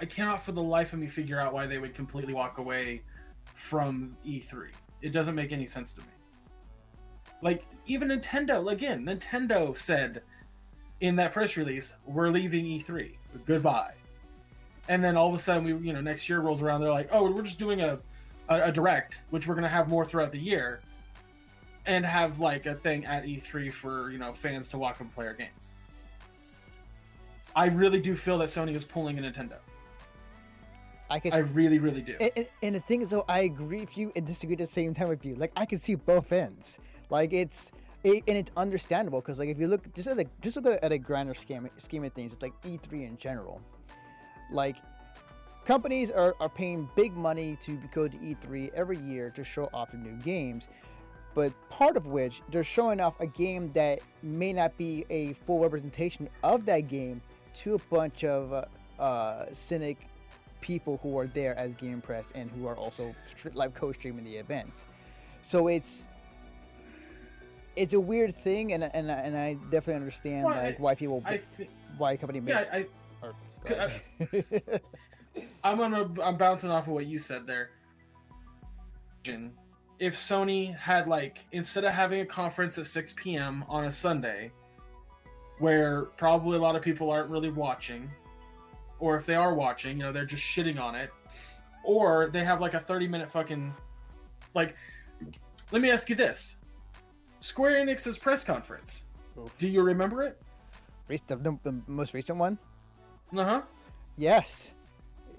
I 0.00 0.06
cannot 0.06 0.40
for 0.42 0.52
the 0.52 0.62
life 0.62 0.94
of 0.94 0.98
me 0.98 1.06
figure 1.06 1.38
out 1.38 1.52
why 1.52 1.66
they 1.66 1.76
would 1.78 1.94
completely 1.94 2.32
walk 2.32 2.56
away 2.56 3.02
from 3.54 4.16
E3. 4.26 4.70
It 5.02 5.12
doesn't 5.12 5.34
make 5.34 5.52
any 5.52 5.66
sense 5.66 5.92
to 5.92 6.00
me. 6.00 6.06
Like 7.42 7.64
even 7.86 8.08
Nintendo, 8.08 8.72
again, 8.72 9.04
Nintendo 9.04 9.76
said 9.76 10.22
in 11.00 11.16
that 11.16 11.32
press 11.32 11.56
release, 11.58 11.94
"We're 12.06 12.30
leaving 12.30 12.64
E3. 12.64 13.16
Goodbye." 13.44 13.94
And 14.88 15.02
then 15.02 15.16
all 15.16 15.28
of 15.28 15.34
a 15.34 15.38
sudden, 15.38 15.64
we 15.64 15.88
you 15.88 15.92
know 15.92 16.00
next 16.00 16.28
year 16.28 16.40
rolls 16.40 16.62
around, 16.62 16.80
they're 16.80 16.90
like, 16.90 17.08
"Oh, 17.12 17.30
we're 17.30 17.42
just 17.42 17.58
doing 17.58 17.80
a 17.80 17.98
a, 18.48 18.62
a 18.64 18.72
direct, 18.72 19.22
which 19.30 19.46
we're 19.46 19.54
gonna 19.54 19.68
have 19.68 19.88
more 19.88 20.04
throughout 20.04 20.32
the 20.32 20.40
year." 20.40 20.80
and 21.86 22.06
have 22.06 22.38
like 22.38 22.66
a 22.66 22.74
thing 22.74 23.04
at 23.06 23.24
E3 23.24 23.72
for 23.72 24.10
you 24.10 24.18
know 24.18 24.32
fans 24.32 24.68
to 24.68 24.78
walk 24.78 25.00
and 25.00 25.12
play 25.12 25.26
our 25.26 25.34
games. 25.34 25.72
I 27.54 27.66
really 27.66 28.00
do 28.00 28.16
feel 28.16 28.38
that 28.38 28.48
Sony 28.48 28.74
is 28.74 28.84
pulling 28.84 29.18
a 29.18 29.22
Nintendo. 29.22 29.58
I 31.10 31.20
can. 31.20 31.32
I 31.32 31.38
really, 31.38 31.78
really 31.78 32.00
do. 32.00 32.14
and, 32.18 32.48
and 32.62 32.74
the 32.74 32.80
thing 32.80 33.02
is, 33.02 33.10
though, 33.10 33.24
I 33.28 33.40
agree 33.40 33.80
with 33.80 33.98
you 33.98 34.12
and 34.16 34.26
disagree 34.26 34.54
at 34.54 34.60
the 34.60 34.66
same 34.66 34.94
time 34.94 35.08
with 35.08 35.24
you. 35.26 35.34
Like 35.34 35.52
I 35.56 35.66
can 35.66 35.78
see 35.78 35.94
both 35.94 36.32
ends. 36.32 36.78
Like 37.10 37.32
it's. 37.32 37.70
It, 38.04 38.24
and 38.26 38.36
it's 38.36 38.50
understandable 38.56 39.20
because, 39.20 39.38
like, 39.38 39.48
if 39.48 39.58
you 39.58 39.68
look 39.68 39.92
just 39.94 40.08
at 40.08 40.16
the 40.16 40.26
just 40.40 40.56
look 40.56 40.78
at 40.82 40.92
a 40.92 40.98
grander 40.98 41.34
scheme 41.34 41.68
scheme 41.78 42.04
of 42.04 42.12
things, 42.12 42.32
it's 42.32 42.42
like 42.42 42.52
E3 42.62 43.06
in 43.06 43.16
general. 43.16 43.60
Like, 44.50 44.76
companies 45.64 46.10
are, 46.10 46.34
are 46.40 46.48
paying 46.48 46.88
big 46.96 47.16
money 47.16 47.56
to 47.62 47.78
go 47.94 48.08
to 48.08 48.16
E3 48.16 48.72
every 48.74 48.98
year 48.98 49.30
to 49.30 49.44
show 49.44 49.70
off 49.72 49.92
their 49.92 50.00
new 50.00 50.16
games, 50.22 50.68
but 51.34 51.52
part 51.70 51.96
of 51.96 52.06
which 52.06 52.42
they're 52.50 52.64
showing 52.64 53.00
off 53.00 53.14
a 53.20 53.26
game 53.26 53.70
that 53.72 54.00
may 54.22 54.52
not 54.52 54.76
be 54.76 55.04
a 55.08 55.34
full 55.34 55.60
representation 55.60 56.28
of 56.42 56.66
that 56.66 56.88
game 56.88 57.22
to 57.54 57.74
a 57.74 57.78
bunch 57.90 58.24
of 58.24 58.52
uh, 58.52 58.64
uh, 59.00 59.46
cynic 59.52 60.08
people 60.60 60.98
who 61.02 61.18
are 61.18 61.26
there 61.26 61.56
as 61.58 61.74
game 61.74 62.00
press 62.00 62.30
and 62.34 62.50
who 62.50 62.66
are 62.66 62.76
also 62.76 63.14
live 63.54 63.74
co-streaming 63.74 64.24
the 64.24 64.36
events. 64.36 64.86
So 65.42 65.68
it's 65.68 66.08
it's 67.76 67.94
a 67.94 68.00
weird 68.00 68.34
thing, 68.36 68.72
and 68.72 68.84
and, 68.84 69.10
and 69.10 69.36
I 69.36 69.54
definitely 69.70 69.94
understand 69.94 70.44
Well, 70.44 70.54
like 70.56 70.78
I- 70.78 70.82
why 70.82 70.94
people 70.94 71.22
I 71.24 71.40
th- 71.56 71.68
why 71.98 72.12
a 72.12 72.16
company 72.16 72.40
makes. 72.40 72.60
yeah, 72.60 72.66
I, 72.72 72.86
or, 73.22 73.34
c- 74.30 74.62
I'm 75.64 75.78
gonna 75.78 76.08
I'm 76.22 76.36
bouncing 76.36 76.70
off 76.70 76.86
of 76.86 76.92
what 76.94 77.06
you 77.06 77.18
said 77.18 77.46
there. 77.46 77.70
If 79.98 80.16
Sony 80.16 80.76
had 80.76 81.06
like 81.06 81.46
instead 81.52 81.84
of 81.84 81.92
having 81.92 82.20
a 82.20 82.26
conference 82.26 82.76
at 82.78 82.86
6 82.86 83.12
p.m. 83.16 83.64
on 83.68 83.84
a 83.84 83.90
Sunday, 83.90 84.50
where 85.58 86.02
probably 86.16 86.56
a 86.56 86.60
lot 86.60 86.74
of 86.74 86.82
people 86.82 87.10
aren't 87.10 87.30
really 87.30 87.50
watching, 87.50 88.10
or 88.98 89.16
if 89.16 89.24
they 89.26 89.36
are 89.36 89.54
watching, 89.54 89.98
you 89.98 90.02
know, 90.02 90.10
they're 90.12 90.24
just 90.26 90.42
shitting 90.42 90.80
on 90.80 90.96
it, 90.96 91.10
or 91.84 92.30
they 92.32 92.42
have 92.42 92.60
like 92.60 92.74
a 92.74 92.80
30 92.80 93.06
minute 93.08 93.30
fucking 93.30 93.72
like. 94.54 94.74
Let 95.70 95.80
me 95.82 95.90
ask 95.90 96.10
you 96.10 96.16
this: 96.16 96.56
Square 97.42 97.84
Enix's 97.84 98.18
press 98.18 98.44
conference. 98.44 99.04
Oof. 99.38 99.50
Do 99.58 99.68
you 99.68 99.82
remember 99.82 100.22
it? 100.22 100.40
The, 101.08 101.18
the, 101.36 101.58
the 101.64 101.80
most 101.88 102.14
recent 102.14 102.38
one, 102.38 102.58
Uh 103.36 103.44
huh. 103.44 103.62
yes, 104.16 104.72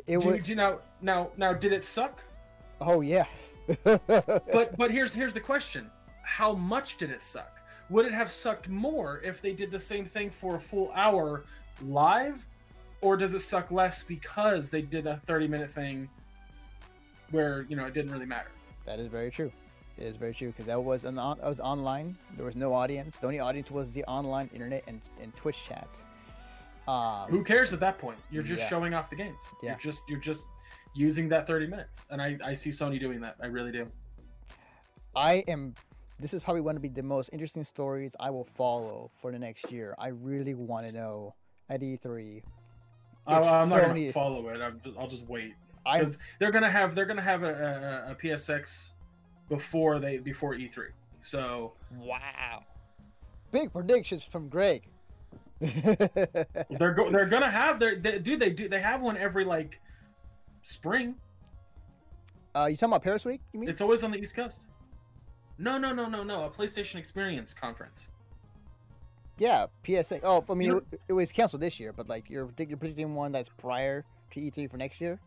it 0.06 0.20
Do, 0.20 0.28
was. 0.28 0.38
do 0.40 0.54
now 0.54 0.80
now 1.02 1.30
now 1.38 1.54
did 1.54 1.74
it 1.74 1.84
suck? 1.84 2.22
Oh 2.80 3.02
yeah. 3.02 3.24
but 3.84 4.76
but 4.78 4.92
here's 4.92 5.14
here's 5.16 5.34
the 5.34 5.40
question 5.40 5.90
how 6.22 6.52
much 6.54 6.98
did 6.98 7.10
it 7.10 7.22
suck 7.22 7.60
would 7.90 8.06
it 8.06 8.12
have 8.12 8.30
sucked 8.30 8.68
more 8.70 9.22
if 9.24 9.42
they 9.42 9.54
did 9.54 9.72
the 9.72 9.80
same 9.80 10.06
thing 10.06 10.30
for 10.30 10.56
a 10.56 10.60
full 10.60 10.92
hour 10.94 11.44
live 11.86 12.46
or 13.02 13.16
does 13.18 13.34
it 13.34 13.40
suck 13.40 13.72
less 13.72 14.04
because 14.04 14.70
they 14.70 14.82
did 14.82 15.08
a 15.08 15.16
30 15.18 15.48
minute 15.48 15.70
thing 15.70 16.10
where 17.32 17.66
you 17.70 17.76
know 17.78 17.86
it 17.86 17.94
didn't 17.94 18.12
really 18.12 18.26
matter 18.26 18.52
That 18.86 19.00
is 19.00 19.08
very 19.08 19.32
true. 19.32 19.50
It 19.98 20.04
is 20.04 20.16
very 20.18 20.34
true 20.34 20.48
because 20.48 20.66
that 20.66 20.82
was 20.84 21.04
an 21.04 21.18
on, 21.20 21.38
that 21.40 21.50
was 21.50 21.60
online. 21.60 22.18
There 22.36 22.46
was 22.46 22.56
no 22.56 22.74
audience. 22.74 23.20
The 23.20 23.28
only 23.28 23.40
audience 23.40 23.70
was 23.70 23.94
the 23.94 24.04
online 24.06 24.50
internet 24.54 24.84
and, 24.88 25.02
and 25.22 25.36
Twitch 25.36 25.64
chat. 25.68 25.88
Um, 26.88 27.30
who 27.30 27.46
cares 27.46 27.72
at 27.72 27.80
that 27.80 27.98
point 27.98 28.18
you're 28.30 28.44
just 28.44 28.64
Yeah. 28.64 28.68
showing 28.68 28.94
off 28.94 29.10
the 29.10 29.16
games 29.16 29.40
Yeah. 29.62 29.70
you're 29.70 29.80
just 29.80 30.10
you're 30.10 30.20
just 30.20 30.46
using 30.94 31.30
that 31.30 31.48
30 31.48 31.68
minutes 31.68 32.06
and 32.10 32.22
i 32.22 32.38
i 32.44 32.52
see 32.54 32.72
sony 32.72 33.00
doing 33.00 33.22
that 33.22 33.38
i 33.42 33.46
really 33.46 33.72
do 33.72 33.90
I 35.16 35.46
am 35.48 35.76
this 36.20 36.34
is 36.34 36.44
probably 36.44 36.62
going 36.62 36.76
to 36.76 36.82
be 36.82 36.90
the 36.90 37.02
most 37.04 37.30
interesting 37.32 37.64
stories 37.64 38.16
I 38.20 38.30
will 38.32 38.44
follow 38.44 39.12
for 39.22 39.32
the 39.32 39.40
next 39.40 39.72
year. 39.72 39.96
I 39.98 40.08
really 40.10 40.54
want 40.54 40.88
to 40.88 40.94
know 40.94 41.36
at 41.70 41.82
E3. 41.82 42.44
I, 43.28 43.38
I'm 43.38 43.70
not 43.70 43.82
gonna 43.82 44.12
follow 44.12 44.48
it. 44.50 44.62
I'm 44.62 44.80
just, 44.84 44.98
I'll 44.98 45.08
just 45.08 45.26
wait 45.28 45.54
I 45.86 46.00
because 46.00 46.18
they're 46.40 46.52
gonna 46.52 46.70
have 46.70 46.96
they're 46.96 47.06
gonna 47.06 47.22
have 47.22 47.44
a, 47.44 48.06
a, 48.08 48.12
a 48.12 48.16
PSX 48.16 48.92
before 49.50 50.00
they 50.00 50.18
before 50.18 50.56
E3. 50.56 50.88
So 51.22 51.74
wow, 51.98 52.64
big 53.52 53.72
predictions 53.72 54.24
from 54.24 54.50
Greg. 54.50 54.84
they're 55.60 56.94
go, 56.94 57.10
they're 57.10 57.26
gonna 57.26 57.50
have 57.50 57.80
their 57.80 57.96
they, 57.96 58.20
dude 58.20 58.40
they 58.40 58.50
do 58.50 58.68
they 58.68 58.82
have 58.82 59.02
one 59.02 59.16
every 59.18 59.46
like 59.46 59.80
spring. 60.62 61.16
uh, 62.56 62.66
you 62.66 62.76
talking 62.76 62.92
about 62.92 63.04
Paris 63.04 63.24
Week? 63.24 63.42
You 63.54 63.62
mean? 63.62 63.70
It's 63.70 63.82
always 63.82 64.04
on 64.04 64.12
the 64.12 64.20
East 64.20 64.36
Coast. 64.36 64.66
No, 65.58 65.78
no, 65.78 65.94
no, 65.94 66.08
no, 66.08 66.24
no. 66.24 66.46
A 66.46 66.50
PlayStation 66.50 66.96
Experience 66.96 67.54
conference. 67.54 68.10
yeah, 69.38 69.68
PSA. 69.86 70.20
Oh, 70.24 70.44
I 70.50 70.54
mean, 70.54 70.68
You 70.68 70.86
it, 70.92 71.02
it 71.10 71.14
was 71.14 71.32
canceled 71.32 71.62
this 71.62 71.80
year, 71.80 71.94
but 71.94 72.10
like 72.10 72.30
you're, 72.30 72.50
you're 72.58 72.78
predicting 72.78 73.16
one 73.16 73.32
that's 73.32 73.50
prior 73.58 74.04
to 74.32 74.40
E3 74.40 74.70
for 74.70 74.78
next 74.78 75.00
year. 75.00 75.20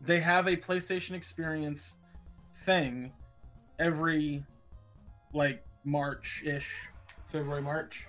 They 0.00 0.20
have 0.20 0.46
a 0.46 0.56
PlayStation 0.56 1.12
Experience 1.12 1.96
thing 2.54 3.12
every 3.78 4.44
like 5.32 5.64
March 5.84 6.42
ish, 6.44 6.88
February 7.28 7.62
March. 7.62 8.06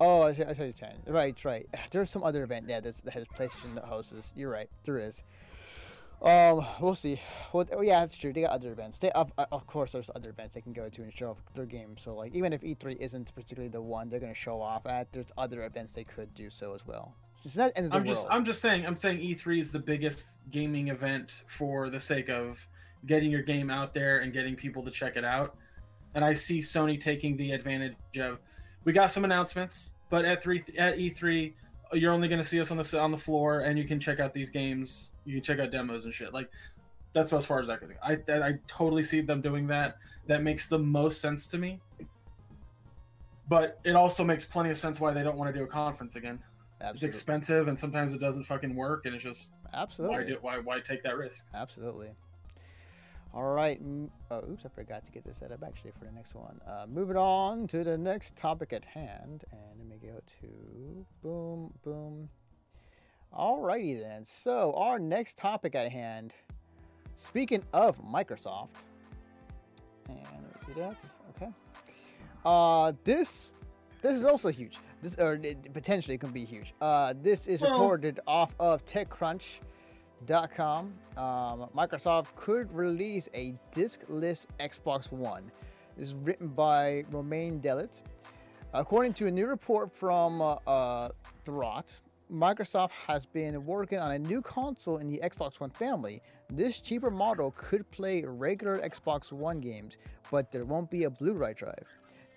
Oh, 0.00 0.22
I 0.22 0.32
see, 0.32 0.44
I 0.44 0.46
see 0.46 0.48
what 0.48 0.58
you're 0.58 0.72
saying. 0.74 0.98
Right, 1.06 1.44
right. 1.44 1.66
There's 1.90 2.10
some 2.10 2.22
other 2.22 2.44
event, 2.44 2.66
yeah, 2.68 2.80
that 2.80 3.00
has 3.12 3.24
PlayStation 3.36 3.74
that 3.74 3.84
hosts 3.84 4.12
this. 4.12 4.32
You're 4.36 4.50
right, 4.50 4.68
there 4.84 4.98
is. 4.98 5.22
Um, 6.20 6.66
we'll 6.80 6.96
see. 6.96 7.20
Well, 7.52 7.66
oh, 7.76 7.82
yeah, 7.82 8.00
that's 8.00 8.16
true. 8.16 8.32
They 8.32 8.40
got 8.40 8.50
other 8.50 8.72
events. 8.72 8.98
They, 8.98 9.10
of, 9.12 9.32
of 9.38 9.66
course, 9.68 9.92
there's 9.92 10.10
other 10.16 10.30
events 10.30 10.54
they 10.54 10.60
can 10.60 10.72
go 10.72 10.88
to 10.88 11.02
and 11.02 11.12
show 11.12 11.30
off 11.30 11.38
their 11.54 11.66
games. 11.66 12.02
So, 12.02 12.14
like, 12.14 12.34
even 12.34 12.52
if 12.52 12.60
E3 12.62 12.96
isn't 12.96 13.32
particularly 13.34 13.68
the 13.68 13.80
one 13.80 14.08
they're 14.08 14.18
going 14.18 14.32
to 14.32 14.38
show 14.38 14.60
off 14.60 14.84
at, 14.86 15.12
there's 15.12 15.26
other 15.36 15.64
events 15.64 15.94
they 15.94 16.02
could 16.02 16.34
do 16.34 16.50
so 16.50 16.74
as 16.74 16.84
well. 16.84 17.14
It's 17.44 17.56
not 17.56 17.72
the 17.72 17.78
end 17.78 17.86
of 17.86 17.92
the 17.92 17.98
I'm 17.98 18.04
just. 18.04 18.26
I'm 18.30 18.44
just 18.44 18.60
saying 18.60 18.84
I'm 18.84 18.96
saying 18.96 19.18
E3 19.18 19.60
is 19.60 19.70
the 19.70 19.78
biggest 19.78 20.38
gaming 20.50 20.88
event 20.88 21.44
for 21.46 21.88
the 21.88 22.00
sake 22.00 22.28
of 22.28 22.66
getting 23.06 23.30
your 23.30 23.42
game 23.42 23.70
out 23.70 23.94
there 23.94 24.20
and 24.20 24.32
getting 24.32 24.56
people 24.56 24.82
to 24.84 24.90
check 24.90 25.16
it 25.16 25.24
out. 25.24 25.56
And 26.14 26.24
I 26.24 26.32
see 26.32 26.58
Sony 26.58 27.00
taking 27.00 27.36
the 27.36 27.52
advantage 27.52 27.94
of 28.20 28.38
we 28.84 28.92
got 28.92 29.12
some 29.12 29.24
announcements, 29.24 29.94
but 30.10 30.24
at 30.24 30.42
three 30.42 30.62
at 30.76 30.98
E3 30.98 31.52
you're 31.94 32.12
only 32.12 32.28
going 32.28 32.40
to 32.40 32.46
see 32.46 32.60
us 32.60 32.70
on 32.70 32.76
the 32.76 33.00
on 33.00 33.10
the 33.10 33.18
floor 33.18 33.60
and 33.60 33.78
you 33.78 33.84
can 33.84 33.98
check 33.98 34.20
out 34.20 34.34
these 34.34 34.50
games. 34.50 35.12
You 35.24 35.34
can 35.34 35.42
check 35.42 35.58
out 35.58 35.70
demos 35.70 36.04
and 36.04 36.12
shit. 36.12 36.32
Like 36.32 36.50
that's 37.12 37.32
as 37.32 37.46
far 37.46 37.60
as 37.60 37.70
I 37.70 37.76
can 37.76 37.88
think. 37.88 38.00
I 38.02 38.18
I 38.32 38.58
totally 38.66 39.02
see 39.02 39.20
them 39.20 39.40
doing 39.40 39.66
that. 39.68 39.96
That 40.26 40.42
makes 40.42 40.66
the 40.66 40.78
most 40.78 41.20
sense 41.20 41.46
to 41.48 41.58
me. 41.58 41.80
But 43.48 43.78
it 43.84 43.96
also 43.96 44.24
makes 44.24 44.44
plenty 44.44 44.70
of 44.70 44.76
sense 44.76 45.00
why 45.00 45.12
they 45.12 45.22
don't 45.22 45.38
want 45.38 45.52
to 45.52 45.58
do 45.58 45.64
a 45.64 45.68
conference 45.68 46.16
again 46.16 46.40
it's 46.80 47.02
expensive 47.02 47.68
and 47.68 47.78
sometimes 47.78 48.14
it 48.14 48.20
doesn't 48.20 48.44
fucking 48.44 48.74
work 48.74 49.06
and 49.06 49.14
it's 49.14 49.24
just 49.24 49.52
why 49.70 49.80
Absolutely. 49.80 50.26
do, 50.26 50.38
why 50.40 50.58
why 50.58 50.80
take 50.80 51.02
that 51.02 51.16
risk 51.16 51.44
Absolutely. 51.54 52.10
All 53.34 53.52
right. 53.52 53.80
Oh, 54.30 54.50
oops, 54.50 54.64
I 54.64 54.68
forgot 54.68 55.04
to 55.06 55.12
get 55.12 55.24
this 55.24 55.36
set 55.36 55.52
up 55.52 55.62
actually 55.66 55.92
for 55.98 56.06
the 56.06 56.12
next 56.12 56.34
one. 56.34 56.60
Uh, 56.66 56.86
moving 56.88 57.16
on 57.16 57.66
to 57.68 57.84
the 57.84 57.96
next 57.96 58.36
topic 58.36 58.72
at 58.72 58.84
hand. 58.84 59.44
And 59.52 59.78
let 59.78 59.86
me 59.86 59.96
go 60.00 60.20
to 60.40 61.06
boom, 61.22 61.72
boom. 61.84 62.28
All 63.32 63.60
righty 63.60 63.94
then. 63.94 64.24
So, 64.24 64.72
our 64.74 64.98
next 64.98 65.36
topic 65.36 65.74
at 65.74 65.92
hand, 65.92 66.32
speaking 67.14 67.62
of 67.74 68.02
Microsoft, 68.02 68.68
and 70.08 70.18
let 70.18 70.68
me 70.68 70.74
do 70.74 70.80
that. 70.80 70.96
Okay. 71.36 71.52
Uh, 72.44 72.92
this 73.04 73.52
this 74.00 74.16
is 74.16 74.24
also 74.24 74.48
huge. 74.48 74.78
This 75.02 75.14
or 75.18 75.34
it, 75.34 75.72
potentially 75.74 76.14
it 76.14 76.18
can 76.20 76.30
be 76.30 76.44
huge. 76.44 76.72
Uh, 76.80 77.12
this 77.22 77.46
is 77.46 77.60
reported 77.60 78.20
off 78.26 78.54
of 78.58 78.84
TechCrunch 78.86 79.60
com. 80.26 80.92
Um, 81.16 81.68
Microsoft 81.76 82.26
could 82.36 82.72
release 82.74 83.28
a 83.34 83.54
diskless 83.72 84.46
Xbox 84.60 85.12
One. 85.12 85.50
This 85.96 86.08
is 86.08 86.14
written 86.14 86.48
by 86.48 87.04
Romain 87.10 87.60
Dillet. 87.60 88.02
According 88.72 89.14
to 89.14 89.26
a 89.26 89.30
new 89.30 89.46
report 89.46 89.90
from 89.94 90.40
uh, 90.40 90.56
uh, 90.66 91.08
Thurrott, 91.44 92.00
Microsoft 92.30 92.90
has 93.06 93.24
been 93.24 93.64
working 93.64 93.98
on 93.98 94.12
a 94.12 94.18
new 94.18 94.42
console 94.42 94.98
in 94.98 95.08
the 95.08 95.18
Xbox 95.18 95.60
One 95.60 95.70
family. 95.70 96.20
This 96.50 96.78
cheaper 96.78 97.10
model 97.10 97.54
could 97.56 97.90
play 97.90 98.22
regular 98.22 98.78
Xbox 98.80 99.32
One 99.32 99.60
games, 99.60 99.96
but 100.30 100.52
there 100.52 100.66
won't 100.66 100.90
be 100.90 101.04
a 101.04 101.10
Blu-ray 101.10 101.54
drive. 101.54 101.86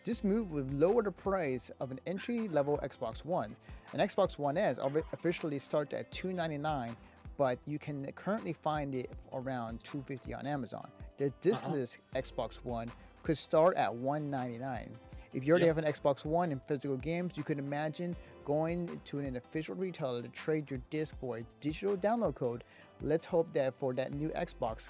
This 0.05 0.23
move 0.23 0.51
would 0.51 0.73
lower 0.73 1.03
the 1.03 1.11
price 1.11 1.69
of 1.79 1.91
an 1.91 1.99
entry-level 2.07 2.79
Xbox 2.81 3.25
One. 3.25 3.55
An 3.93 3.99
Xbox 3.99 4.39
One 4.39 4.57
S 4.57 4.79
officially 5.11 5.59
starts 5.59 5.93
at 5.93 6.09
$299, 6.11 6.95
but 7.37 7.59
you 7.65 7.79
can 7.79 8.05
currently 8.13 8.53
find 8.53 8.95
it 8.95 9.09
around 9.33 9.83
250 9.83 10.33
on 10.33 10.45
Amazon. 10.45 10.87
The 11.17 11.31
diskless 11.41 11.97
Xbox 12.15 12.55
One 12.63 12.91
could 13.23 13.37
start 13.37 13.77
at 13.77 13.93
199. 13.93 14.97
If 15.33 15.45
you 15.45 15.51
already 15.53 15.65
Yep. 15.67 15.75
have 15.75 15.85
an 15.85 15.93
Xbox 15.93 16.25
One 16.25 16.51
and 16.51 16.61
physical 16.63 16.97
games, 16.97 17.37
you 17.37 17.43
can 17.43 17.57
imagine 17.59 18.15
going 18.43 18.99
to 19.05 19.19
an 19.19 19.37
official 19.37 19.75
retailer 19.75 20.21
to 20.21 20.27
trade 20.29 20.69
your 20.69 20.81
disc 20.89 21.15
for 21.19 21.37
a 21.37 21.43
digital 21.61 21.95
download 21.95 22.35
code. 22.35 22.63
Let's 23.01 23.25
hope 23.25 23.53
that 23.53 23.73
for 23.79 23.93
that 23.93 24.13
new 24.13 24.29
Xbox 24.29 24.89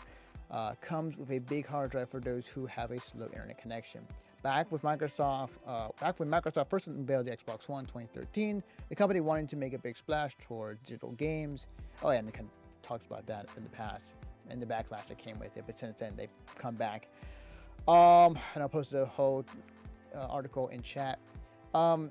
uh, 0.50 0.74
comes 0.82 1.16
with 1.18 1.32
a 1.32 1.40
big 1.40 1.68
hard 1.68 1.92
drive 1.92 2.10
for 2.10 2.20
those 2.20 2.48
who 2.48 2.66
have 2.66 2.92
a 2.92 3.00
slow 3.00 3.26
internet 3.28 3.58
connection. 3.58 4.06
Back 4.44 4.72
with 4.72 4.82
Microsoft, 4.82 5.50
uh, 5.68 5.90
back 6.00 6.20
when 6.20 6.30
Microsoft 6.30 6.70
first 6.70 6.88
unveiled 6.88 7.28
the 7.28 7.32
Xbox 7.32 7.70
One 7.70 7.82
in 7.82 7.86
2013, 7.86 8.64
the 8.90 8.96
company 8.96 9.20
wanted 9.20 9.48
to 9.50 9.56
make 9.56 9.74
a 9.74 9.78
big 9.78 9.96
splash 9.96 10.36
toward 10.42 10.82
digital 10.84 11.12
games. 11.12 11.68
Oh 12.02 12.10
yeah, 12.10 12.18
and 12.18 12.28
they 12.28 12.32
kind 12.32 12.48
of 12.48 12.82
talks 12.82 13.06
about 13.06 13.28
that 13.28 13.46
in 13.56 13.64
the 13.64 13.70
past 13.70 14.16
and 14.50 14.62
the 14.62 14.66
backlash 14.66 15.08
that 15.08 15.18
came 15.20 15.40
with 15.40 15.56
it. 15.56 15.64
But 15.66 15.78
since 15.78 16.00
then, 16.00 16.14
they've 16.16 16.30
come 16.58 16.76
back. 16.76 17.08
Um, 17.88 18.38
and 18.54 18.62
I'll 18.62 18.70
post 18.70 18.92
the 18.92 19.06
whole 19.06 19.46
uh, 20.16 20.26
article 20.26 20.68
in 20.70 20.82
chat. 20.82 21.20
Um, 21.74 22.10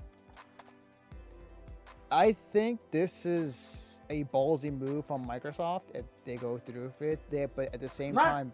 I 2.10 2.32
think 2.32 2.80
this 2.90 3.26
is 3.26 4.00
a 4.08 4.24
ballsy 4.24 4.76
move 4.76 5.04
from 5.06 5.24
Microsoft 5.26 5.82
if 5.94 6.04
they 6.24 6.36
go 6.36 6.58
through 6.58 6.84
with 6.84 7.02
it. 7.02 7.20
They, 7.30 7.46
but 7.46 7.72
at 7.74 7.80
the 7.80 7.88
same 7.88 8.14
time, 8.16 8.52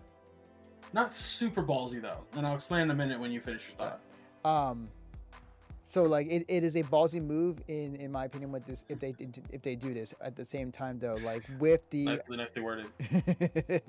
not 0.92 1.12
super 1.12 1.62
ballsy 1.62 2.01
though 2.01 2.25
and 2.37 2.46
i'll 2.46 2.55
explain 2.55 2.83
in 2.83 2.90
a 2.90 2.94
minute 2.94 3.18
when 3.18 3.31
you 3.31 3.40
finish 3.40 3.68
your 3.68 3.77
thought. 3.77 4.01
Um, 4.44 4.88
so 5.83 6.03
like 6.05 6.27
it, 6.29 6.44
it 6.49 6.62
is 6.64 6.77
a 6.77 6.83
ballsy 6.83 7.22
move 7.22 7.59
in 7.68 7.96
in 7.96 8.11
my 8.12 8.25
opinion 8.25 8.53
with 8.53 8.64
this 8.66 8.85
if 8.88 8.99
they 9.01 9.12
did- 9.12 9.42
if 9.51 9.62
they 9.62 9.77
do 9.77 9.94
this 9.94 10.14
at 10.20 10.37
the 10.37 10.44
same 10.44 10.70
time 10.72 10.99
though 10.99 11.16
like 11.25 11.42
with 11.59 11.88
the 11.90 12.05
nicely 12.05 12.37
nicely 12.37 12.62
worded. 12.62 12.87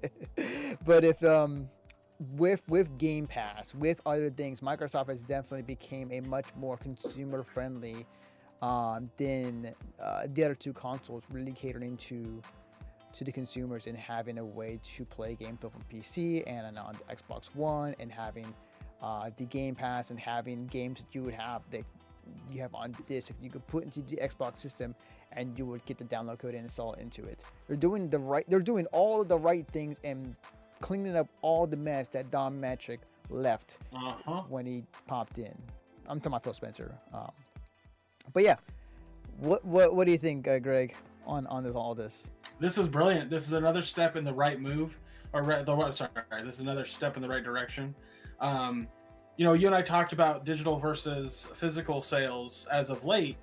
But 0.85 1.03
if 1.03 1.23
um 1.23 1.69
with 2.35 2.67
with 2.67 2.97
Game 2.97 3.27
Pass, 3.27 3.75
with 3.75 4.01
other 4.05 4.29
things, 4.31 4.61
Microsoft 4.61 5.09
has 5.09 5.23
definitely 5.23 5.61
became 5.63 6.11
a 6.11 6.21
much 6.21 6.47
more 6.55 6.77
consumer 6.77 7.43
friendly 7.43 8.05
um, 8.61 9.11
than 9.17 9.75
uh, 10.01 10.23
the 10.33 10.43
other 10.43 10.55
two 10.55 10.73
consoles, 10.73 11.27
really 11.29 11.51
catering 11.51 11.95
to 11.97 12.41
to 13.13 13.23
the 13.23 13.31
consumers 13.31 13.87
and 13.87 13.97
having 13.97 14.37
a 14.37 14.45
way 14.45 14.79
to 14.83 15.05
play 15.05 15.35
games 15.35 15.57
both 15.61 15.75
on 15.75 15.83
PC 15.91 16.43
and 16.47 16.77
on, 16.77 16.97
Xbox 17.09 17.47
One, 17.55 17.95
and 17.99 18.11
having 18.11 18.53
uh, 19.01 19.29
the 19.37 19.45
Game 19.45 19.75
Pass 19.75 20.11
and 20.11 20.19
having 20.19 20.67
games 20.67 20.99
that 20.99 21.07
you 21.13 21.23
would 21.23 21.33
have 21.33 21.61
that 21.71 21.83
you 22.51 22.59
have 22.61 22.75
on 22.75 22.93
disc 23.07 23.31
you 23.41 23.49
could 23.49 23.65
put 23.67 23.83
into 23.85 24.01
the 24.01 24.17
Xbox 24.17 24.57
system 24.57 24.93
and 25.31 25.57
you 25.57 25.65
would 25.65 25.85
get 25.85 25.97
the 25.97 26.03
download 26.03 26.39
code 26.39 26.55
and 26.55 26.63
install 26.63 26.93
it 26.93 27.01
into 27.01 27.23
it. 27.23 27.45
They're 27.67 27.77
doing 27.77 28.09
the 28.09 28.19
right 28.19 28.43
they're 28.49 28.59
doing 28.59 28.85
all 28.87 29.21
of 29.21 29.29
the 29.29 29.39
right 29.39 29.65
things 29.71 29.97
and 30.03 30.35
cleaning 30.81 31.15
up 31.15 31.27
all 31.41 31.65
the 31.65 31.77
mess 31.77 32.07
that 32.09 32.29
Don 32.31 32.59
Mattrick 32.59 32.99
left 33.29 33.79
uh-huh 33.93 34.41
when 34.49 34.65
he 34.65 34.83
popped 35.07 35.37
in. 35.37 35.57
I'm 36.07 36.19
talking 36.19 36.31
about 36.31 36.43
Phil 36.43 36.53
Spencer. 36.53 36.95
Um, 37.13 37.31
but 38.33 38.43
yeah, 38.43 38.55
what 39.37 39.63
what 39.65 39.93
what 39.95 40.05
do 40.05 40.11
you 40.11 40.17
think, 40.17 40.47
uh, 40.47 40.59
Greg, 40.59 40.95
on 41.27 41.45
on 41.47 41.63
this 41.63 41.75
all 41.75 41.93
this? 41.93 42.29
this 42.59 42.77
is 42.77 42.87
brilliant. 42.87 43.29
This 43.29 43.45
is 43.45 43.53
another 43.53 43.81
step 43.81 44.15
in 44.15 44.23
the 44.23 44.33
right 44.33 44.59
move 44.59 44.97
or 45.33 45.43
re- 45.43 45.63
the 45.63 45.75
right 45.75 45.93
sorry 45.93 46.09
this 46.43 46.55
is 46.55 46.61
another 46.61 46.85
step 46.85 47.15
in 47.15 47.21
the 47.21 47.29
right 47.29 47.43
direction. 47.43 47.93
Um 48.39 48.87
you 49.35 49.45
know 49.45 49.53
you 49.53 49.67
and 49.67 49.75
i 49.75 49.83
talked 49.83 50.13
about 50.13 50.45
digital 50.45 50.77
versus 50.77 51.47
physical 51.53 52.01
sales 52.01 52.67
as 52.71 52.89
of 52.89 53.05
late 53.05 53.37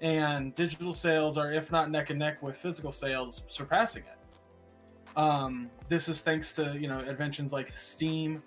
and 0.00 0.54
digital 0.54 0.92
sales 0.92 1.36
are 1.36 1.52
if 1.52 1.72
not 1.72 1.90
neck 1.90 2.10
and 2.10 2.18
neck 2.20 2.40
with 2.40 2.56
physical 2.56 2.92
sales 2.92 3.42
surpassing 3.46 4.04
it. 4.04 5.18
Um 5.18 5.70
this 5.88 6.08
is 6.08 6.20
thanks 6.20 6.52
to 6.54 6.78
you 6.78 6.88
know 6.88 7.00
inventions 7.00 7.52
like 7.52 7.68
steam 7.70 8.42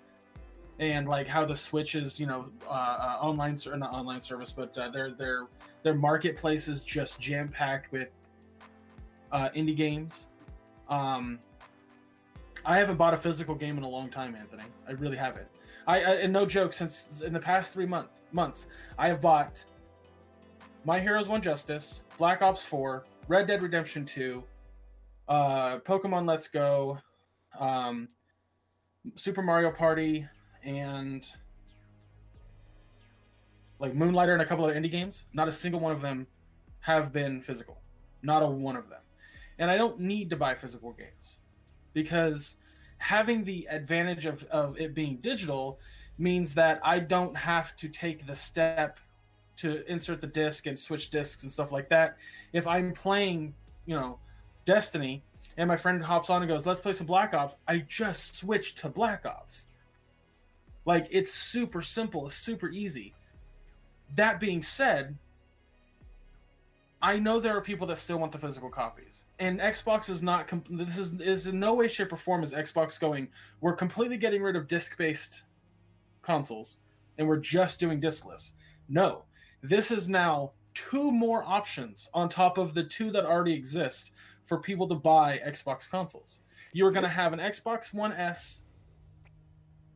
and 0.78 1.06
like 1.06 1.28
how 1.28 1.44
the 1.44 1.54
switch 1.54 1.94
is 1.94 2.18
you 2.18 2.26
know 2.26 2.46
uh, 2.66 2.70
uh 2.70 3.18
online 3.20 3.56
ser- 3.56 3.76
not 3.76 3.92
online 3.92 4.20
service 4.20 4.52
but 4.52 4.76
uh, 4.78 4.88
their 4.88 5.12
their 5.12 5.46
their 5.82 5.94
marketplace 5.94 6.68
is 6.68 6.82
just 6.82 7.20
jam 7.20 7.48
packed 7.48 7.92
with 7.92 8.10
uh, 9.34 9.50
indie 9.50 9.76
games. 9.76 10.28
Um, 10.88 11.40
I 12.64 12.78
haven't 12.78 12.96
bought 12.96 13.12
a 13.12 13.16
physical 13.16 13.54
game 13.54 13.76
in 13.76 13.82
a 13.82 13.88
long 13.88 14.08
time, 14.08 14.34
Anthony. 14.34 14.62
I 14.88 14.92
really 14.92 15.16
haven't. 15.16 15.48
I, 15.86 15.96
I 15.96 16.10
and 16.22 16.32
no 16.32 16.46
joke, 16.46 16.72
since 16.72 17.20
in 17.20 17.32
the 17.34 17.40
past 17.40 17.72
three 17.72 17.84
month 17.84 18.08
months, 18.32 18.68
I 18.96 19.08
have 19.08 19.20
bought 19.20 19.64
My 20.84 21.00
Hero 21.00 21.22
One's 21.26 21.44
Justice, 21.44 22.04
Black 22.16 22.40
Ops 22.42 22.62
Four, 22.62 23.04
Red 23.28 23.48
Dead 23.48 23.60
Redemption 23.60 24.06
Two, 24.06 24.44
uh, 25.28 25.78
Pokemon 25.80 26.26
Let's 26.26 26.46
Go, 26.48 26.98
um, 27.58 28.08
Super 29.16 29.42
Mario 29.42 29.72
Party, 29.72 30.26
and 30.62 31.26
like 33.80 33.94
Moonlighter 33.94 34.32
and 34.32 34.40
a 34.40 34.46
couple 34.46 34.64
other 34.64 34.74
indie 34.74 34.90
games. 34.90 35.24
Not 35.34 35.48
a 35.48 35.52
single 35.52 35.80
one 35.80 35.92
of 35.92 36.00
them 36.00 36.28
have 36.80 37.12
been 37.12 37.42
physical. 37.42 37.80
Not 38.22 38.42
a 38.42 38.46
one 38.46 38.76
of 38.76 38.88
them. 38.88 39.00
And 39.58 39.70
I 39.70 39.76
don't 39.76 40.00
need 40.00 40.30
to 40.30 40.36
buy 40.36 40.54
physical 40.54 40.92
games 40.92 41.38
because 41.92 42.56
having 42.98 43.44
the 43.44 43.66
advantage 43.70 44.26
of, 44.26 44.44
of 44.44 44.78
it 44.78 44.94
being 44.94 45.16
digital 45.16 45.78
means 46.18 46.54
that 46.54 46.80
I 46.84 46.98
don't 46.98 47.36
have 47.36 47.74
to 47.76 47.88
take 47.88 48.26
the 48.26 48.34
step 48.34 48.98
to 49.56 49.84
insert 49.90 50.20
the 50.20 50.26
disc 50.26 50.66
and 50.66 50.78
switch 50.78 51.10
discs 51.10 51.42
and 51.42 51.52
stuff 51.52 51.72
like 51.72 51.88
that. 51.90 52.16
If 52.52 52.66
I'm 52.66 52.92
playing, 52.92 53.54
you 53.86 53.94
know, 53.94 54.18
Destiny 54.64 55.22
and 55.56 55.68
my 55.68 55.76
friend 55.76 56.02
hops 56.02 56.30
on 56.30 56.42
and 56.42 56.48
goes, 56.48 56.66
"Let's 56.66 56.80
play 56.80 56.92
some 56.92 57.06
Black 57.06 57.34
Ops," 57.34 57.56
I 57.68 57.78
just 57.78 58.34
switch 58.34 58.74
to 58.76 58.88
Black 58.88 59.26
Ops. 59.26 59.66
Like 60.84 61.06
it's 61.10 61.32
super 61.32 61.82
simple, 61.82 62.26
it's 62.26 62.34
super 62.34 62.68
easy. 62.68 63.14
That 64.14 64.40
being 64.40 64.62
said, 64.62 65.16
I 67.04 67.18
know 67.18 67.38
there 67.38 67.54
are 67.54 67.60
people 67.60 67.86
that 67.88 67.98
still 67.98 68.18
want 68.18 68.32
the 68.32 68.38
physical 68.38 68.70
copies, 68.70 69.26
and 69.38 69.60
Xbox 69.60 70.08
is 70.08 70.22
not. 70.22 70.50
This 70.70 70.96
is 70.96 71.20
is 71.20 71.46
in 71.46 71.60
no 71.60 71.74
way, 71.74 71.86
shape, 71.86 72.10
or 72.14 72.16
form 72.16 72.42
is 72.42 72.54
Xbox 72.54 72.98
going. 72.98 73.28
We're 73.60 73.76
completely 73.76 74.16
getting 74.16 74.42
rid 74.42 74.56
of 74.56 74.68
disc-based 74.68 75.44
consoles, 76.22 76.78
and 77.18 77.28
we're 77.28 77.40
just 77.40 77.78
doing 77.78 78.00
discless. 78.00 78.52
No, 78.88 79.24
this 79.62 79.90
is 79.90 80.08
now 80.08 80.52
two 80.72 81.12
more 81.12 81.44
options 81.44 82.08
on 82.14 82.30
top 82.30 82.56
of 82.56 82.72
the 82.72 82.82
two 82.82 83.10
that 83.10 83.26
already 83.26 83.52
exist 83.52 84.10
for 84.42 84.56
people 84.58 84.88
to 84.88 84.94
buy 84.94 85.38
Xbox 85.46 85.90
consoles. 85.90 86.40
You 86.72 86.86
are 86.86 86.90
going 86.90 87.04
to 87.04 87.10
have 87.10 87.34
an 87.34 87.38
Xbox 87.38 87.92
One 87.92 88.14
S. 88.14 88.62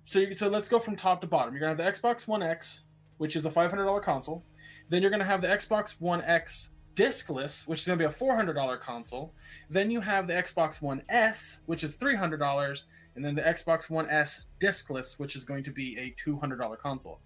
So, 0.05 0.31
so 0.33 0.49
let's 0.49 0.69
go 0.69 0.79
from 0.79 0.95
top 0.95 1.23
to 1.23 1.27
bottom. 1.27 1.55
You're 1.55 1.61
going 1.61 1.75
to 1.75 1.83
have 1.83 1.95
the 1.95 2.01
Xbox 2.01 2.29
One 2.29 2.43
X, 2.43 2.83
which 3.17 3.35
is 3.35 3.47
a 3.47 3.51
$500 3.51 4.03
console. 4.03 4.45
Then 4.91 5.01
you're 5.01 5.11
going 5.11 5.21
to 5.21 5.27
have 5.27 5.41
the 5.41 5.49
Xbox 5.49 5.99
One 5.99 6.21
X 6.21 6.69
discless, 6.99 7.67
which 7.69 7.81
is 7.81 7.87
going 7.87 7.99
to 7.99 8.09
be 8.09 8.13
a 8.13 8.15
$400 8.15 8.81
console. 8.81 9.33
Then 9.71 9.89
you 9.91 10.01
have 10.01 10.27
the 10.27 10.35
Xbox 10.35 10.83
One 10.83 11.03
S, 11.09 11.61
which 11.67 11.85
is 11.85 11.97
$300, 11.97 12.83
and 13.15 13.25
then 13.25 13.37
the 13.37 13.43
Xbox 13.43 13.89
One 13.89 14.11
S 14.11 14.47
discless, 14.61 15.19
which 15.19 15.37
is 15.37 15.45
going 15.45 15.63
to 15.63 15.71
be 15.71 15.97
a 15.97 16.13
$200 16.21 16.77
console. 16.79 17.21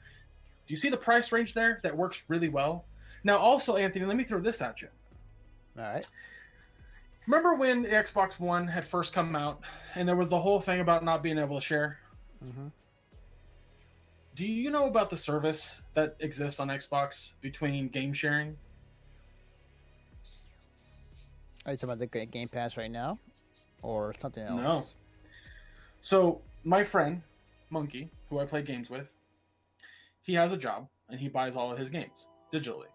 Do 0.67 0.75
you 0.75 0.77
see 0.77 0.91
the 0.91 0.97
price 0.99 1.33
range 1.33 1.55
there? 1.55 1.81
That 1.83 1.97
works 1.97 2.27
really 2.29 2.51
well. 2.51 2.85
Now, 3.25 3.39
also, 3.39 3.77
Anthony, 3.77 4.05
let 4.05 4.17
me 4.17 4.25
throw 4.25 4.41
this 4.41 4.61
at 4.61 4.83
you. 4.83 4.89
All 5.79 5.85
right. 5.85 6.07
Remember 7.27 7.55
when 7.55 7.83
the 7.83 7.89
Xbox 7.89 8.39
One 8.39 8.67
had 8.67 8.85
first 8.85 9.15
come 9.15 9.35
out, 9.35 9.61
and 9.95 10.07
there 10.07 10.17
was 10.17 10.29
the 10.29 10.41
whole 10.41 10.61
thing 10.61 10.81
about 10.81 11.03
not 11.03 11.23
being 11.23 11.39
able 11.39 11.59
to 11.59 11.65
share? 11.65 11.99
Mm-hmm. 12.45 12.67
Do 14.35 14.47
you 14.47 14.71
know 14.71 14.87
about 14.87 15.09
the 15.09 15.17
service 15.17 15.81
that 15.95 16.17
exists 16.21 16.61
on 16.61 16.69
Xbox 16.69 17.33
between 17.41 17.89
game 17.89 18.13
sharing? 18.13 18.57
Are 21.65 21.73
you 21.73 21.79
talking 21.79 21.95
about 21.95 22.11
the 22.11 22.27
Game 22.27 22.49
Pass 22.49 22.77
right 22.77 22.91
now, 22.91 23.19
or 23.83 24.15
something 24.19 24.43
else? 24.43 24.63
No. 24.63 24.85
So 26.01 26.43
my 26.65 26.83
friend, 26.83 27.23
Monkey, 27.71 28.11
who 28.29 28.41
I 28.41 28.45
play 28.45 28.63
games 28.63 28.91
with, 28.91 29.15
he 30.23 30.35
has 30.35 30.53
a 30.53 30.57
job 30.57 30.89
and 31.09 31.21
he 31.21 31.29
buys 31.29 31.57
all 31.57 31.71
of 31.71 31.79
his 31.79 31.91
games 31.91 32.27
digitally. 32.53 32.87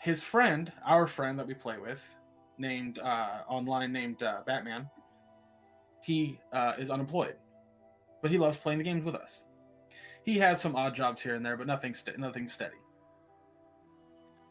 His 0.00 0.22
friend, 0.22 0.72
our 0.84 1.06
friend 1.06 1.38
that 1.38 1.46
we 1.46 1.54
play 1.54 1.76
with, 1.78 2.14
named 2.56 2.98
uh, 2.98 3.42
online 3.48 3.92
named 3.92 4.22
uh, 4.22 4.40
Batman, 4.46 4.88
he 6.02 6.40
uh, 6.52 6.72
is 6.78 6.90
unemployed, 6.90 7.36
but 8.22 8.30
he 8.30 8.38
loves 8.38 8.58
playing 8.58 8.78
the 8.78 8.84
games 8.84 9.04
with 9.04 9.14
us. 9.14 9.44
He 10.24 10.38
has 10.38 10.60
some 10.60 10.76
odd 10.76 10.94
jobs 10.94 11.22
here 11.22 11.34
and 11.34 11.44
there, 11.44 11.56
but 11.56 11.66
nothing 11.66 11.94
st- 11.94 12.18
nothing 12.18 12.48
steady. 12.48 12.76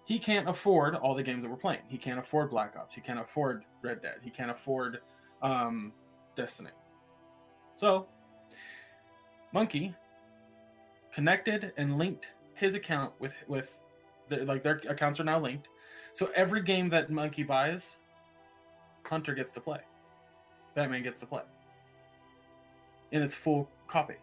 He 0.07 0.19
can't 0.19 0.47
afford 0.47 0.95
all 0.95 1.13
the 1.13 1.21
games 1.21 1.43
that 1.43 1.49
we're 1.49 1.57
playing. 1.57 1.81
He 1.89 1.97
can't 1.97 2.17
afford 2.17 2.49
Black 2.49 2.77
Ops. 2.77 2.95
He 2.95 3.01
can't 3.01 3.19
afford 3.19 3.65
Red 3.81 4.01
Dead. 4.01 4.19
He 4.21 4.29
can't 4.29 4.49
afford 4.49 5.01
um, 5.41 5.91
Destiny. 6.33 6.69
So, 7.75 8.07
Monkey 9.51 9.93
connected 11.11 11.73
and 11.75 11.97
linked 11.97 12.35
his 12.53 12.73
account 12.73 13.11
with 13.19 13.35
with 13.49 13.81
the, 14.29 14.45
like 14.45 14.63
their 14.63 14.81
accounts 14.87 15.19
are 15.19 15.25
now 15.25 15.39
linked. 15.39 15.67
So 16.13 16.31
every 16.33 16.61
game 16.61 16.87
that 16.89 17.11
Monkey 17.11 17.43
buys, 17.43 17.97
Hunter 19.03 19.33
gets 19.33 19.51
to 19.53 19.59
play. 19.59 19.81
Batman 20.73 21.03
gets 21.03 21.19
to 21.19 21.25
play. 21.25 21.43
In 23.11 23.21
its 23.21 23.35
full 23.35 23.69
copy. 23.87 24.15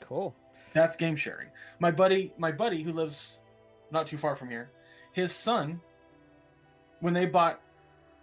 Cool. 0.00 0.36
That's 0.72 0.94
game 0.94 1.16
sharing. 1.16 1.48
My 1.80 1.90
buddy, 1.90 2.32
my 2.38 2.52
buddy 2.52 2.82
who 2.82 2.92
lives 2.92 3.40
not 3.94 4.06
too 4.06 4.18
far 4.18 4.36
from 4.36 4.50
here, 4.50 4.70
his 5.12 5.32
son, 5.32 5.80
when 7.00 7.14
they 7.14 7.24
bought 7.24 7.60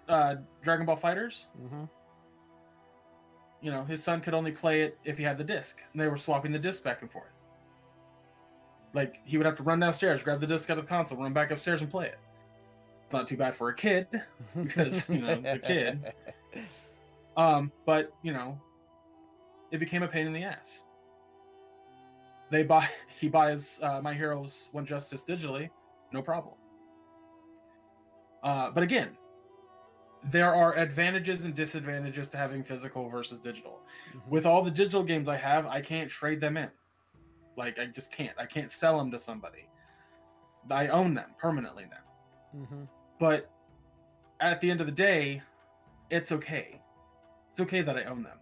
uh, 0.08 0.36
Dragon 0.62 0.86
Ball 0.86 0.98
FighterZ, 0.98 1.46
Mm-hmm. 1.60 1.84
you 3.62 3.72
know, 3.72 3.84
his 3.84 4.04
son 4.04 4.22
could 4.22 4.34
only 4.34 4.52
play 4.52 4.82
it 4.82 4.98
if 5.04 5.18
he 5.18 5.24
had 5.24 5.38
the 5.38 5.44
disc, 5.44 5.82
and 5.94 6.02
they 6.02 6.08
were 6.08 6.18
swapping 6.18 6.52
the 6.52 6.60
disc 6.60 6.84
back 6.84 7.02
and 7.02 7.10
forth. 7.10 7.44
Like 8.94 9.20
he 9.24 9.38
would 9.38 9.46
have 9.46 9.56
to 9.56 9.64
run 9.64 9.80
downstairs, 9.80 10.22
grab 10.22 10.40
the 10.42 10.48
disc 10.48 10.70
out 10.70 10.78
of 10.78 10.86
the 10.86 10.90
console, 10.90 11.18
run 11.18 11.34
back 11.34 11.50
upstairs, 11.52 11.82
and 11.82 11.90
play 11.90 12.08
it. 12.08 12.20
It's 13.06 13.14
not 13.14 13.28
too 13.28 13.38
bad 13.38 13.56
for 13.56 13.70
a 13.70 13.76
kid, 13.76 14.08
Because, 14.56 15.08
you 15.10 15.20
know, 15.20 15.30
it's 15.30 15.54
a 15.56 15.60
kid. 15.60 16.14
um, 17.38 17.72
but 17.86 18.12
you 18.22 18.34
know, 18.34 18.60
it 19.72 19.78
became 19.80 20.04
a 20.04 20.08
pain 20.08 20.28
in 20.28 20.34
the 20.34 20.44
ass. 20.44 20.84
They 22.52 22.64
buy, 22.64 22.88
he 23.20 23.30
buys 23.30 23.80
uh, 23.82 24.02
My 24.04 24.14
Hero 24.14 24.46
One's 24.74 24.90
Justice 24.90 25.24
digitally, 25.28 25.70
no 26.14 26.22
problem. 26.22 26.56
Uh, 28.44 28.70
but 28.72 28.84
again, 28.84 29.18
there 30.24 30.54
are 30.54 30.78
advantages 30.78 31.46
and 31.46 31.56
disadvantages 31.56 32.30
to 32.30 32.38
having 32.38 32.64
physical 32.64 33.10
versus 33.10 33.40
digital. 33.40 33.82
Mhm. 34.14 34.28
With 34.28 34.46
all 34.46 34.62
the 34.62 34.70
digital 34.70 35.04
games 35.04 35.28
I 35.28 35.38
have, 35.38 35.66
I 35.66 35.82
can't 35.82 36.10
trade 36.10 36.40
them 36.40 36.58
in. 36.58 36.70
Like 37.58 37.80
I 37.80 37.86
just 37.88 38.12
can't. 38.12 38.38
I 38.38 38.46
can't 38.46 38.70
sell 38.70 38.98
them 38.98 39.10
to 39.12 39.20
somebody. 39.20 39.68
I 40.70 40.88
own 40.88 41.16
them 41.16 41.36
permanently 41.40 41.86
now. 41.90 42.60
Mhm. 42.60 42.88
But 43.20 43.50
at 44.40 44.62
the 44.62 44.70
end 44.70 44.80
of 44.82 44.88
the 44.88 44.94
day, 44.94 45.42
it's 46.10 46.32
okay. 46.32 46.82
It's 47.52 47.60
okay 47.62 47.82
that 47.82 47.98
I 47.98 48.04
own 48.04 48.24
them. 48.24 48.40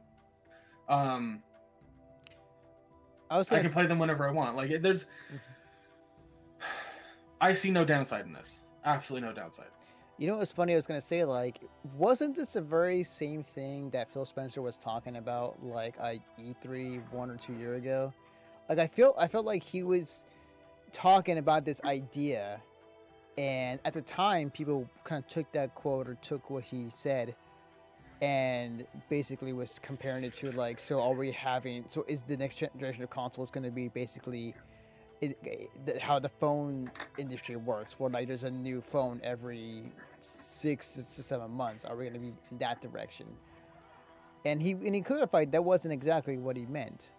Um, 0.90 1.44
I 3.30 3.38
was 3.38 3.52
I 3.52 3.62
can 3.62 3.72
play 3.72 3.86
them 3.86 4.00
whenever 4.00 4.28
I 4.28 4.32
want. 4.32 4.56
Like 4.56 4.82
there's, 4.82 5.06
I 7.42 7.54
see 7.54 7.72
no 7.72 7.86
downside 7.86 8.26
in 8.26 8.34
this. 8.34 8.62
Absolutely 8.84 9.28
no 9.28 9.34
downside. 9.34 9.68
You 10.18 10.28
know 10.28 10.38
what's 10.38 10.52
funny? 10.52 10.74
I 10.74 10.76
was 10.76 10.88
gonna 10.88 11.00
say 11.00 11.24
like, 11.24 11.62
wasn't 11.96 12.36
this 12.36 12.54
the 12.54 12.62
very 12.62 13.04
same 13.04 13.44
thing 13.44 13.90
that 13.92 14.12
Phil 14.12 14.26
Spencer 14.26 14.62
was 14.62 14.78
talking 14.78 15.18
about 15.18 15.64
like 15.64 15.96
at 16.00 16.18
E3 16.40 17.02
one 17.12 17.30
or 17.30 17.38
two 17.38 17.54
year 17.54 17.76
ago? 17.76 18.14
Like 18.68 18.80
I 18.80 18.88
feel 18.88 19.16
I 19.18 19.28
felt 19.28 19.46
like 19.46 19.64
he 19.64 19.84
was 19.84 20.26
talking 20.92 21.38
about 21.38 21.66
this 21.66 21.80
idea, 21.86 22.60
and 23.38 23.80
at 23.86 23.94
the 23.94 24.02
time 24.02 24.50
people 24.50 24.90
kind 25.04 25.24
of 25.24 25.30
took 25.30 25.52
that 25.54 25.76
quote 25.76 26.08
or 26.08 26.16
took 26.16 26.50
what 26.50 26.64
he 26.64 26.90
said, 26.90 27.36
and 28.22 28.86
basically 29.10 29.54
was 29.54 29.80
comparing 29.80 30.24
it 30.24 30.34
to 30.34 30.52
like, 30.52 30.80
so 30.80 31.02
are 31.02 31.14
we 31.14 31.32
having? 31.32 31.86
So 31.88 32.06
is 32.08 32.22
the 32.22 32.36
next 32.36 32.56
generation 32.56 33.04
of 33.04 33.10
consoles 33.10 33.50
going 33.52 33.64
to 33.64 33.72
be 33.72 33.88
basically? 33.88 34.56
It, 35.22 35.38
it, 35.44 36.00
how 36.00 36.18
the 36.18 36.30
phone 36.30 36.90
industry 37.18 37.58
works, 37.58 38.00
where 38.00 38.10
like 38.10 38.28
there's 38.28 38.46
a 38.46 38.52
new 38.52 38.80
phone 38.80 39.20
every 39.22 39.92
six 40.22 40.94
to 40.94 41.24
seven 41.24 41.52
months. 41.52 41.84
Are 41.84 41.96
we 41.98 42.06
going 42.06 42.14
to 42.14 42.20
be 42.20 42.34
in 42.52 42.58
that 42.60 42.82
direction? 42.82 43.26
And 44.46 44.62
he 44.62 44.72
and 44.72 44.96
he 44.96 45.02
clarified 45.02 45.52
that 45.52 45.64
wasn't 45.64 45.94
exactly 45.94 46.38
what 46.38 46.56
he 46.56 46.66
meant. 46.66 47.12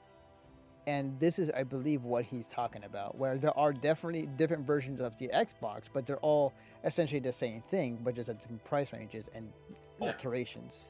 And 0.86 1.20
this 1.20 1.38
is, 1.38 1.51
I 1.51 1.62
believe, 1.62 2.05
what 2.05 2.24
he's 2.24 2.48
talking 2.48 2.84
about, 2.84 3.18
where 3.18 3.36
there 3.36 3.57
are 3.57 3.74
definitely 3.74 4.26
different 4.38 4.66
versions 4.66 5.01
of 5.01 5.16
the 5.18 5.28
Xbox, 5.28 5.90
but 5.92 6.07
they're 6.07 6.16
all 6.18 6.55
essentially 6.84 7.20
the 7.20 7.32
same 7.32 7.62
thing, 7.70 7.98
but 8.03 8.14
just 8.14 8.30
at 8.30 8.40
different 8.40 8.64
price 8.64 8.92
ranges 8.92 9.28
and. 9.34 9.53
Alterations. 10.01 10.88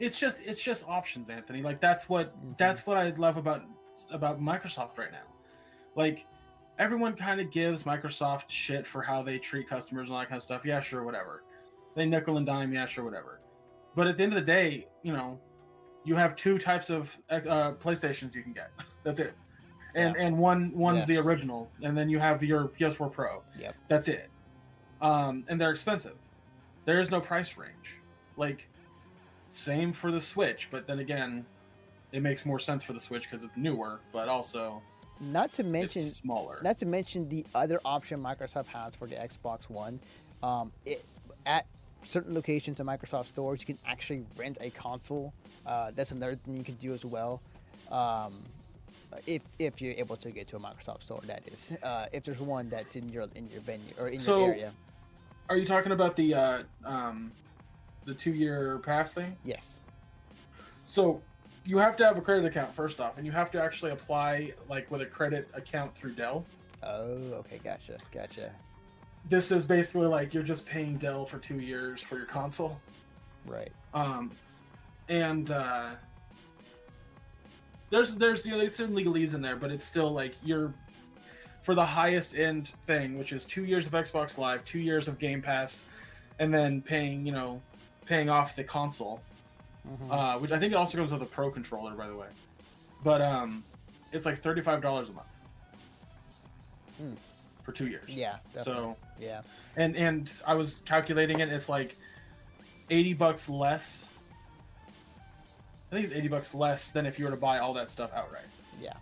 It's 0.00 0.18
just 0.18 0.40
it's 0.44 0.62
just 0.62 0.88
options, 0.88 1.30
Anthony. 1.30 1.62
Like 1.62 1.80
that's 1.80 2.08
what 2.08 2.34
Mhm. 2.44 2.58
that's 2.58 2.86
what 2.86 2.96
I 2.96 3.10
love 3.10 3.36
about 3.36 3.62
about 4.10 4.40
Microsoft 4.40 4.98
right 4.98 5.12
now. 5.12 5.26
Like 5.94 6.26
everyone 6.78 7.14
kind 7.14 7.40
of 7.40 7.50
gives 7.50 7.82
Microsoft 7.84 8.48
shit 8.48 8.86
for 8.86 9.02
how 9.02 9.22
they 9.22 9.38
treat 9.38 9.68
customers 9.68 10.08
and 10.08 10.14
all 10.14 10.20
that 10.20 10.28
kind 10.28 10.38
of 10.38 10.42
stuff. 10.42 10.64
Yeah, 10.64 10.80
sure, 10.80 11.02
whatever. 11.04 11.44
They 11.94 12.06
nickel 12.06 12.36
and 12.38 12.46
dime, 12.46 12.72
yeah, 12.72 12.86
sure, 12.86 13.04
whatever. 13.04 13.40
But 13.94 14.06
at 14.06 14.16
the 14.16 14.22
end 14.22 14.32
of 14.32 14.38
the 14.40 14.46
day, 14.52 14.88
you 15.02 15.12
know, 15.12 15.38
you 16.04 16.16
have 16.16 16.34
two 16.34 16.58
types 16.58 16.88
of 16.90 17.16
uh, 17.30 17.40
PlayStations 17.78 18.34
you 18.34 18.42
can 18.42 18.52
get. 18.54 18.70
That's 19.04 19.20
it. 19.20 19.34
And 19.94 20.14
Yeah. 20.16 20.22
and 20.26 20.38
one 20.38 20.72
one's 20.74 21.04
the 21.06 21.18
original, 21.18 21.70
and 21.82 21.96
then 21.96 22.08
you 22.08 22.18
have 22.18 22.42
your 22.42 22.68
PS4 22.68 23.10
Pro. 23.12 23.42
Yep. 23.58 23.74
That's 23.88 24.08
it. 24.08 24.30
Um, 25.02 25.44
and 25.48 25.60
they're 25.60 25.70
expensive. 25.70 26.16
There 26.86 26.98
is 26.98 27.10
no 27.10 27.20
price 27.20 27.56
range. 27.58 28.00
Like, 28.36 28.68
same 29.48 29.92
for 29.92 30.10
the 30.10 30.20
Switch, 30.20 30.68
but 30.70 30.86
then 30.86 30.98
again, 30.98 31.44
it 32.12 32.22
makes 32.22 32.44
more 32.46 32.58
sense 32.58 32.82
for 32.84 32.92
the 32.92 33.00
Switch 33.00 33.24
because 33.30 33.42
it's 33.42 33.56
newer, 33.56 34.00
but 34.12 34.28
also 34.28 34.82
Not 35.20 35.52
to 35.54 35.62
mention, 35.62 36.02
it's 36.02 36.16
smaller. 36.18 36.58
not 36.62 36.78
to 36.78 36.86
mention 36.86 37.28
the 37.28 37.44
other 37.54 37.80
option 37.84 38.20
Microsoft 38.20 38.66
has 38.66 38.96
for 38.96 39.06
the 39.06 39.16
Xbox 39.16 39.68
One. 39.70 40.00
Um, 40.42 40.72
it, 40.84 41.04
at 41.46 41.66
certain 42.04 42.34
locations 42.34 42.80
in 42.80 42.86
Microsoft 42.86 43.26
stores, 43.26 43.60
you 43.60 43.66
can 43.66 43.78
actually 43.86 44.24
rent 44.36 44.58
a 44.60 44.70
console. 44.70 45.32
Uh, 45.66 45.90
that's 45.94 46.10
another 46.10 46.34
thing 46.34 46.54
you 46.56 46.64
can 46.64 46.74
do 46.76 46.92
as 46.92 47.04
well. 47.04 47.40
Um, 47.90 48.32
if, 49.26 49.42
if 49.58 49.80
you're 49.82 49.94
able 49.94 50.16
to 50.16 50.30
get 50.30 50.48
to 50.48 50.56
a 50.56 50.60
Microsoft 50.60 51.02
store, 51.02 51.20
that 51.26 51.42
is. 51.46 51.76
Uh, 51.82 52.06
if 52.12 52.24
there's 52.24 52.40
one 52.40 52.68
that's 52.70 52.96
in 52.96 53.08
your 53.10 53.26
in 53.34 53.48
your 53.50 53.60
venue 53.60 53.92
or 54.00 54.08
in 54.08 54.18
So- 54.18 54.38
your 54.38 54.48
area, 54.54 54.72
Are 55.50 55.56
you 55.58 55.66
talking 55.66 55.92
about 55.92 56.16
the 56.16 56.34
uh, 56.34 56.62
um, 56.84 57.30
the 58.04 58.14
two 58.14 58.32
year 58.32 58.78
pass 58.78 59.12
thing? 59.12 59.36
yes. 59.44 59.80
So 60.86 61.22
you 61.64 61.78
have 61.78 61.96
to 61.96 62.04
have 62.04 62.16
a 62.16 62.20
credit 62.20 62.44
account 62.44 62.74
first 62.74 63.00
off, 63.00 63.16
and 63.16 63.26
you 63.26 63.32
have 63.32 63.50
to 63.52 63.62
actually 63.62 63.92
apply 63.92 64.52
like 64.68 64.90
with 64.90 65.00
a 65.00 65.06
credit 65.06 65.48
account 65.54 65.94
through 65.94 66.12
Dell. 66.12 66.44
Oh, 66.82 67.32
okay, 67.34 67.60
gotcha, 67.62 67.96
gotcha. 68.12 68.52
This 69.28 69.52
is 69.52 69.64
basically 69.64 70.06
like 70.06 70.34
you're 70.34 70.42
just 70.42 70.66
paying 70.66 70.96
Dell 70.96 71.24
for 71.24 71.38
two 71.38 71.60
years 71.60 72.00
for 72.02 72.16
your 72.16 72.26
console. 72.26 72.80
Right. 73.46 73.72
Um, 73.94 74.32
and 75.08 75.50
uh, 75.50 75.90
there's 77.90 78.16
there's 78.16 78.44
you 78.44 78.52
know 78.52 78.60
it's 78.60 78.78
some 78.78 78.92
legalese 78.92 79.34
in 79.34 79.42
there, 79.42 79.56
but 79.56 79.70
it's 79.70 79.86
still 79.86 80.10
like 80.10 80.34
you're 80.44 80.74
for 81.60 81.76
the 81.76 81.86
highest 81.86 82.34
end 82.34 82.72
thing, 82.86 83.18
which 83.18 83.32
is 83.32 83.46
two 83.46 83.64
years 83.64 83.86
of 83.86 83.92
Xbox 83.92 84.36
Live, 84.36 84.64
two 84.64 84.80
years 84.80 85.06
of 85.06 85.18
Game 85.20 85.40
Pass, 85.40 85.86
and 86.40 86.52
then 86.52 86.82
paying 86.82 87.24
you 87.24 87.32
know 87.32 87.62
paying 88.06 88.28
off 88.30 88.56
the 88.56 88.64
console, 88.64 89.20
Mhm. 89.88 90.10
uh, 90.10 90.38
which 90.38 90.52
I 90.52 90.58
think 90.58 90.72
it 90.72 90.76
also 90.76 90.98
comes 90.98 91.10
with 91.12 91.22
a 91.22 91.26
Pro 91.26 91.50
controller, 91.50 91.92
by 91.94 92.06
the 92.08 92.16
way. 92.16 92.28
But 93.02 93.20
um, 93.20 93.64
it's 94.12 94.26
like 94.26 94.38
thirty 94.38 94.60
five 94.60 94.80
dollars 94.82 95.08
a 95.08 95.12
month 95.12 95.26
Hmm. 96.98 97.14
for 97.62 97.72
two 97.72 97.88
years. 97.88 98.08
yeah. 98.08 98.38
Definitely. 98.54 98.72
So 98.82 98.96
yeah. 99.18 99.42
and 99.76 99.96
and 99.96 100.32
I 100.46 100.54
was 100.54 100.80
calculating 100.84 101.40
it. 101.40 101.48
It's 101.48 101.68
like 101.68 101.96
eighty 102.90 103.14
bucks 103.14 103.48
less. 103.48 104.08
I 105.90 105.94
think 105.96 106.06
it's 106.06 106.14
eighty 106.14 106.28
bucks 106.28 106.54
less 106.54 106.90
than 106.90 107.04
if 107.06 107.18
you 107.18 107.24
were 107.26 107.30
to 107.32 107.36
buy 107.36 107.58
all 107.58 107.74
that 107.74 107.90
stuff 107.90 108.12
outright. 108.14 108.46
Yeah. 108.80 108.94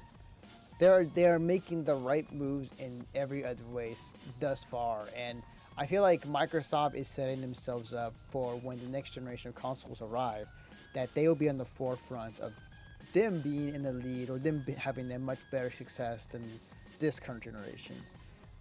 They're 0.78 1.04
they're 1.04 1.38
making 1.38 1.84
the 1.84 1.94
right 1.94 2.30
moves 2.32 2.70
in 2.78 3.04
every 3.14 3.44
other 3.44 3.64
way 3.66 3.96
thus 4.40 4.64
far, 4.64 5.04
and 5.14 5.42
I 5.80 5.86
feel 5.86 6.02
like 6.02 6.26
Microsoft 6.26 6.94
is 6.94 7.08
setting 7.08 7.40
themselves 7.40 7.94
up 7.94 8.12
for 8.30 8.52
when 8.56 8.78
the 8.78 8.90
next 8.90 9.12
generation 9.12 9.48
of 9.48 9.54
consoles 9.54 10.02
arrive, 10.02 10.46
that 10.92 11.12
they 11.14 11.26
will 11.26 11.34
be 11.34 11.48
on 11.48 11.56
the 11.56 11.64
forefront 11.64 12.38
of 12.40 12.52
them 13.14 13.40
being 13.40 13.74
in 13.74 13.82
the 13.82 13.94
lead 13.94 14.28
or 14.28 14.38
them 14.38 14.62
having 14.76 15.10
a 15.10 15.18
much 15.18 15.38
better 15.50 15.70
success 15.70 16.26
than 16.26 16.42
this 16.98 17.18
current 17.18 17.42
generation. 17.42 17.96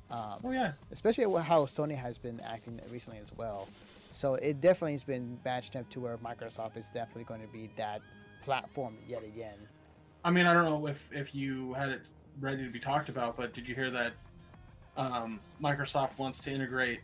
Um, 0.09 0.37
Oh 0.45 0.51
yeah, 0.51 0.71
especially 0.93 1.25
how 1.41 1.65
Sony 1.65 1.95
has 1.95 2.17
been 2.17 2.39
acting 2.39 2.79
recently 2.89 3.19
as 3.19 3.37
well. 3.37 3.67
So 4.11 4.35
it 4.35 4.61
definitely 4.61 4.93
has 4.93 5.03
been 5.03 5.37
matched 5.43 5.75
up 5.75 5.89
to 5.89 5.99
where 5.99 6.17
Microsoft 6.19 6.77
is 6.77 6.87
definitely 6.87 7.25
going 7.25 7.41
to 7.41 7.47
be 7.47 7.69
that 7.75 7.99
platform 8.43 8.97
yet 9.09 9.25
again. 9.25 9.57
I 10.23 10.31
mean 10.31 10.45
I 10.45 10.53
don't 10.53 10.65
know 10.65 10.87
if 10.87 11.09
if 11.11 11.35
you 11.35 11.73
had 11.73 11.89
it 11.89 12.09
ready 12.39 12.63
to 12.63 12.69
be 12.69 12.79
talked 12.79 13.09
about, 13.09 13.35
but 13.35 13.51
did 13.51 13.67
you 13.67 13.75
hear 13.75 13.91
that 13.91 14.13
um, 14.95 15.39
Microsoft 15.61 16.17
wants 16.17 16.41
to 16.43 16.51
integrate 16.51 17.01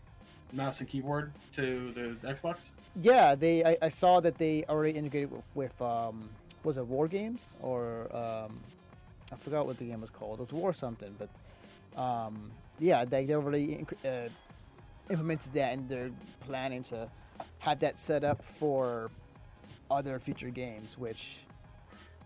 mouse 0.55 0.79
and 0.79 0.89
keyboard 0.89 1.31
to 1.53 1.75
the 1.91 2.15
Xbox? 2.27 2.69
Yeah, 3.01 3.35
they. 3.35 3.63
I, 3.63 3.77
I 3.81 3.89
saw 3.89 4.19
that 4.21 4.37
they 4.37 4.63
already 4.69 4.97
integrated 4.97 5.31
with, 5.31 5.43
with 5.53 5.81
um, 5.81 6.29
was 6.63 6.77
it 6.77 6.85
War 6.85 7.07
Games 7.07 7.55
or 7.61 8.07
um, 8.15 8.59
I 9.31 9.35
forgot 9.37 9.65
what 9.65 9.77
the 9.77 9.85
game 9.85 10.01
was 10.01 10.09
called. 10.09 10.39
It 10.39 10.43
was 10.43 10.53
War 10.53 10.73
something, 10.73 11.15
but 11.17 12.01
um, 12.01 12.51
yeah, 12.79 13.05
they, 13.05 13.25
they 13.25 13.35
already 13.35 13.85
uh, 14.05 14.29
implemented 15.09 15.53
that, 15.53 15.73
and 15.73 15.89
they're 15.89 16.11
planning 16.41 16.83
to 16.83 17.09
have 17.59 17.79
that 17.79 17.99
set 17.99 18.23
up 18.23 18.43
for 18.43 19.09
other 19.91 20.19
future 20.19 20.49
games. 20.49 20.97
Which 20.97 21.37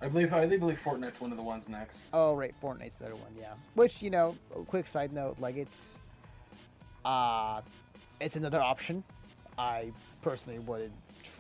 I 0.02 0.08
believe 0.08 0.34
I 0.34 0.46
believe 0.46 0.80
Fortnite's 0.80 1.20
one 1.22 1.32
of 1.32 1.38
the 1.38 1.44
ones 1.44 1.68
next. 1.70 2.02
oh 2.14 2.36
right, 2.36 2.54
Fortnite's 2.62 2.96
the 2.96 3.06
other 3.06 3.16
one, 3.16 3.32
yeah. 3.38 3.54
Which 3.76 4.02
you 4.02 4.10
know, 4.10 4.36
quick 4.68 4.88
side 4.88 5.14
note, 5.14 5.40
like 5.40 5.56
it's 5.58 5.98
uh 7.06 7.62
it's 8.20 8.36
another 8.36 8.60
option. 8.60 9.04
I 9.58 9.92
personally 10.22 10.60
would 10.60 10.92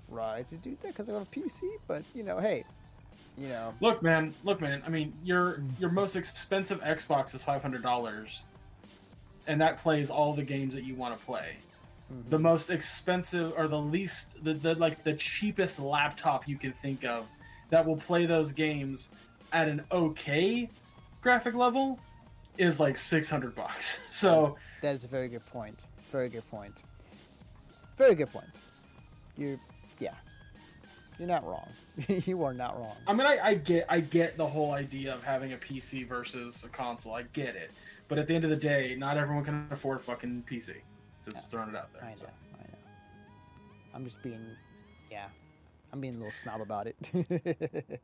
try 0.09 0.43
to 0.43 0.55
do 0.57 0.77
that 0.81 0.89
because 0.89 1.09
I 1.09 1.13
have 1.13 1.21
a 1.21 1.25
PC, 1.25 1.61
but 1.87 2.03
you 2.13 2.23
know, 2.23 2.39
hey, 2.39 2.63
you 3.37 3.49
know, 3.49 3.73
Look, 3.79 4.01
man. 4.03 4.33
Look, 4.43 4.59
man. 4.61 4.81
I 4.85 4.89
mean, 4.89 5.13
your 5.23 5.61
your 5.79 5.89
most 5.91 6.15
expensive 6.15 6.81
Xbox 6.81 7.33
is 7.33 7.43
five 7.43 7.61
hundred 7.61 7.81
dollars, 7.83 8.43
and 9.47 9.61
that 9.61 9.77
plays 9.77 10.09
all 10.09 10.33
the 10.33 10.43
games 10.43 10.73
that 10.75 10.83
you 10.83 10.95
want 10.95 11.17
to 11.17 11.25
play. 11.25 11.55
mhm. 12.11 12.29
The 12.29 12.39
most 12.39 12.69
expensive, 12.69 13.53
or 13.57 13.67
the 13.67 13.79
least, 13.79 14.43
the, 14.43 14.53
the 14.53 14.75
like 14.75 15.03
the 15.03 15.13
cheapest 15.13 15.79
laptop 15.79 16.47
you 16.47 16.57
can 16.57 16.73
think 16.73 17.05
of, 17.05 17.25
that 17.69 17.85
will 17.85 17.97
play 17.97 18.25
those 18.25 18.51
games 18.51 19.09
at 19.53 19.67
an 19.69 19.83
okay 19.91 20.69
graphic 21.21 21.53
level, 21.53 21.99
is 22.57 22.79
like 22.79 22.97
six 22.97 23.29
hundred 23.29 23.55
bucks. 23.55 24.01
So 24.11 24.57
that 24.81 24.95
is 24.95 25.05
a 25.05 25.07
very 25.07 25.29
good 25.29 25.45
point. 25.45 25.87
Very 26.11 26.29
good 26.29 26.49
point. 26.49 26.73
Very 27.97 28.15
good 28.15 28.31
point. 28.31 28.47
You're, 29.37 29.59
yeah, 29.99 30.15
you're 31.17 31.27
not 31.27 31.45
wrong. 31.45 31.67
you 32.07 32.43
are 32.43 32.53
not 32.53 32.79
wrong. 32.79 32.95
I 33.07 33.13
mean, 33.13 33.27
I, 33.27 33.39
I 33.43 33.53
get 33.55 33.85
I 33.89 33.99
get 33.99 34.37
the 34.37 34.47
whole 34.47 34.71
idea 34.71 35.13
of 35.13 35.23
having 35.23 35.53
a 35.53 35.57
PC 35.57 36.07
versus 36.07 36.63
a 36.63 36.69
console. 36.69 37.13
I 37.13 37.23
get 37.33 37.55
it, 37.55 37.71
but 38.07 38.17
at 38.17 38.27
the 38.27 38.35
end 38.35 38.45
of 38.45 38.49
the 38.49 38.55
day, 38.55 38.95
not 38.97 39.17
everyone 39.17 39.43
can 39.43 39.67
afford 39.69 39.97
a 39.97 40.01
fucking 40.01 40.45
PC. 40.49 40.75
Just 41.23 41.49
throwing 41.51 41.69
it 41.69 41.75
out 41.75 41.91
there. 41.93 42.03
I 42.03 42.11
know, 42.11 42.15
so. 42.17 42.25
I 42.25 42.63
know. 42.63 42.77
I'm 43.93 44.05
just 44.05 44.21
being, 44.23 44.45
yeah, 45.11 45.25
I'm 45.91 45.99
being 45.99 46.15
a 46.15 46.17
little 46.17 46.31
snob 46.31 46.61
about 46.61 46.87
it. 46.87 46.95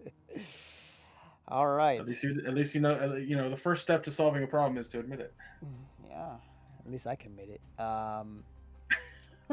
All 1.47 1.67
right. 1.67 1.99
At 1.99 2.07
least 2.07 2.23
you, 2.23 2.41
at 2.45 2.53
least 2.53 2.75
you 2.75 2.81
know, 2.81 3.15
you 3.15 3.37
know, 3.37 3.49
the 3.49 3.57
first 3.57 3.81
step 3.81 4.03
to 4.03 4.11
solving 4.11 4.43
a 4.43 4.47
problem 4.47 4.77
is 4.77 4.87
to 4.89 4.99
admit 4.99 5.21
it. 5.21 5.33
Mm, 5.63 6.09
yeah, 6.09 6.35
at 6.85 6.91
least 6.91 7.07
I 7.07 7.15
can 7.15 7.31
admit 7.31 7.59
it. 7.59 7.81
Um, 7.81 8.43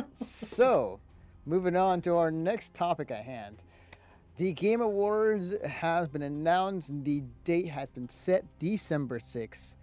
so, 0.14 1.00
moving 1.46 1.76
on 1.76 2.00
to 2.02 2.16
our 2.16 2.30
next 2.30 2.74
topic 2.74 3.10
at 3.10 3.24
hand. 3.24 3.58
The 4.38 4.52
Game 4.52 4.80
Awards 4.80 5.54
has 5.66 6.08
been 6.08 6.22
announced. 6.22 7.04
The 7.04 7.22
date 7.44 7.68
has 7.68 7.90
been 7.90 8.08
set 8.08 8.44
December 8.58 9.18
6th 9.18 9.74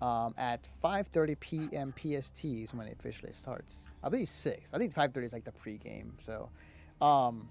um, 0.00 0.34
at 0.36 0.68
5.30 0.82 1.38
p.m. 1.38 1.94
PST 1.96 2.44
is 2.44 2.74
when 2.74 2.88
it 2.88 2.96
officially 2.98 3.32
starts. 3.32 3.84
I 4.02 4.08
believe 4.08 4.28
6. 4.28 4.74
I 4.74 4.78
think 4.78 4.92
5.30 4.92 5.26
is 5.26 5.32
like 5.32 5.44
the 5.44 5.52
pregame. 5.52 6.10
So, 6.26 6.50
um, 7.00 7.48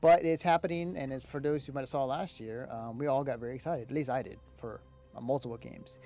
but 0.00 0.24
it's 0.24 0.42
happening, 0.42 0.96
and 0.96 1.12
it's 1.12 1.24
for 1.24 1.40
those 1.40 1.64
who 1.64 1.72
might 1.72 1.80
have 1.80 1.88
saw 1.88 2.04
last 2.04 2.40
year. 2.40 2.68
Um, 2.70 2.98
we 2.98 3.06
all 3.06 3.22
got 3.22 3.38
very 3.38 3.54
excited. 3.54 3.88
At 3.88 3.94
least 3.94 4.10
I 4.10 4.22
did 4.22 4.38
for 4.58 4.80
uh, 5.16 5.20
multiple 5.20 5.56
games. 5.56 5.98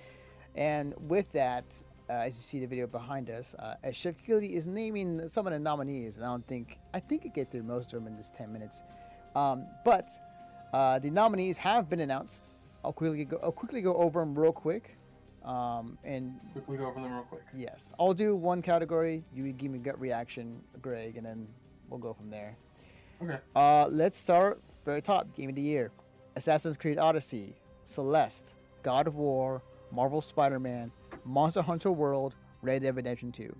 And 0.54 0.94
with 1.08 1.32
that, 1.32 1.64
uh, 2.10 2.12
as 2.14 2.36
you 2.36 2.42
see 2.42 2.60
the 2.60 2.66
video 2.66 2.86
behind 2.86 3.30
us, 3.30 3.54
uh, 3.58 3.74
as 3.84 3.96
Geoff 3.96 4.14
Keighley 4.24 4.54
is 4.54 4.66
naming 4.66 5.28
some 5.28 5.46
of 5.46 5.52
the 5.52 5.58
nominees, 5.58 6.16
and 6.16 6.24
I 6.24 6.28
don't 6.28 6.46
think 6.46 6.78
I 6.94 7.00
think 7.00 7.22
I 7.24 7.28
get 7.28 7.50
through 7.50 7.64
most 7.64 7.92
of 7.92 7.98
them 8.02 8.06
in 8.06 8.16
this 8.16 8.30
10 8.36 8.52
minutes. 8.52 8.82
Um, 9.36 9.66
but 9.84 10.10
uh, 10.72 10.98
the 10.98 11.10
nominees 11.10 11.56
have 11.58 11.88
been 11.88 12.00
announced. 12.00 12.44
I'll 12.84 12.92
quickly 12.92 13.24
go. 13.24 13.38
I'll 13.42 13.52
quickly 13.52 13.82
go 13.82 13.94
over 13.96 14.20
them 14.20 14.38
real 14.38 14.52
quick. 14.52 14.96
Um, 15.44 15.96
and 16.04 16.38
Quickly 16.52 16.76
go 16.78 16.86
over 16.86 17.00
them 17.00 17.12
real 17.12 17.22
quick. 17.22 17.42
yes, 17.54 17.92
I'll 17.98 18.12
do 18.12 18.36
one 18.36 18.60
category. 18.60 19.22
You 19.34 19.50
give 19.52 19.70
me 19.70 19.78
gut 19.78 19.98
reaction, 20.00 20.60
Greg, 20.82 21.16
and 21.16 21.24
then 21.24 21.46
we'll 21.88 22.00
go 22.00 22.12
from 22.12 22.28
there. 22.28 22.56
Okay. 23.22 23.38
Uh, 23.56 23.86
let's 23.88 24.18
start 24.18 24.60
very 24.84 25.00
top. 25.00 25.34
Game 25.36 25.48
of 25.48 25.54
the 25.54 25.62
year: 25.62 25.90
Assassin's 26.36 26.76
Creed 26.76 26.98
Odyssey, 26.98 27.54
Celeste, 27.84 28.54
God 28.82 29.06
of 29.06 29.14
War, 29.16 29.62
Marvel 29.90 30.20
Spider-Man, 30.20 30.90
Monster 31.28 31.62
Hunter 31.62 31.92
World, 31.92 32.34
Red 32.62 32.82
Dead 32.82 32.96
Redemption 32.96 33.30
2. 33.30 33.54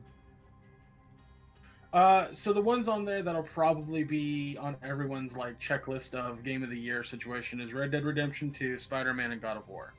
Uh, 1.92 2.26
so 2.32 2.52
the 2.52 2.60
ones 2.60 2.88
on 2.88 3.04
there 3.04 3.22
that'll 3.22 3.42
probably 3.42 4.04
be 4.04 4.56
on 4.58 4.76
everyone's 4.82 5.36
like 5.36 5.58
checklist 5.58 6.14
of 6.14 6.42
game 6.42 6.62
of 6.62 6.70
the 6.70 6.78
year 6.78 7.02
situation 7.02 7.60
is 7.60 7.72
Red 7.72 7.90
Dead 7.90 8.04
Redemption 8.04 8.50
2, 8.50 8.76
Spider-Man, 8.76 9.32
and 9.32 9.40
God 9.40 9.56
of 9.56 9.68
War. 9.68 9.94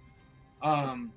Um, 0.61 1.11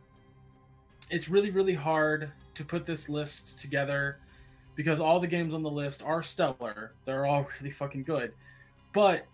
it's 1.10 1.28
really 1.28 1.50
really 1.50 1.74
hard 1.74 2.30
to 2.54 2.64
put 2.64 2.86
this 2.86 3.08
list 3.08 3.60
together 3.60 4.18
because 4.74 5.00
all 5.00 5.20
the 5.20 5.26
games 5.26 5.52
on 5.52 5.62
the 5.62 5.70
list 5.70 6.02
are 6.02 6.22
stellar. 6.22 6.92
They're 7.04 7.26
all 7.26 7.46
really 7.60 7.70
fucking 7.70 8.04
good, 8.04 8.32
but 8.94 9.26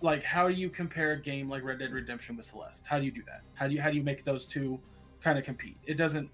like 0.00 0.24
how 0.24 0.48
do 0.48 0.54
you 0.54 0.68
compare 0.68 1.12
a 1.12 1.20
game 1.20 1.48
like 1.48 1.62
Red 1.62 1.78
Dead 1.78 1.92
Redemption 1.92 2.36
with 2.36 2.46
Celeste? 2.46 2.84
How 2.86 2.98
do 2.98 3.04
you 3.04 3.12
do 3.12 3.22
that? 3.26 3.42
How 3.54 3.68
do 3.68 3.74
you 3.74 3.80
how 3.80 3.90
do 3.90 3.96
you 3.96 4.02
make 4.02 4.24
those 4.24 4.46
two 4.46 4.80
kind 5.22 5.38
of 5.38 5.44
compete? 5.44 5.78
It 5.84 5.96
doesn't 5.96 6.30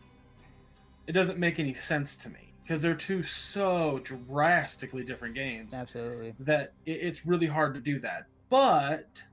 it 1.07 1.13
doesn't 1.13 1.39
make 1.39 1.59
any 1.59 1.75
sense 1.75 2.17
to 2.17 2.29
me 2.29 2.53
because 2.63 2.83
they're 2.83 2.95
two 2.95 3.23
so 3.23 3.99
drastically 4.05 5.03
different 5.03 5.35
games 5.35 5.73
Absolutely. 5.73 6.35
that 6.41 6.75
it, 6.85 6.93
it's 6.93 7.25
really 7.25 7.47
hard 7.47 7.75
to 7.75 7.81
do 7.81 7.99
that. 8.01 8.27
But 8.51 9.25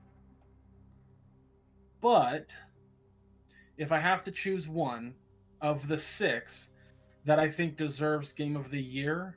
but 2.00 2.54
if 3.76 3.92
I 3.92 3.98
have 3.98 4.24
to 4.24 4.30
choose 4.30 4.68
one 4.68 5.14
of 5.60 5.88
the 5.88 5.98
six 5.98 6.70
that 7.24 7.38
I 7.38 7.48
think 7.48 7.76
deserves 7.76 8.32
game 8.32 8.56
of 8.56 8.70
the 8.70 8.80
year, 8.80 9.36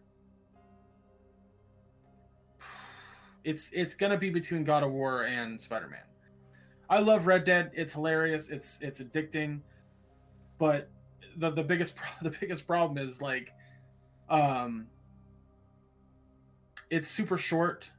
it's 3.43 3.69
it's 3.73 3.95
gonna 3.95 4.17
be 4.17 4.29
between 4.29 4.63
God 4.63 4.83
of 4.83 4.91
War 4.91 5.23
and 5.23 5.59
Spider 5.61 5.87
Man. 5.87 6.03
I 6.89 6.99
love 6.99 7.27
Red 7.27 7.45
Dead. 7.45 7.71
It's 7.73 7.93
hilarious. 7.93 8.49
It's 8.49 8.79
it's 8.81 9.01
addicting, 9.01 9.59
but 10.59 10.89
the 11.37 11.49
the 11.49 11.63
biggest 11.63 11.95
the 12.21 12.29
biggest 12.39 12.67
problem 12.67 12.97
is 13.03 13.21
like, 13.21 13.51
um, 14.29 14.85
it's 16.91 17.09
super 17.09 17.37
short. 17.37 17.89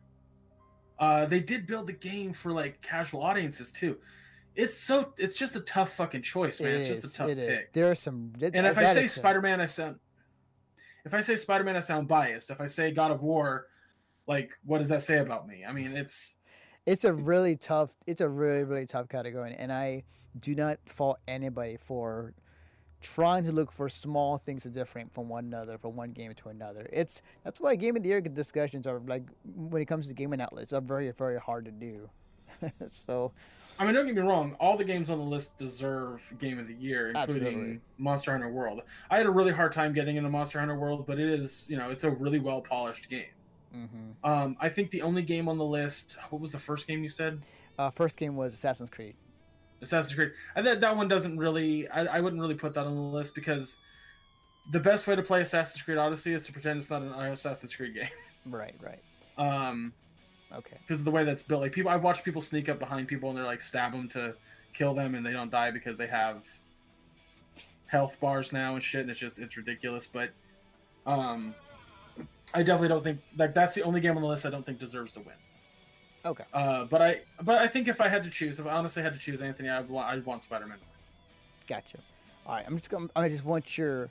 Uh, 0.98 1.24
they 1.24 1.40
did 1.40 1.66
build 1.66 1.86
the 1.86 1.94
game 1.94 2.32
for 2.32 2.52
like 2.52 2.80
casual 2.82 3.22
audiences 3.22 3.72
too. 3.72 3.98
It's 4.54 4.76
so 4.76 5.12
it's 5.16 5.36
just 5.36 5.56
a 5.56 5.61
tough 5.61 5.94
fucking 5.94 6.22
choice, 6.22 6.61
man. 6.61 6.72
It 6.72 6.74
it's 6.76 6.88
just 6.88 7.04
a 7.04 7.12
tough 7.12 7.30
it 7.30 7.38
is. 7.38 7.58
pick. 7.58 7.72
There 7.72 7.90
are 7.90 7.94
some. 7.94 8.32
th- 8.38 8.52
And 8.54 8.66
if 8.66 8.76
I 8.76 8.84
say 8.84 9.06
Spider 9.06 9.40
Man, 9.40 9.61
I 9.61 9.64
sound. 9.64 9.98
If 11.04 11.14
I 11.14 11.22
say 11.22 11.36
Spider 11.36 11.64
Man, 11.64 11.76
I 11.76 11.80
sound 11.80 12.08
biased. 12.08 12.50
If 12.50 12.61
I 12.61 12.66
say 12.66 12.90
God 12.90 13.11
of 13.11 13.22
War, 13.22 13.68
like 14.26 14.52
what 14.64 14.78
does 14.78 14.88
that 14.88 15.00
say 15.02 15.18
about 15.18 15.46
me? 15.46 15.64
I 15.66 15.72
mean, 15.72 15.96
it's 15.96 16.36
it's 16.84 17.04
a 17.04 17.12
really 17.12 17.56
tough. 17.56 17.94
It's 18.06 18.20
a 18.20 18.28
really 18.28 18.64
really 18.64 18.86
tough 18.86 19.08
category, 19.08 19.54
and 19.58 19.72
I 19.72 20.04
do 20.38 20.54
not 20.54 20.78
fault 20.86 21.18
anybody 21.26 21.78
for 21.78 22.34
trying 23.01 23.44
to 23.44 23.53
look 23.53 23.72
for 23.72 23.88
small 23.88 24.38
things 24.38 24.62
that 24.62 24.70
are 24.70 24.72
different 24.72 25.12
from 25.14 25.28
one 25.28 25.44
another, 25.44 25.78
from 25.78 25.96
one 25.96 26.12
game 26.12 26.34
to 26.34 26.48
another. 26.48 26.88
It's 26.92 27.22
that's 27.44 27.61
why 27.61 27.76
game 27.76 27.96
of 27.96 28.03
the 28.03 28.09
year 28.09 28.20
discussions 28.20 28.86
are 28.86 29.01
like 29.07 29.24
when 29.44 29.80
it 29.82 29.86
comes 29.86 30.09
to 30.09 30.14
gaming 30.14 30.40
outlets 30.40 30.72
are 30.72 30.80
very 30.80 31.11
very 31.12 31.38
hard 31.40 31.64
to 31.64 31.70
do. 31.70 32.09
so 32.90 33.32
I 33.78 33.86
mean, 33.86 33.94
don't 33.94 34.05
get 34.05 34.14
me 34.14 34.20
wrong. 34.20 34.57
All 34.61 34.76
the 34.76 34.84
games 34.84 35.09
on 35.09 35.16
the 35.16 35.24
list 35.24 35.57
deserve 35.57 36.22
Game 36.38 36.59
of 36.59 36.66
the 36.66 36.74
Year, 36.74 37.09
including 37.09 37.46
Absolutely. 37.46 37.80
Monster 37.96 38.32
Hunter 38.32 38.51
World. 38.51 38.82
I 39.11 39.16
had 39.16 39.24
a 39.24 39.30
really 39.30 39.53
hard 39.53 39.72
time 39.72 39.94
getting 39.94 40.16
into 40.16 40.28
Monster 40.28 40.59
Hunter 40.59 40.78
World, 40.78 41.07
but 41.07 41.18
it 41.18 41.30
is, 41.30 41.66
you 41.70 41.78
know, 41.78 41.88
it's 41.88 42.05
a 42.05 42.11
really 42.11 42.40
well 42.40 42.61
polished 42.61 43.09
game. 43.09 43.24
mhm. 43.74 44.28
Um, 44.28 44.57
I 44.61 44.68
think 44.68 44.90
the 44.90 45.01
only 45.01 45.22
game 45.22 45.48
on 45.48 45.57
the 45.57 45.64
list. 45.64 46.18
What 46.28 46.42
was 46.42 46.53
the 46.53 46.59
first 46.59 46.86
game 46.86 47.03
you 47.03 47.09
said? 47.09 47.40
uh, 47.78 47.88
first 47.88 48.18
game 48.18 48.36
was 48.36 48.53
Assassin's 48.53 48.90
Creed. 48.90 49.14
Assassin's 49.82 50.14
Creed. 50.14 50.32
And 50.54 50.66
that 50.66 50.80
that 50.80 50.96
one 50.96 51.08
doesn't 51.08 51.38
really. 51.38 51.88
I, 51.88 52.16
I 52.16 52.20
wouldn't 52.20 52.40
really 52.40 52.54
put 52.54 52.74
that 52.74 52.86
on 52.86 52.94
the 52.94 53.00
list 53.00 53.34
because 53.34 53.76
the 54.70 54.80
best 54.80 55.06
way 55.06 55.16
to 55.16 55.22
play 55.22 55.40
Assassin's 55.40 55.82
Creed 55.82 55.98
Odyssey 55.98 56.32
is 56.32 56.44
to 56.46 56.52
pretend 56.52 56.78
it's 56.78 56.90
not 56.90 57.02
an 57.02 57.12
Assassin's 57.12 57.74
Creed 57.74 57.94
game. 57.94 58.08
Right, 58.46 58.74
right. 58.80 59.02
Um, 59.36 59.92
Okay. 60.52 60.76
because 60.80 60.98
of 60.98 61.04
the 61.04 61.10
way 61.12 61.22
that's 61.24 61.42
built. 61.42 61.60
Like 61.60 61.72
people, 61.72 61.90
I've 61.92 62.02
watched 62.02 62.24
people 62.24 62.40
sneak 62.40 62.68
up 62.68 62.78
behind 62.80 63.06
people 63.06 63.28
and 63.28 63.38
they're 63.38 63.44
like 63.44 63.60
stab 63.60 63.92
them 63.92 64.08
to 64.08 64.34
kill 64.72 64.94
them, 64.94 65.14
and 65.14 65.24
they 65.24 65.30
don't 65.32 65.50
die 65.50 65.70
because 65.70 65.96
they 65.96 66.06
have 66.08 66.44
health 67.86 68.18
bars 68.20 68.52
now 68.52 68.74
and 68.74 68.82
shit. 68.82 69.02
And 69.02 69.10
it's 69.10 69.18
just 69.20 69.38
it's 69.38 69.56
ridiculous. 69.56 70.06
But 70.06 70.30
um, 71.06 71.54
I 72.54 72.62
definitely 72.62 72.88
don't 72.88 73.04
think 73.04 73.20
like 73.36 73.54
that's 73.54 73.74
the 73.74 73.82
only 73.82 74.00
game 74.00 74.16
on 74.16 74.22
the 74.22 74.28
list 74.28 74.44
I 74.46 74.50
don't 74.50 74.66
think 74.66 74.78
deserves 74.78 75.12
to 75.12 75.20
win. 75.20 75.36
Okay. 76.24 76.44
Uh, 76.52 76.84
but 76.84 77.00
I 77.00 77.20
but 77.42 77.58
I 77.58 77.66
think 77.66 77.88
if 77.88 78.00
I 78.00 78.08
had 78.08 78.24
to 78.24 78.30
choose, 78.30 78.60
if 78.60 78.66
I 78.66 78.70
honestly 78.70 79.02
had 79.02 79.14
to 79.14 79.20
choose 79.20 79.40
Anthony, 79.40 79.68
I 79.68 79.80
would 79.80 79.90
want 79.90 80.08
I'd 80.08 80.24
want 80.24 80.42
Spider 80.42 80.66
Man. 80.66 80.78
Gotcha. 81.66 81.98
All 82.46 82.54
right, 82.54 82.64
I'm 82.66 82.76
just 82.76 82.90
gonna. 82.90 83.08
I 83.16 83.28
just 83.28 83.44
want 83.44 83.78
your 83.78 84.10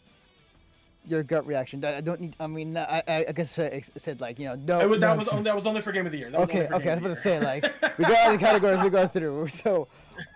your 1.06 1.24
gut 1.24 1.46
reaction. 1.46 1.84
I 1.86 1.98
I 1.98 2.02
don't 2.02 2.22
need. 2.22 2.36
I 2.40 2.48
mean, 2.48 2.76
I 2.78 3.04
I, 3.08 3.26
I 3.30 3.32
guess 3.32 3.58
I 3.60 3.82
said 3.98 4.22
like 4.22 4.40
you 4.40 4.46
know 4.46 4.56
no. 4.56 4.80
that 4.80 5.00
no, 5.00 5.16
was 5.16 5.28
only, 5.28 5.44
that 5.44 5.56
was 5.56 5.68
only 5.68 5.82
for 5.82 5.92
Game 5.92 6.06
of 6.06 6.12
the 6.12 6.18
Year. 6.18 6.32
That 6.32 6.42
Okay, 6.42 6.68
okay, 6.68 6.90
I 6.90 6.96
was 6.96 7.00
about 7.00 7.10
to 7.10 7.16
say, 7.16 7.40
we 7.98 8.06
got 8.06 8.18
all 8.20 8.32
the 8.32 8.38
categories 8.38 8.82
to 8.82 8.90
go 8.90 9.08
through. 9.08 9.48
So, 9.60 9.88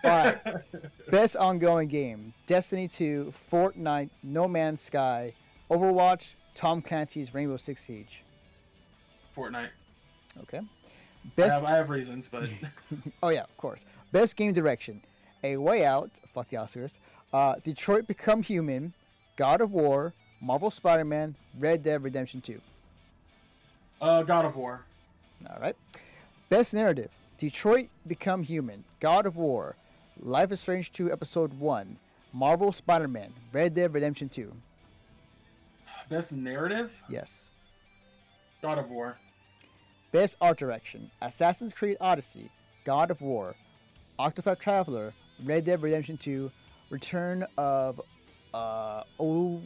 all 0.04 0.10
right, 0.10 0.38
best 1.10 1.36
ongoing 1.36 1.88
game: 1.88 2.34
Destiny 2.46 2.88
2, 2.88 3.32
Fortnite, 3.50 4.10
No 4.22 4.46
Man's 4.46 4.80
Sky, 4.80 5.32
Overwatch, 5.70 6.34
Tom 6.54 6.82
Clancy's 6.82 7.34
Rainbow 7.34 7.56
Six 7.56 7.84
Siege. 7.84 8.22
Fortnite. 9.36 9.70
Okay. 10.42 10.60
I 11.24 11.30
Best. 11.36 11.52
have, 11.54 11.64
I 11.64 11.76
have 11.76 11.90
reasons, 11.90 12.28
but 12.30 12.48
Oh 13.22 13.30
yeah, 13.30 13.42
of 13.42 13.56
course. 13.56 13.84
Best 14.12 14.36
game 14.36 14.52
direction: 14.52 15.00
A 15.42 15.56
Way 15.56 15.84
Out. 15.84 16.10
Fuck 16.34 16.48
the 16.50 16.56
Oscars. 16.56 16.92
Uh, 17.32 17.56
Detroit 17.64 18.06
Become 18.06 18.42
Human, 18.42 18.92
God 19.36 19.60
of 19.60 19.72
War, 19.72 20.12
Marvel 20.40 20.70
Spider-Man, 20.70 21.34
Red 21.58 21.82
Dead 21.82 22.02
Redemption 22.02 22.40
2. 22.40 22.60
uh, 24.00 24.22
God 24.22 24.44
of 24.44 24.54
War. 24.56 24.82
All 25.48 25.58
right. 25.60 25.76
Best 26.48 26.74
narrative: 26.74 27.10
Detroit 27.38 27.88
Become 28.06 28.44
Human, 28.44 28.84
God 29.00 29.26
of 29.26 29.36
War, 29.36 29.74
Life 30.20 30.52
is 30.52 30.60
Strange 30.60 30.92
2 30.92 31.10
Episode 31.10 31.58
1, 31.58 31.96
Marvel 32.32 32.70
Spider-Man, 32.70 33.32
Red 33.52 33.74
Dead 33.74 33.92
Redemption 33.92 34.28
2. 34.28 34.52
Best 36.08 36.32
narrative. 36.32 36.92
Yes. 37.08 37.48
God 38.62 38.78
of 38.78 38.90
War. 38.90 39.16
Best 40.14 40.36
art 40.40 40.56
direction: 40.58 41.10
Assassin's 41.22 41.74
Creed 41.74 41.96
Odyssey, 42.00 42.48
God 42.84 43.10
of 43.10 43.20
War, 43.20 43.56
Octopath 44.20 44.60
Traveler, 44.60 45.12
Red 45.42 45.64
Dead 45.64 45.82
Redemption 45.82 46.16
2, 46.16 46.52
Return 46.88 47.44
of 47.58 48.00
uh 48.54 49.02
o- 49.18 49.60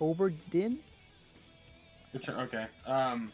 Obra 0.00 0.34
Dinn. 0.50 0.80
Return, 2.12 2.40
okay. 2.40 2.66
Um, 2.84 3.30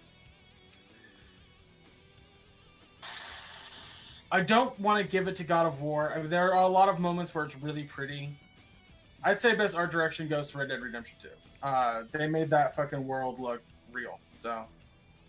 I 4.31 4.43
don't 4.43 4.79
want 4.79 5.03
to 5.03 5.11
give 5.11 5.27
it 5.27 5.37
to 5.37 5.45
God 5.45 5.65
of 5.65 5.81
War. 5.81 6.13
I 6.15 6.19
mean, 6.21 6.29
there 6.29 6.53
are 6.55 6.65
a 6.65 6.69
lot 6.69 6.91
of 6.91 6.99
moments 6.99 7.35
where 7.35 7.47
it's 7.47 7.57
really 7.57 7.85
pretty. 7.85 8.39
I'd 9.23 9.41
say 9.41 9.55
best 9.55 9.75
art 9.75 9.91
direction 9.91 10.29
goes 10.29 10.51
to 10.51 10.59
Red 10.59 10.69
Dead 10.69 10.83
Redemption 10.83 11.17
2. 11.19 11.29
Uh, 11.63 12.03
they 12.13 12.27
made 12.27 12.51
that 12.51 12.77
fucking 12.77 13.07
world 13.07 13.41
look 13.41 13.63
real. 13.91 14.21
So 14.37 14.67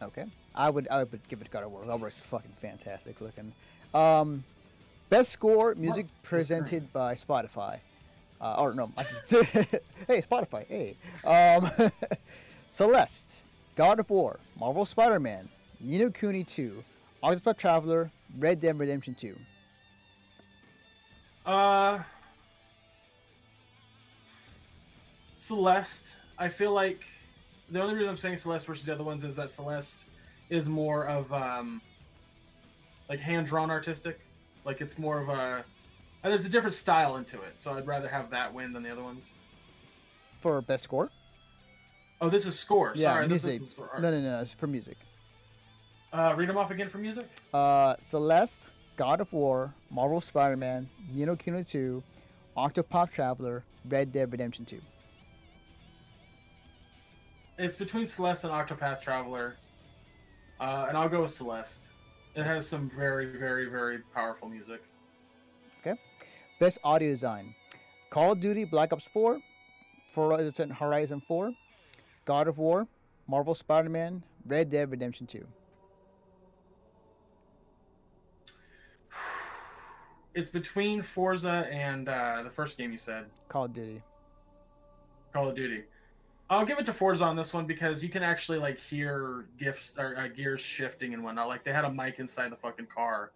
Okay. 0.02 0.26
I 0.56 0.70
would 0.70 0.88
I 0.90 1.04
would 1.04 1.28
give 1.28 1.42
it 1.42 1.46
to 1.46 1.50
God 1.50 1.64
of 1.64 1.72
War. 1.72 1.84
God 1.84 1.96
of 1.96 2.00
War 2.02 2.10
is 2.10 2.20
fucking 2.20 2.54
fantastic 2.62 3.20
looking. 3.22 3.54
Um, 3.94 4.44
best 5.10 5.32
score 5.32 5.76
music 5.76 6.08
presented 6.24 6.92
by 6.94 7.16
Spotify. 7.16 7.80
Uh, 8.40 8.56
or 8.58 8.74
no, 8.74 8.92
I 8.98 9.06
just, 9.28 9.52
hey 10.08 10.22
Spotify, 10.22 10.66
hey. 10.68 10.96
Um, 11.24 11.70
Celeste, 12.70 13.42
God 13.76 14.00
of 14.00 14.10
War, 14.10 14.40
Marvel 14.60 14.86
Spider-Man, 14.86 15.50
Ni 15.80 15.98
no 15.98 16.10
Kuni 16.10 16.44
2, 16.44 16.84
Octopath 17.24 17.58
Traveler, 17.58 18.12
Red 18.38 18.60
Dead 18.60 18.78
Redemption 18.78 19.16
2. 19.16 19.36
Uh, 21.46 22.00
Celeste. 25.38 26.18
I 26.38 26.50
feel 26.50 26.72
like 26.74 27.06
the 27.70 27.82
only 27.82 27.94
reason 27.94 28.10
I'm 28.10 28.18
saying 28.18 28.38
Celeste 28.38 28.68
versus 28.68 28.86
the 28.86 28.94
other 28.94 29.04
ones 29.04 29.24
is 29.24 29.36
that 29.38 29.50
Celeste 29.50 30.06
is 30.50 30.70
more 30.70 31.06
of 31.06 31.32
um, 31.34 31.82
like 33.10 33.20
hand 33.20 33.48
drawn 33.48 33.72
artistic. 33.72 34.20
Like 34.64 34.82
it's 34.82 34.98
more 34.98 35.20
of 35.20 35.30
a 35.30 35.64
and 36.24 36.32
there's 36.32 36.46
a 36.46 36.50
different 36.50 36.74
style 36.74 37.18
into 37.18 37.42
it. 37.42 37.60
So 37.60 37.74
I'd 37.74 37.86
rather 37.86 38.08
have 38.08 38.32
that 38.32 38.54
win 38.54 38.74
than 38.74 38.84
the 38.84 38.90
other 38.90 39.04
ones. 39.04 39.32
For 40.40 40.62
best 40.62 40.84
score? 40.84 41.10
Oh, 42.20 42.30
this 42.30 42.46
is 42.46 42.58
score. 42.58 42.94
Yeah, 42.96 43.14
Sorry, 43.14 43.28
this 43.28 43.44
music. 43.44 43.68
is 43.68 43.72
score. 43.74 43.92
No, 44.00 44.10
no, 44.10 44.20
no, 44.20 44.40
it's 44.40 44.54
for 44.54 44.68
music. 44.68 44.98
Uh, 46.12 46.34
read 46.36 46.50
them 46.50 46.58
off 46.58 46.72
again 46.72 46.88
for 46.88 46.98
music. 46.98 47.28
Uh, 47.54 47.96
Celeste, 48.00 48.64
God 48.96 49.22
of 49.22 49.32
War, 49.34 49.74
Marvel 49.92 50.22
Spider-Man, 50.22 50.90
Ni 51.14 51.26
no 51.26 51.36
Kuni 51.36 51.64
2, 51.64 52.02
Octopath 52.58 53.12
Traveler, 53.12 53.64
Red 53.88 54.14
Dead 54.14 54.32
Redemption 54.32 54.66
2. 54.66 54.80
It's 57.58 57.76
between 57.76 58.06
Celeste 58.06 58.46
and 58.46 58.54
Octopath 58.54 59.02
Traveler, 59.02 59.58
uh, 60.60 60.86
and 60.88 60.98
I'll 60.98 61.10
go 61.10 61.22
with 61.24 61.32
Celeste. 61.32 61.90
It 62.36 62.44
has 62.44 62.68
some 62.68 62.90
very, 62.90 63.26
very, 63.26 63.70
very 63.70 64.00
powerful 64.14 64.50
music. 64.50 64.84
Okay. 65.82 66.00
Best 66.60 66.80
audio 66.84 67.12
design: 67.12 67.56
Call 68.10 68.34
of 68.34 68.40
Duty 68.40 68.66
Black 68.66 68.94
Ops 68.94 69.06
4, 69.06 69.40
Forza 70.12 70.68
Horizon 70.74 71.22
4, 71.22 71.52
God 72.26 72.48
of 72.48 72.58
War, 72.58 72.88
Marvel 73.28 73.56
Spider-Man, 73.56 74.24
Red 74.46 74.70
Dead 74.70 74.90
Redemption 74.90 75.28
2. 75.28 75.40
It's 80.34 80.50
between 80.50 81.02
Forza 81.02 81.66
and 81.72 82.10
uh, 82.10 82.44
the 82.44 82.50
first 82.50 82.78
game 82.78 82.92
you 82.92 82.98
said, 82.98 83.28
Call 83.48 83.66
of 83.66 83.74
Duty. 83.74 84.02
Call 85.32 85.48
of 85.48 85.56
Duty. 85.56 85.84
I'll 86.50 86.66
give 86.66 86.78
it 86.78 86.86
to 86.86 86.94
Forza 86.94 87.24
on 87.24 87.36
this 87.36 87.54
one 87.54 87.66
because 87.66 88.04
you 88.04 88.10
can 88.10 88.22
actually 88.22 88.60
like 88.60 88.80
hear 88.80 89.46
gifts 89.58 89.96
or 89.98 90.16
uh, 90.18 90.28
gears 90.28 90.62
shifting 90.62 91.14
and 91.14 91.24
whatnot. 91.24 91.48
Like 91.48 91.64
they 91.64 91.74
had 91.74 91.86
a 91.86 91.92
mic 91.92 92.20
inside 92.20 92.52
the 92.52 92.56
fucking 92.56 92.86
car 92.86 93.32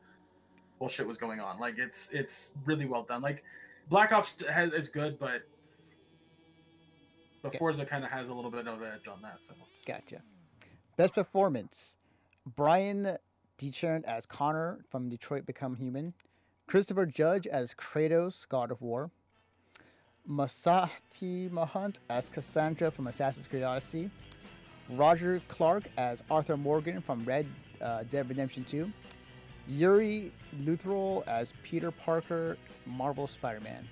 while 0.77 0.89
shit 0.89 1.07
was 1.07 1.17
going 1.17 1.39
on. 1.39 1.59
Like 1.59 1.79
it's 1.79 2.09
it's 2.11 2.53
really 2.65 2.85
well 2.85 3.03
done. 3.03 3.21
Like 3.21 3.43
Black 3.89 4.11
Ops 4.11 4.35
has, 4.47 4.71
is 4.73 4.89
good, 4.89 5.17
but 5.17 5.41
but 7.41 7.49
Okay. 7.49 7.57
Forza 7.57 7.85
kind 7.85 8.03
of 8.03 8.11
has 8.11 8.29
a 8.29 8.33
little 8.33 8.51
bit 8.51 8.67
of 8.67 8.81
an 8.81 8.87
edge 8.93 9.07
on 9.07 9.21
that. 9.23 9.43
So 9.43 9.53
Gotcha. 9.87 10.21
Best 10.95 11.15
performance: 11.15 11.95
Bryan 12.45 13.17
Dechart 13.57 14.03
as 14.03 14.27
Connor 14.27 14.85
from 14.89 15.09
Detroit 15.09 15.47
Become 15.47 15.77
Human, 15.77 16.13
Christopher 16.67 17.07
Judge 17.07 17.47
as 17.47 17.73
Kratos, 17.73 18.47
God 18.47 18.69
of 18.69 18.81
War, 18.81 19.09
Masati 20.27 21.49
Mahant 21.49 21.97
as 22.09 22.29
Cassandra 22.29 22.91
from 22.91 23.07
Assassin's 23.07 23.47
Creed 23.47 23.63
Odyssey, 23.63 24.09
Roger 24.89 25.41
Clark 25.47 25.83
as 25.97 26.23
Arthur 26.31 26.57
Morgan 26.57 27.01
from 27.01 27.23
Red 27.23 27.45
uh, 27.81 28.03
Dead 28.09 28.27
Redemption 28.27 28.63
2, 28.63 28.91
Yuri 29.67 30.31
Lutherol 30.63 31.25
as 31.27 31.53
Peter 31.63 31.91
Parker, 31.91 32.57
Marvel 32.85 33.27
Spider-Man. 33.27 33.87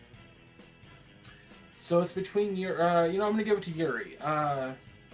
so 1.78 2.00
it's 2.02 2.14
between 2.14 2.56
your 2.56 2.82
uh, 2.82 3.06
you 3.06 3.20
know 3.20 3.26
I'm 3.26 3.32
gonna 3.34 3.44
give 3.44 3.58
it 3.60 3.64
to 3.66 3.72
Yuri. 3.72 4.18
Uh, 4.20 4.72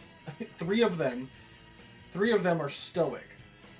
three 0.57 0.82
of 0.82 0.97
them, 0.97 1.30
three 2.11 2.32
of 2.32 2.43
them 2.43 2.61
are 2.61 2.70
stoic. 2.70 3.28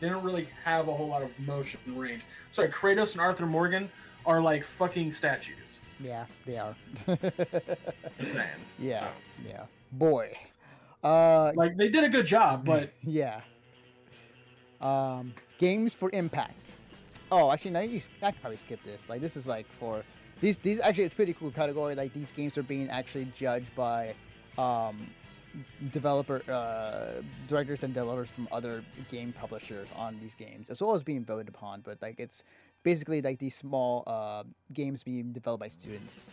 They 0.02 0.10
don't 0.10 0.24
really 0.24 0.50
have 0.66 0.90
a 0.90 0.94
whole 0.94 1.08
lot 1.08 1.22
of 1.24 1.38
motion 1.40 1.80
and 1.86 1.98
range. 1.98 2.24
Sorry, 2.52 2.68
Kratos 2.68 3.14
and 3.14 3.22
Arthur 3.22 3.46
Morgan 3.46 3.90
are 4.26 4.42
like 4.42 4.66
fucking 4.66 5.14
statues. 5.14 5.80
Yeah, 6.04 6.26
they 6.46 6.58
are. 6.58 6.76
Just 8.20 8.34
saying. 8.34 8.50
yeah, 8.78 9.00
So, 9.00 9.08
yeah. 9.48 9.64
Boy. 9.94 10.36
Uh, 11.04 11.52
like 11.56 11.78
they 11.78 11.90
did 11.90 12.04
a 12.04 12.10
good 12.10 12.26
job, 12.26 12.66
but 12.66 12.94
Yeah. 13.04 13.42
Um, 14.82 15.34
games 15.60 15.94
for 15.94 16.10
impact. 16.14 16.74
Oh, 17.32 17.52
actually, 17.52 17.72
no, 17.72 17.80
you, 17.80 18.02
I 18.22 18.32
can 18.32 18.42
probably 18.42 18.58
skip 18.58 18.84
this. 18.84 19.08
Like, 19.08 19.22
this 19.22 19.38
is 19.38 19.48
like 19.48 19.66
for 19.72 20.04
these. 20.42 20.58
These 20.58 20.82
actually, 20.82 21.06
it's 21.06 21.16
pretty 21.16 21.34
cool 21.34 21.52
category. 21.52 21.96
Like, 21.96 22.14
these 22.14 22.32
games 22.32 22.58
are 22.58 22.64
being 22.64 22.90
actually 22.90 23.26
judged 23.34 23.74
by 23.76 24.14
um, 24.58 25.10
developer 25.92 26.44
uh, 26.52 27.22
directors 27.48 27.84
and 27.84 27.94
developers 27.94 28.30
from 28.30 28.48
other 28.52 28.84
game 29.10 29.34
publishers 29.34 29.88
on 29.96 30.20
these 30.22 30.36
games, 30.36 30.70
as 30.70 30.82
well 30.82 30.96
as 30.96 31.02
being 31.02 31.24
voted 31.24 31.48
upon. 31.48 31.82
But 31.82 32.02
like, 32.02 32.20
it's 32.20 32.44
basically 32.84 33.22
like 33.22 33.40
these 33.40 33.56
small 33.56 34.04
uh, 34.08 34.44
games 34.74 35.04
being 35.04 35.32
developed 35.32 35.62
by 35.62 35.68
students 35.68 36.26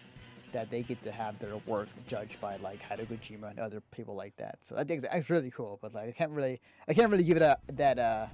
that 0.53 0.69
they 0.71 0.83
get 0.83 1.03
to 1.05 1.13
have 1.13 1.39
their 1.39 1.57
work 1.67 1.89
judged 2.09 2.41
by 2.41 2.57
like 2.57 2.81
Hideo 2.83 3.07
Kojima 3.07 3.51
and 3.51 3.61
other 3.61 3.81
people 3.93 4.15
like 4.17 4.37
that. 4.39 4.59
So 4.65 4.77
I 4.77 4.85
think 4.85 5.05
it's 5.13 5.31
really 5.31 5.51
cool. 5.51 5.79
But 5.81 5.95
like 5.95 6.09
I 6.09 6.13
can't 6.13 6.33
really 6.33 6.61
I 6.89 6.95
can't 6.95 7.11
really 7.11 7.25
give 7.25 7.37
it 7.37 7.43
a 7.43 7.57
that 7.75 7.99
uh 7.99 8.27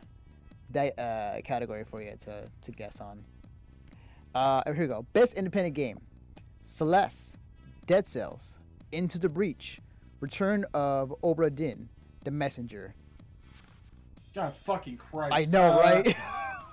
that 0.71 0.99
uh 0.99 1.41
category 1.43 1.85
for 1.85 2.01
you 2.01 2.15
to 2.21 2.49
to 2.63 2.73
guess 2.73 3.01
on. 3.01 3.23
Uh 4.35 4.63
here 4.67 4.83
we 4.83 4.87
go. 4.89 5.05
Best 5.13 5.35
independent 5.35 5.75
game. 5.75 6.01
Celeste, 6.63 7.35
Dead 7.87 8.07
Cells, 8.07 8.57
Into 8.93 9.19
the 9.19 9.29
Breach, 9.29 9.81
Return 10.21 10.65
of 10.75 11.15
Obra 11.23 11.55
Dinn, 11.55 11.89
The 12.25 12.31
Messenger. 12.31 12.95
God 14.35 14.53
fucking 14.53 14.97
Christ. 14.97 15.35
I 15.35 15.45
know, 15.45 15.79
Uh, 15.79 16.03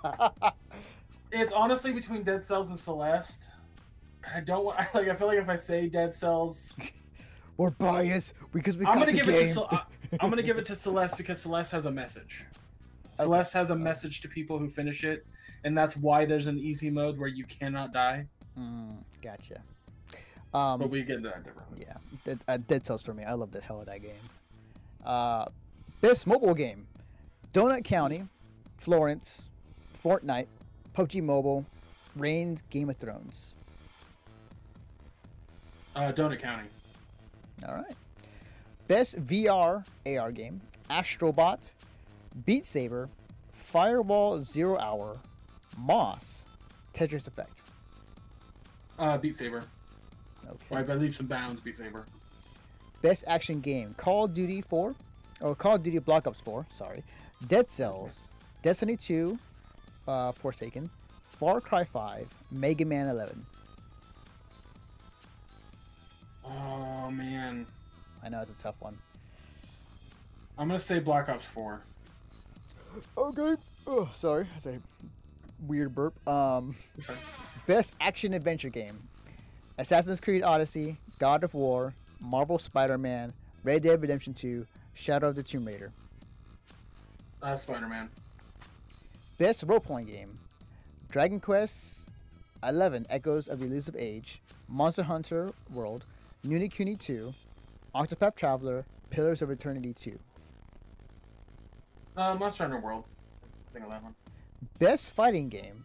right? 0.03 0.53
It's 1.33 1.51
honestly 1.51 1.91
between 1.91 2.23
Dead 2.23 2.43
Cells 2.43 2.69
and 2.69 2.77
Celeste. 2.77 3.49
I 4.33 4.39
don't 4.39 4.63
want 4.65 4.79
like 4.93 5.09
I 5.09 5.15
feel 5.15 5.27
like 5.27 5.39
if 5.39 5.49
I 5.49 5.55
say 5.55 5.87
Dead 5.87 6.13
Cells, 6.15 6.73
We're 7.57 7.69
biased 7.71 8.33
because 8.51 8.77
we 8.77 8.85
I'm 8.85 8.93
got 8.93 8.99
gonna 9.01 9.11
the 9.11 9.17
give 9.17 9.25
game. 9.27 9.35
it 9.35 9.39
to 9.41 9.49
Cel- 9.49 9.67
I- 9.71 9.83
I'm 10.21 10.29
gonna 10.29 10.43
give 10.43 10.57
it 10.57 10.65
to 10.67 10.75
Celeste 10.75 11.17
because 11.17 11.41
Celeste 11.41 11.71
has 11.73 11.85
a 11.85 11.91
message. 11.91 12.45
Celeste 13.13 13.53
has 13.53 13.69
a 13.69 13.75
message 13.75 14.21
to 14.21 14.27
people 14.27 14.57
who 14.57 14.67
finish 14.69 15.03
it, 15.03 15.25
and 15.63 15.77
that's 15.77 15.95
why 15.97 16.25
there's 16.25 16.47
an 16.47 16.57
easy 16.57 16.89
mode 16.89 17.17
where 17.19 17.27
you 17.27 17.45
cannot 17.45 17.93
die. 17.93 18.27
Mm, 18.59 18.97
gotcha. 19.21 19.61
Um, 20.53 20.79
But 20.79 20.89
we 20.89 21.03
get 21.03 21.17
into 21.17 21.29
that 21.29 21.43
differently. 21.43 21.85
Yeah, 21.87 21.97
Dead, 22.25 22.39
uh, 22.47 22.57
Dead 22.67 22.85
Cells 22.85 23.03
for 23.03 23.13
me. 23.13 23.23
I 23.23 23.33
love 23.33 23.51
the 23.51 23.61
hell 23.61 23.79
of 23.79 23.85
that 23.87 24.01
game. 24.01 24.11
Uh, 25.05 25.45
best 26.01 26.25
mobile 26.27 26.53
game: 26.55 26.87
Donut 27.53 27.83
County, 27.83 28.27
Florence, 28.77 29.49
Fortnite, 30.03 30.47
PUBG 30.93 31.21
Mobile, 31.23 31.65
Reigns, 32.15 32.61
Game 32.69 32.89
of 32.89 32.97
Thrones. 32.97 33.55
Uh, 35.95 36.11
Donut 36.11 36.39
County. 36.39 36.67
All 37.67 37.75
right. 37.75 37.95
Best 38.87 39.15
VR 39.25 39.85
AR 40.05 40.31
game: 40.31 40.61
Astrobot, 40.89 41.73
Beat 42.45 42.65
Saber, 42.65 43.09
Firewall 43.53 44.43
Zero 44.43 44.77
Hour, 44.77 45.19
Moss, 45.77 46.45
Tetris 46.93 47.27
Effect. 47.27 47.63
Uh, 48.99 49.17
Beat 49.17 49.35
Saber. 49.35 49.63
Okay. 50.45 50.75
Right 50.75 50.85
by 50.85 50.95
leaps 50.95 51.19
and 51.19 51.29
bounds, 51.29 51.61
Beat 51.61 51.77
Saber. 51.77 52.05
Best 53.01 53.23
action 53.27 53.61
game: 53.61 53.93
Call 53.97 54.25
of 54.25 54.33
Duty 54.33 54.61
4, 54.61 54.95
or 55.41 55.55
Call 55.55 55.75
of 55.75 55.83
Duty 55.83 55.99
Black 55.99 56.27
Ops 56.27 56.39
4. 56.41 56.65
Sorry, 56.73 57.03
Dead 57.47 57.69
Cells, 57.69 58.29
Destiny 58.61 58.97
2, 58.97 59.37
uh, 60.07 60.31
Forsaken, 60.31 60.89
Far 61.25 61.61
Cry 61.61 61.83
5, 61.83 62.27
Mega 62.51 62.85
Man 62.85 63.07
11. 63.07 63.45
Oh 66.45 67.09
man, 67.11 67.65
I 68.23 68.29
know 68.29 68.41
it's 68.41 68.51
a 68.51 68.55
tough 68.63 68.75
one. 68.79 68.97
I'm 70.57 70.67
gonna 70.67 70.79
say 70.79 70.99
Black 70.99 71.29
Ops 71.29 71.45
4. 71.45 71.81
Okay. 73.17 73.55
Oh, 73.87 74.09
sorry, 74.13 74.47
that's 74.53 74.65
a 74.65 74.79
weird 75.67 75.95
burp. 75.95 76.13
Um, 76.27 76.75
Okay. 76.99 77.13
best 77.67 77.93
action 78.01 78.33
adventure 78.33 78.69
game: 78.69 78.99
Assassin's 79.77 80.19
Creed 80.21 80.43
Odyssey, 80.43 80.97
God 81.17 81.43
of 81.43 81.53
War, 81.53 81.93
Marvel 82.19 82.59
Spider-Man, 82.59 83.33
Red 83.63 83.83
Dead 83.83 84.01
Redemption 84.01 84.33
2, 84.33 84.65
Shadow 84.93 85.29
of 85.29 85.35
the 85.35 85.43
Tomb 85.43 85.65
Raider. 85.65 85.91
Uh, 87.41 87.55
Spider-Man. 87.55 88.09
Best 89.43 89.63
role 89.63 89.81
playing 89.81 90.07
game 90.07 90.39
Dragon 91.09 91.37
Quest 91.41 92.07
XI 92.63 93.05
Echoes 93.09 93.49
of 93.49 93.59
the 93.59 93.65
Elusive 93.65 93.97
Age, 93.99 94.41
Monster 94.69 95.03
Hunter 95.03 95.51
World, 95.73 96.05
Ni 96.45 96.57
no 96.57 96.67
Kuni 96.69 96.95
2, 96.95 97.33
Octopath 97.93 98.37
Traveler, 98.37 98.85
Pillars 99.09 99.41
of 99.41 99.51
Eternity 99.51 99.93
2. 99.93 100.17
Uh, 102.15 102.35
Monster 102.35 102.63
Hunter 102.63 102.79
World. 102.79 103.03
Think 103.73 103.83
of 103.83 103.91
that 103.91 104.01
one. 104.01 104.15
Best 104.79 105.11
fighting 105.11 105.49
game 105.49 105.83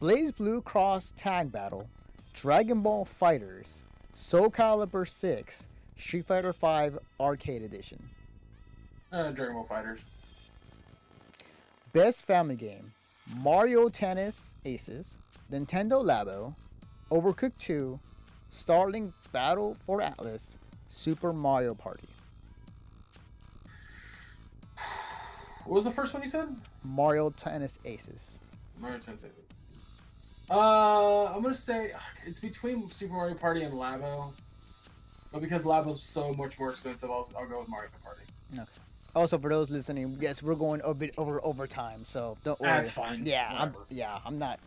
BlazBlue 0.00 0.64
Cross 0.64 1.12
Tag 1.18 1.52
Battle, 1.52 1.90
Dragon 2.32 2.80
Ball 2.80 3.04
FighterZ, 3.04 3.82
Soul 4.14 4.50
Calibur 4.50 5.06
6, 5.06 5.66
Street 5.98 6.24
Fighter 6.24 6.54
5 6.54 6.98
Arcade 7.20 7.60
Edition. 7.60 8.08
Uh, 9.12 9.32
Dragon 9.32 9.54
Ball 9.54 9.66
FighterZ. 9.66 10.15
Best 11.96 12.26
family 12.26 12.56
game 12.56 12.92
Mario 13.38 13.88
Tennis 13.88 14.54
Aces, 14.66 15.16
Nintendo 15.50 16.04
Labo, 16.04 16.54
Overcooked 17.10 17.56
2, 17.58 17.98
Starlink 18.52 19.14
Battle 19.32 19.74
for 19.86 20.02
Atlas, 20.02 20.58
Super 20.90 21.32
Mario 21.32 21.74
Party. 21.74 22.06
What 25.64 25.76
was 25.76 25.84
the 25.84 25.90
first 25.90 26.12
one 26.12 26.22
you 26.22 26.28
said? 26.28 26.54
Mario 26.84 27.30
Tennis 27.30 27.78
Aces. 27.86 28.40
Mario 28.78 28.98
Tennis. 28.98 29.22
Uh, 30.50 31.34
I'm 31.34 31.42
gonna 31.42 31.54
say 31.54 31.92
it's 32.26 32.40
between 32.40 32.90
Super 32.90 33.14
Mario 33.14 33.36
Party 33.36 33.62
and 33.62 33.72
Labo, 33.72 34.32
but 35.32 35.40
because 35.40 35.62
Labo's 35.62 36.02
so 36.02 36.34
much 36.34 36.58
more 36.58 36.68
expensive, 36.68 37.10
I'll, 37.10 37.30
I'll 37.34 37.46
go 37.46 37.60
with 37.60 37.70
Mario 37.70 37.88
Party. 38.04 38.20
Also, 39.16 39.38
for 39.38 39.48
those 39.48 39.70
listening, 39.70 40.18
yes, 40.20 40.42
we're 40.42 40.54
going 40.54 40.82
a 40.84 40.92
bit 40.92 41.14
over 41.16 41.40
overtime, 41.42 42.04
so 42.06 42.36
don't 42.44 42.60
worry. 42.60 42.70
That's 42.70 42.90
fine. 42.90 43.24
Yeah, 43.24 43.48
I'm, 43.50 43.74
yeah, 43.88 44.18
I'm 44.26 44.38
not. 44.38 44.60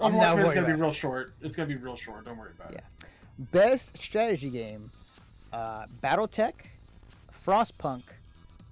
I'm 0.00 0.16
not 0.16 0.34
worried 0.36 0.54
gonna 0.54 0.66
be 0.66 0.72
about 0.72 0.80
it. 0.80 0.82
real 0.82 0.90
short. 0.90 1.34
It's 1.40 1.54
gonna 1.54 1.68
be 1.68 1.76
real 1.76 1.94
short. 1.94 2.24
Don't 2.24 2.36
worry 2.36 2.50
about 2.58 2.72
it. 2.72 2.82
Yeah. 2.82 3.06
Best 3.52 3.96
strategy 3.96 4.50
game: 4.50 4.90
uh, 5.52 5.86
BattleTech, 6.02 6.54
Frostpunk, 7.46 8.02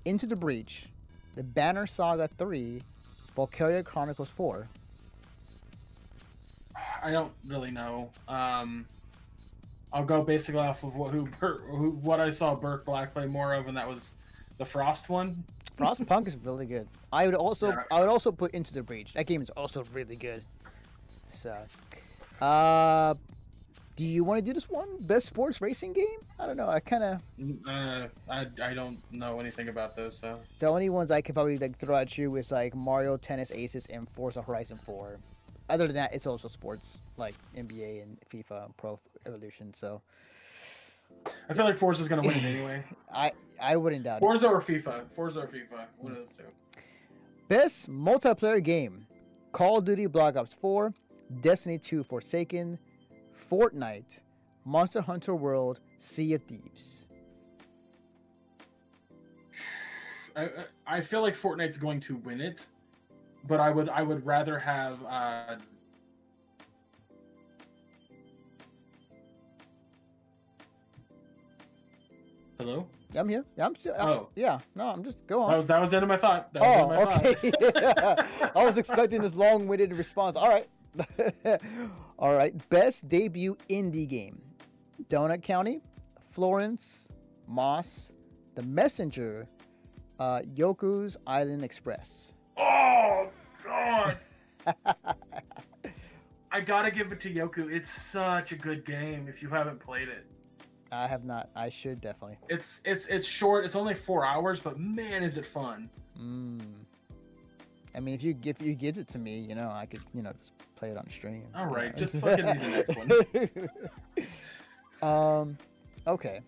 Into 0.05 0.27
the 0.27 0.35
Breach, 0.35 0.87
The 1.37 1.45
Banner 1.45 1.87
Saga 1.87 2.29
3, 2.37 2.83
Valkyria 3.37 3.85
Chronicles 3.85 4.31
4. 4.31 4.67
I 7.05 7.13
don't 7.13 7.33
really 7.47 7.71
know. 7.71 8.11
Um, 8.27 8.85
I'll 9.93 10.05
go 10.05 10.25
basically 10.25 10.63
off 10.63 10.83
of 10.83 10.97
what 10.97 11.13
who, 11.13 11.27
who 11.27 11.91
what 12.03 12.19
I 12.19 12.31
saw 12.31 12.57
Burke 12.57 12.85
Black 12.85 13.13
play 13.13 13.29
more 13.29 13.55
of, 13.55 13.69
and 13.69 13.77
that 13.77 13.87
was 13.87 14.15
the 14.59 14.65
Frost 14.65 15.09
one. 15.09 15.45
Frostpunk 15.77 16.29
is 16.29 16.37
really 16.37 16.67
good. 16.67 16.87
I 17.13 17.27
would 17.27 17.35
also 17.35 17.69
Yeah. 17.71 17.83
I 17.91 18.01
would 18.01 18.09
also 18.09 18.31
put 18.31 18.53
Into 18.53 18.73
the 18.73 18.83
Breach. 18.83 19.13
That 19.15 19.27
game 19.27 19.43
is 19.43 19.51
also 19.51 19.85
really 19.93 20.15
good. 20.17 20.45
So, 21.33 21.57
uh, 22.41 23.15
Do 23.97 24.05
you 24.05 24.25
want 24.25 24.39
to 24.39 24.45
do 24.45 24.53
this 24.53 24.69
one? 24.69 24.89
Best 25.07 25.27
sports 25.27 25.61
racing 25.61 25.93
game? 25.93 26.19
I 26.39 26.47
don't 26.47 26.57
know. 26.57 26.69
I 26.69 26.81
kind 26.81 27.05
of 27.05 27.23
Uh, 27.69 28.09
I, 28.29 28.47
I 28.61 28.75
don't 28.75 28.99
know 29.13 29.39
anything 29.39 29.69
about 29.69 29.95
those, 29.95 30.19
so 30.19 30.39
the 30.59 30.67
only 30.67 30.91
ones 30.91 31.13
I 31.13 31.21
could 31.21 31.35
probably 31.37 31.59
like 31.59 31.79
throw 31.79 31.97
at 31.97 32.19
you 32.19 32.35
is 32.37 32.51
like 32.51 32.75
Mario 32.75 33.17
Tennis 33.17 33.53
Aces 33.53 33.87
and 33.87 34.09
Forza 34.09 34.43
Horizon 34.43 34.79
4. 34.85 35.19
Other 35.71 35.87
than 35.87 35.95
that, 35.95 36.13
it's 36.13 36.27
also 36.27 36.49
sports 36.49 36.99
like 37.17 37.37
NBA 37.57 38.03
and 38.03 38.19
FIFA 38.31 38.65
and 38.67 38.77
Pro 38.77 38.99
Evolution. 39.27 39.73
So 39.75 40.03
I 41.49 41.55
feel 41.55 41.65
like 41.65 41.77
Forza's 41.77 42.09
gonna 42.09 42.23
win 42.23 42.37
it 42.37 42.45
anyway. 42.45 42.85
I 43.13 43.33
I 43.61 43.77
wouldn't 43.77 44.05
doubt 44.05 44.19
it. 44.19 44.21
Forza 44.21 44.49
or 44.49 44.61
FIFA? 44.61 45.11
Forza 45.13 45.41
or 45.41 45.47
FIFA? 45.47 45.87
One 45.99 46.13
of 46.13 46.19
those 46.19 46.37
two. 46.37 46.45
Best 47.49 47.89
multiplayer 47.91 48.63
game: 48.63 49.07
Call 49.53 49.79
of 49.79 49.85
Duty 49.85 50.07
Black 50.07 50.37
Ops 50.37 50.53
4, 50.55 50.93
Destiny 51.41 51.79
2 51.79 52.03
Forsaken, 52.03 52.79
Fortnite, 53.51 54.19
Monster 54.65 55.03
Hunter 55.03 55.35
World, 55.35 55.81
Sea 56.01 56.35
of 56.35 56.43
Thieves. 56.43 57.05
I, 60.37 60.45
I- 60.45 60.49
I 60.87 61.01
feel 61.01 61.23
like 61.23 61.35
Fortnite's 61.35 61.79
going 61.79 61.99
to 62.01 62.17
win 62.17 62.43
it, 62.43 62.67
but 63.49 63.59
I 63.59 63.71
would 63.71 63.89
I 63.89 64.03
would 64.03 64.27
rather 64.27 64.59
have 64.59 65.03
uh, 65.07 65.57
Hello? 72.59 72.87
I'm 73.17 73.29
here. 73.29 73.45
Yeah, 73.57 73.67
I'm 73.67 73.77
still. 73.77 73.95
Oh. 73.99 74.29
yeah. 74.35 74.59
No, 74.75 74.89
I'm 74.89 75.05
just 75.05 75.27
go 75.27 75.43
on. 75.43 75.51
That 75.51 75.57
was 75.59 75.67
that 75.69 75.81
was 75.81 75.91
the 75.91 75.97
end 75.97 76.03
of 76.05 76.09
my 76.09 76.17
thought. 76.17 76.53
That 76.53 76.63
was 76.63 76.73
the 76.73 76.83
end 76.83 76.93
Oh, 76.93 77.05
my 77.05 77.81
okay. 77.83 77.93
thought. 77.93 78.53
I 78.57 78.65
was 78.65 78.77
expecting 78.79 79.23
this 79.23 79.35
long-winded 79.35 79.95
response. 79.97 80.37
All 80.37 80.49
right. 80.49 80.69
All 82.19 82.35
right. 82.35 82.57
Best 82.71 83.09
debut 83.09 83.57
indie 83.69 84.09
game: 84.09 84.41
Donut 85.09 85.43
County, 85.43 85.81
Florence, 86.33 87.09
Moss, 87.47 88.11
The 88.55 88.63
Messenger, 88.63 89.47
uh, 90.19 90.41
Yoku's 90.55 91.17
Island 91.27 91.63
Express. 91.63 92.33
Oh 92.57 93.29
god. 93.65 94.19
I 96.53 96.61
gotta 96.61 96.91
give 96.93 97.11
it 97.11 97.21
to 97.23 97.31
Yoku. 97.35 97.71
It's 97.71 97.91
such 97.91 98.53
a 98.53 98.57
good 98.57 98.85
game 98.85 99.27
if 99.29 99.43
you 99.43 99.49
haven't 99.49 99.81
played 99.81 100.09
it. 100.09 100.25
I 100.95 101.07
have 101.09 101.25
not. 101.25 101.49
I 101.57 101.71
should 101.71 102.01
definitely. 102.01 102.39
It's 102.49 102.81
it's 102.85 103.07
it's 103.07 103.27
short. 103.27 103.65
It's 103.65 103.75
only 103.75 103.95
four 103.95 104.25
hours, 104.25 104.61
but 104.61 104.79
man, 104.79 105.23
is 105.23 105.37
it 105.39 105.45
fun! 105.45 105.91
Mm. 106.21 106.61
I 107.95 108.01
mean, 108.01 108.15
if 108.15 108.23
you 108.23 108.37
if 108.45 108.63
you 108.63 108.75
give 108.75 108.99
it 108.99 109.09
to 109.09 109.19
me, 109.19 109.39
you 109.39 109.55
know, 109.55 109.71
I 109.71 109.87
could 109.87 110.01
you 110.15 110.23
know 110.23 110.33
just 110.39 110.53
play 110.77 110.91
it 110.91 110.97
on 110.97 111.09
stream. 111.11 111.47
All 111.55 111.67
right, 111.67 111.93
know. 111.93 111.99
just 111.99 112.17
fucking 112.17 112.47
read 112.47 112.61
the 112.61 112.69
next 112.69 113.69
one. 115.03 115.11
um, 115.43 115.59
okay. 116.07 116.41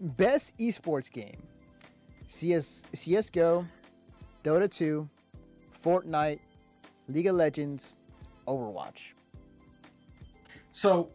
Best 0.00 0.56
esports 0.58 1.10
game: 1.10 1.42
CS 2.28 2.84
CS:GO, 2.94 3.66
Dota 4.44 4.70
2, 4.70 5.08
Fortnite, 5.84 6.38
League 7.08 7.26
of 7.26 7.34
Legends, 7.34 7.96
Overwatch. 8.46 9.14
So, 10.70 11.08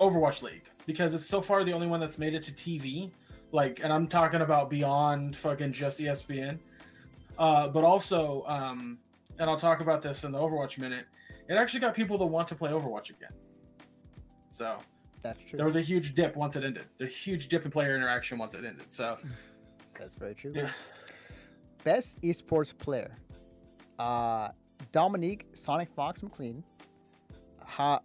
Overwatch 0.00 0.42
League 0.42 0.64
because 0.86 1.14
it's 1.14 1.26
so 1.26 1.40
far 1.40 1.64
the 1.64 1.72
only 1.72 1.86
one 1.86 2.00
that's 2.00 2.18
made 2.18 2.34
it 2.34 2.42
to 2.44 2.52
TV. 2.52 3.10
Like, 3.52 3.80
and 3.82 3.92
I'm 3.92 4.06
talking 4.08 4.40
about 4.40 4.68
beyond 4.70 5.36
fucking 5.36 5.72
just 5.72 6.00
ESPN. 6.00 6.58
Uh, 7.38 7.68
but 7.68 7.84
also, 7.84 8.44
um, 8.46 8.98
and 9.38 9.48
I'll 9.48 9.56
talk 9.58 9.80
about 9.80 10.02
this 10.02 10.24
in 10.24 10.32
the 10.32 10.38
Overwatch 10.38 10.78
minute. 10.78 11.06
It 11.48 11.54
actually 11.54 11.80
got 11.80 11.94
people 11.94 12.18
that 12.18 12.26
want 12.26 12.48
to 12.48 12.54
play 12.54 12.70
Overwatch 12.70 13.10
again. 13.10 13.30
So 14.50 14.76
That's 15.22 15.40
true. 15.40 15.56
there 15.56 15.66
was 15.66 15.76
a 15.76 15.80
huge 15.80 16.14
dip 16.14 16.36
once 16.36 16.56
it 16.56 16.64
ended. 16.64 16.84
A 17.00 17.06
huge 17.06 17.48
dip 17.48 17.64
in 17.64 17.70
player 17.70 17.94
interaction 17.94 18.38
once 18.38 18.54
it 18.54 18.64
ended. 18.64 18.92
So 18.92 19.16
That's 19.98 20.16
very 20.16 20.34
true. 20.34 20.52
yeah, 20.54 20.70
Best 21.84 22.20
esports 22.22 22.76
player: 22.76 23.16
uh, 23.98 24.48
Dominique 24.92 25.46
Sonic 25.54 25.90
Fox 25.94 26.22
McLean. 26.22 26.62
Ha, 27.62 28.00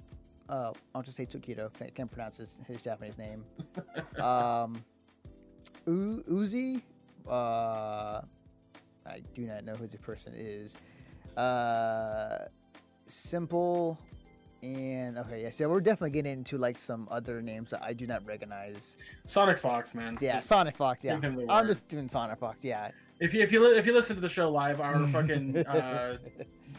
uh, 0.50 0.72
I'll 0.96 1.02
just 1.04 1.16
say 1.18 1.26
Tokido. 1.26 1.70
I 1.82 1.90
can't 1.90 2.12
pronounce 2.12 2.38
his, 2.38 2.58
his 2.68 2.82
Japanese 2.82 3.18
name. 3.18 3.44
um, 4.22 4.74
U- 5.86 6.24
Uzi. 6.30 6.82
Uh, 7.28 8.22
I 9.06 9.22
do 9.36 9.44
not 9.44 9.64
know 9.64 9.74
who 9.74 9.88
the 9.88 9.98
person 9.98 10.34
is. 10.36 10.74
Uh, 11.38 12.46
s1mple. 13.08 13.98
And 14.62 15.18
okay, 15.20 15.44
yeah, 15.44 15.52
so 15.52 15.70
we're 15.70 15.80
definitely 15.80 16.10
getting 16.10 16.34
into 16.34 16.58
like 16.58 16.78
some 16.78 17.08
other 17.10 17.42
names 17.42 17.70
that 17.70 17.82
I 17.82 17.94
do 17.94 18.06
not 18.06 18.26
recognize. 18.26 18.98
Sonic 19.24 19.58
Fox, 19.58 19.96
man. 19.96 20.18
Yeah, 20.20 20.36
Just- 20.36 20.48
Sonic 20.48 20.76
Fox. 20.76 21.02
Yeah, 21.04 21.14
give 21.14 21.24
him 21.24 21.36
the 21.38 21.46
I'm 21.50 21.66
just 21.68 21.88
doing 21.88 22.10
Sonic 22.10 22.40
Fox. 22.40 22.58
Yeah, 22.62 22.92
if 23.22 23.34
you 23.34 23.42
if 23.42 23.54
you 23.54 23.66
if 23.68 23.86
you 23.88 23.94
listen 23.94 24.18
to 24.18 24.22
the 24.22 24.28
show 24.28 24.52
live, 24.52 24.82
our 24.82 25.08
fucking 25.08 25.60
uh, 25.60 26.18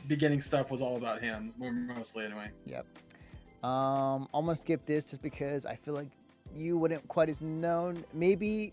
beginning 0.08 0.40
stuff 0.42 0.70
was 0.70 0.82
all 0.82 0.98
about 0.98 1.22
him, 1.22 1.54
mostly 1.58 2.26
anyway. 2.26 2.50
Um, 3.62 4.28
I'm 4.32 4.46
gonna 4.46 4.56
skip 4.56 4.86
this 4.86 5.04
just 5.04 5.22
because 5.22 5.66
I 5.66 5.76
feel 5.76 5.94
like 5.94 6.08
you 6.54 6.78
wouldn't 6.78 7.06
quite 7.08 7.28
as 7.28 7.40
known. 7.40 8.04
Maybe 8.12 8.72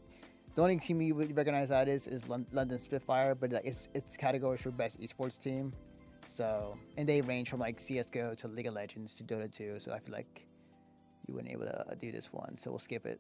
the 0.55 0.61
only 0.61 0.77
team 0.77 1.01
you 1.01 1.13
would 1.15 1.35
recognize 1.35 1.69
that 1.69 1.87
is 1.87 2.07
is 2.07 2.27
London 2.27 2.79
Spitfire, 2.79 3.35
but 3.35 3.51
like 3.51 3.65
it's 3.65 3.89
it's 3.93 4.15
categories 4.15 4.61
for 4.61 4.71
best 4.71 4.99
esports 5.01 5.41
team. 5.41 5.73
So 6.25 6.77
and 6.97 7.07
they 7.07 7.21
range 7.21 7.49
from 7.49 7.59
like 7.59 7.79
CS:GO 7.79 8.33
to 8.35 8.47
League 8.47 8.67
of 8.67 8.73
Legends 8.73 9.13
to 9.15 9.23
Dota 9.23 9.51
2. 9.51 9.79
So 9.79 9.91
I 9.91 9.99
feel 9.99 10.13
like 10.13 10.47
you 11.27 11.33
wouldn't 11.33 11.51
able 11.51 11.65
to 11.65 11.81
uh, 11.81 11.95
do 11.95 12.11
this 12.11 12.31
one. 12.31 12.57
So 12.57 12.71
we'll 12.71 12.79
skip 12.79 13.05
it. 13.05 13.19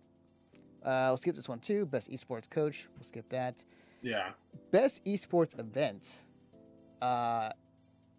Uh, 0.83 1.07
we'll 1.09 1.17
skip 1.17 1.35
this 1.35 1.49
one 1.49 1.59
too. 1.59 1.85
Best 1.85 2.09
esports 2.09 2.49
coach. 2.49 2.87
We'll 2.95 3.03
skip 3.05 3.27
that. 3.29 3.63
Yeah. 4.01 4.31
Best 4.71 5.03
esports 5.05 5.59
event. 5.59 6.07
Uh, 7.01 7.49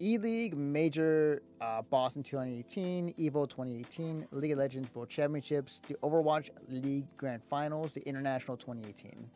E 0.00 0.16
League 0.16 0.56
Major 0.56 1.42
uh, 1.60 1.82
Boston 1.82 2.22
2018, 2.22 3.14
Evo 3.18 3.48
2018, 3.48 4.28
League 4.30 4.52
of 4.52 4.58
Legends 4.58 4.88
World 4.94 5.08
Championships, 5.08 5.80
the 5.88 5.94
Overwatch 6.04 6.50
League 6.68 7.06
Grand 7.16 7.42
Finals, 7.50 7.92
the 7.92 8.02
International 8.08 8.56
2018. 8.56 9.28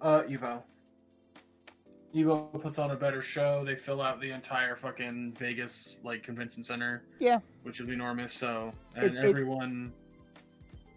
Uh, 0.00 0.22
Evo. 0.28 0.62
Evo 2.14 2.60
puts 2.62 2.78
on 2.78 2.92
a 2.92 2.96
better 2.96 3.20
show. 3.20 3.64
They 3.64 3.74
fill 3.74 4.00
out 4.00 4.20
the 4.20 4.30
entire 4.30 4.76
fucking 4.76 5.32
Vegas 5.38 5.96
like 6.04 6.22
convention 6.22 6.62
center. 6.62 7.02
Yeah. 7.18 7.40
Which 7.64 7.80
is 7.80 7.88
enormous. 7.88 8.32
So 8.32 8.72
and 8.94 9.04
It- 9.04 9.14
it- 9.16 9.24
everyone 9.28 9.92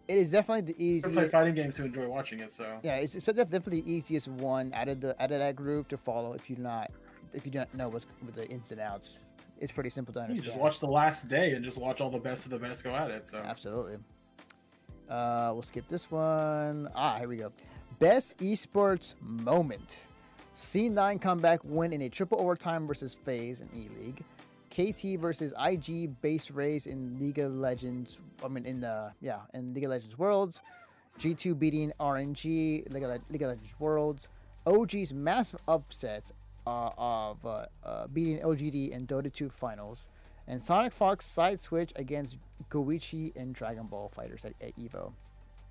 It 0.08 0.18
is 0.18 0.32
definitely 0.32 0.74
the 0.74 0.84
easiest. 0.84 1.14
play 1.16 1.30
fighting 1.30 1.56
games 1.56 1.76
to 1.76 1.86
enjoy 1.86 2.08
watching 2.08 2.39
it. 2.39 2.51
So 2.51 2.80
Yeah, 2.84 2.95
it's, 2.95 3.16
it's 3.16 3.26
definitely 3.26 3.82
the 3.82 3.91
easiest 3.91 4.28
one 4.28 4.74
out 4.74 4.89
of 4.89 5.01
the 5.01 5.10
out 5.22 5.32
of 5.32 5.39
that 5.39 5.56
group 5.56 5.88
to 5.89 5.97
follow 5.97 6.34
if 6.34 6.49
you're 6.49 6.60
not 6.60 6.91
if 7.34 7.46
you 7.46 7.52
do 7.52 7.60
not 7.60 7.74
know 7.74 7.90
what's 7.90 8.06
with 8.26 8.36
the 8.36 8.48
ins 8.48 8.72
and 8.72 8.80
outs. 8.80 9.18
It's 9.60 9.72
pretty 9.72 9.90
simple 9.90 10.14
to 10.14 10.20
you 10.20 10.24
understand. 10.24 10.46
just 10.46 10.60
watch 10.60 10.80
the 10.80 10.88
last 10.88 11.30
day 11.30 11.52
and 11.52 11.64
just 11.64 11.78
watch 11.78 12.02
all 12.02 12.10
the 12.10 12.20
best 12.20 12.46
of 12.46 12.52
the 12.52 12.60
best 12.60 12.84
go 12.84 12.94
at 12.96 13.10
it. 13.12 13.28
So 13.28 13.38
Absolutely. 13.38 13.98
Uh, 15.10 15.52
we'll 15.54 15.62
skip 15.62 15.88
this 15.90 16.10
one. 16.10 16.90
Ah, 16.96 17.18
here 17.20 17.28
we 17.28 17.38
go. 17.38 17.52
Best 18.00 18.38
esports 18.40 19.14
moment. 19.22 20.04
C9 20.56 21.22
comeback 21.22 21.60
win 21.64 21.94
in 21.94 22.02
a 22.04 22.10
triple 22.10 22.40
overtime 22.42 22.88
versus 22.88 23.16
FaZe 23.26 23.62
in 23.62 23.70
E 23.74 23.88
League. 24.00 24.24
KT 24.70 25.20
versus 25.20 25.54
IG 25.64 26.20
base 26.22 26.50
race 26.52 26.88
in 26.88 27.18
League 27.20 27.40
of 27.40 27.54
Legends. 27.54 28.18
I 28.44 28.48
mean, 28.48 28.66
in 28.66 28.82
the 28.82 29.12
yeah, 29.22 29.40
in 29.54 29.74
League 29.74 29.84
of 29.86 29.92
Legends 29.92 30.18
Worlds. 30.18 30.62
G2 31.20 31.58
beating 31.58 31.94
RNG 32.00 32.92
League 32.92 33.04
of, 33.04 33.10
Le- 33.12 33.20
League 33.30 33.44
of 33.44 33.50
Legends 33.50 33.80
Worlds. 33.80 34.28
OG's 34.66 35.14
massive 35.14 35.60
upset 35.68 36.32
uh, 36.66 36.89
of 36.97 37.45
uh, 37.45 37.66
uh, 37.84 38.07
beating 38.07 38.39
LGD 38.39 38.89
in 38.89 39.07
Dota 39.07 39.32
2 39.32 39.49
finals. 39.49 40.07
And 40.47 40.61
Sonic 40.61 40.93
Fox 40.93 41.26
side 41.26 41.61
switch 41.61 41.93
against 41.95 42.38
Goichi 42.70 43.36
and 43.36 43.55
Dragon 43.55 43.88
Ball 43.88 44.11
FighterZ 44.16 44.45
at, 44.45 44.53
at 44.61 44.76
Evo. 44.78 45.14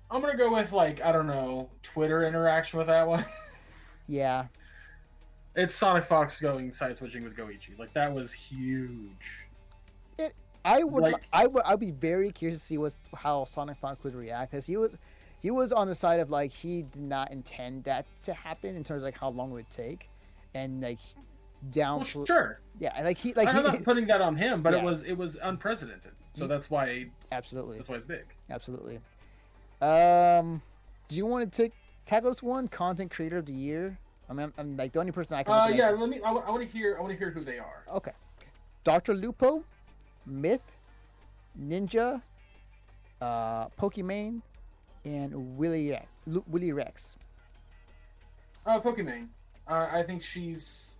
I'm 0.09 0.21
gonna 0.21 0.37
go 0.37 0.53
with 0.53 0.71
like 0.71 1.01
I 1.03 1.11
don't 1.11 1.27
know 1.27 1.69
Twitter 1.81 2.23
interaction 2.23 2.77
with 2.77 2.87
that 2.87 3.07
one. 3.07 3.25
Yeah, 4.05 4.47
it's 5.55 5.73
Sonic 5.75 6.03
Fox 6.03 6.41
going 6.41 6.73
side 6.73 6.97
switching 6.97 7.23
with 7.23 7.37
Goichi. 7.37 7.79
Like 7.79 7.93
that 7.93 8.13
was 8.13 8.33
huge. 8.33 9.47
It. 10.17 10.33
I 10.65 10.83
would. 10.83 11.03
Like- 11.03 11.23
I 11.31 11.47
would. 11.47 11.63
I'd 11.63 11.79
be 11.79 11.91
very 11.91 12.29
curious 12.31 12.59
to 12.59 12.65
see 12.65 12.77
what 12.77 12.93
how 13.15 13.45
Sonic 13.45 13.77
Fox 13.77 14.03
would 14.03 14.13
react 14.13 14.51
because 14.51 14.65
he 14.65 14.75
was 14.75 14.91
he 15.41 15.51
was 15.51 15.71
on 15.71 15.87
the 15.87 15.95
side 15.95 16.19
of 16.19 16.29
like 16.29 16.51
he 16.51 16.81
did 16.81 17.01
not 17.01 17.31
intend 17.31 17.85
that 17.85 18.05
to 18.23 18.33
happen 18.33 18.75
in 18.75 18.83
terms 18.83 18.99
of 18.99 19.05
like 19.05 19.17
how 19.17 19.29
long 19.29 19.51
it 19.51 19.53
would 19.53 19.69
take, 19.69 20.09
and 20.55 20.81
like 20.81 20.99
down. 21.71 22.03
Well, 22.13 22.25
sure. 22.25 22.59
Yeah, 22.79 22.99
like 23.03 23.17
he 23.17 23.33
like 23.33 23.47
I'm 23.47 23.57
he, 23.57 23.61
not 23.63 23.83
putting 23.83 24.07
that 24.07 24.21
on 24.21 24.35
him, 24.35 24.61
but 24.61 24.73
Yeah. 24.73 24.79
it 24.79 24.83
was 24.83 25.03
it 25.03 25.17
was 25.17 25.37
unprecedented. 25.41 26.11
So 26.33 26.47
that's 26.47 26.69
why 26.69 27.09
absolutely 27.31 27.77
that's 27.77 27.89
why 27.89 27.95
it's 27.95 28.05
big. 28.05 28.25
absolutely. 28.49 28.99
Um, 29.81 30.61
do 31.07 31.15
you 31.15 31.25
want 31.25 31.51
to 31.51 31.61
take 31.61 31.73
tackle 32.05 32.35
one? 32.41 32.67
Content 32.67 33.11
creator 33.11 33.37
of 33.37 33.45
the 33.45 33.53
year. 33.53 33.99
I 34.29 34.33
mean, 34.33 34.45
I'm, 34.45 34.53
I'm 34.57 34.77
like 34.77 34.93
the 34.93 34.99
only 34.99 35.11
person 35.11 35.35
I 35.35 35.43
can. 35.43 35.53
Uh, 35.53 35.67
yeah, 35.67 35.89
let 35.89 36.09
me. 36.09 36.21
I, 36.21 36.31
want 36.31 36.61
to 36.61 36.65
hear. 36.65 36.95
I 36.97 37.01
want 37.01 37.11
to 37.11 37.17
hear 37.17 37.29
who 37.29 37.41
they 37.41 37.59
are. 37.59 37.83
Okay. 37.93 38.13
Dr. 38.83 39.13
Lupo, 39.13 39.63
Myth, 40.25 40.63
Ninja, 41.59 42.21
uh, 43.21 43.67
Pokimane, 43.79 44.41
and 45.05 45.57
Willy 45.57 45.97
Willy 46.47 46.71
Rex. 46.71 47.17
Uh, 48.65 48.79
Pokimane. 48.79 49.27
Uh, 49.67 49.87
I 49.91 50.03
think 50.03 50.21
she's 50.21 50.97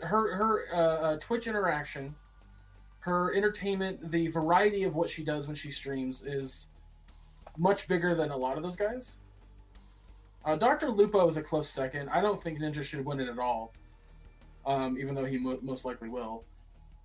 her 0.00 0.34
her 0.34 0.66
uh, 0.72 0.78
uh, 0.78 1.18
Twitch 1.18 1.46
interaction, 1.46 2.14
her 3.00 3.34
entertainment, 3.34 4.10
the 4.10 4.28
variety 4.28 4.84
of 4.84 4.94
what 4.94 5.08
she 5.08 5.22
does 5.24 5.46
when 5.46 5.56
she 5.56 5.70
streams 5.70 6.24
is 6.24 6.68
much 7.56 7.88
bigger 7.88 8.14
than 8.14 8.30
a 8.30 8.36
lot 8.36 8.56
of 8.56 8.62
those 8.62 8.76
guys. 8.76 9.18
Uh, 10.44 10.56
Doctor 10.56 10.90
Lupo 10.90 11.28
is 11.28 11.36
a 11.36 11.42
close 11.42 11.68
second. 11.68 12.08
I 12.08 12.20
don't 12.20 12.40
think 12.40 12.60
Ninja 12.60 12.82
should 12.82 13.04
win 13.04 13.20
it 13.20 13.28
at 13.28 13.38
all, 13.38 13.74
um, 14.64 14.96
even 14.98 15.14
though 15.14 15.26
he 15.26 15.36
mo- 15.36 15.58
most 15.60 15.84
likely 15.84 16.08
will. 16.08 16.44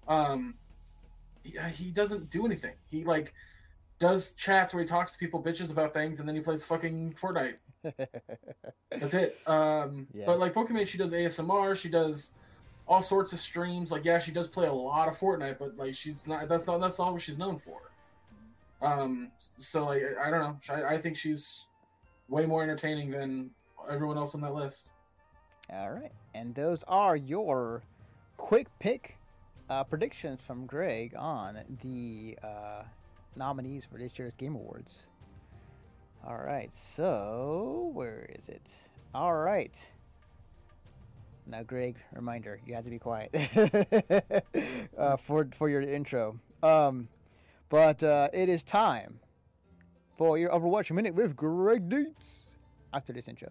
Um, 0.08 0.56
he, 1.44 1.58
he 1.74 1.92
doesn't 1.92 2.30
do 2.30 2.46
anything. 2.46 2.76
He 2.90 3.04
like 3.04 3.34
does 4.00 4.34
chats 4.34 4.74
where 4.74 4.84
he 4.84 4.88
talks 4.88 5.14
to 5.14 5.18
people, 5.18 5.42
bitches 5.42 5.72
about 5.72 5.94
things, 5.94 6.20
and 6.20 6.30
then 6.30 6.36
he 6.36 6.42
plays 6.42 6.64
fucking 6.64 7.16
Fortnite. 7.20 7.56
That's 8.92 9.14
it. 9.14 9.40
Um, 9.48 10.08
Yeah. 10.14 10.26
But 10.26 10.40
like 10.40 10.54
Pokimane, 10.54 10.88
she 10.88 10.98
does 10.98 11.14
ASMR. 11.14 11.76
She 11.76 11.90
does 11.90 12.32
all 12.88 13.02
sorts 13.02 13.34
of 13.34 13.40
streams. 13.40 13.92
Like, 13.92 14.06
yeah, 14.06 14.20
she 14.20 14.32
does 14.32 14.48
play 14.48 14.68
a 14.68 14.74
lot 14.74 15.08
of 15.08 15.18
Fortnite, 15.18 15.58
but 15.60 15.78
like, 15.78 15.96
she's 15.96 16.28
not. 16.28 16.48
That's 16.48 16.68
not. 16.68 16.80
That's 16.80 17.00
not 17.00 17.14
what 17.14 17.22
she's 17.22 17.38
known 17.38 17.58
for. 17.58 17.92
Um. 18.82 19.32
So 19.38 19.86
like, 19.86 20.02
I, 20.04 20.28
I 20.28 20.32
don't 20.32 20.42
know. 20.42 20.58
I, 20.70 20.96
I 20.96 20.98
think 20.98 21.16
she's 21.18 21.68
way 22.30 22.46
more 22.46 22.64
entertaining 22.64 23.12
than 23.12 23.52
everyone 23.90 24.18
else 24.18 24.36
on 24.36 24.42
that 24.42 24.54
list. 24.54 24.92
All 25.72 25.92
right, 25.92 26.12
and 26.34 26.54
those 26.54 26.84
are 26.88 27.16
your 27.16 27.82
quick 28.38 28.68
pick 28.80 29.18
uh, 29.70 29.84
predictions 29.84 30.40
from 30.46 30.66
Greg 30.66 31.14
on 31.18 31.58
the 31.82 32.38
uh, 32.44 32.84
nominees 33.36 33.86
for 33.86 33.98
this 33.98 34.18
year's 34.18 34.34
Game 34.36 34.56
Awards. 34.56 35.08
All 36.28 36.38
right, 36.38 36.74
so 36.74 37.92
where 37.94 38.28
is 38.30 38.50
it? 38.50 38.74
All 39.14 39.36
right. 39.36 39.80
Now, 41.46 41.62
Greg, 41.62 41.98
reminder: 42.14 42.60
you 42.66 42.74
have 42.74 42.84
to 42.84 42.90
be 42.90 42.98
quiet 42.98 43.30
uh, 44.98 45.18
for 45.18 45.48
for 45.56 45.70
your 45.70 45.82
intro. 45.82 46.40
Um, 46.64 47.08
but 47.70 48.02
uh, 48.02 48.30
it 48.34 48.50
is 48.50 48.64
time 48.64 49.20
for 50.18 50.40
your 50.40 50.50
Overwatch 50.50 50.90
minute 50.90 51.14
with 51.14 51.36
Greg 51.36 51.90
Deets 51.90 52.46
after 52.92 53.14
this 53.14 53.28
intro. 53.28 53.50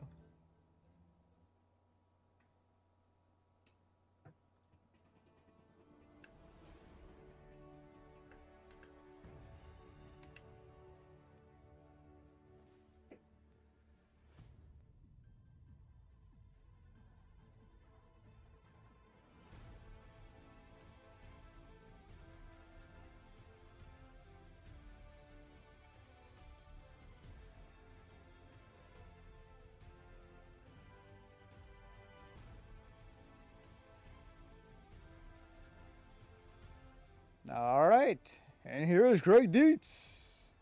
Right, 38.04 38.38
and 38.64 38.86
here 38.86 39.06
is 39.06 39.20
Greg 39.20 39.52
Dietz. 39.52 40.52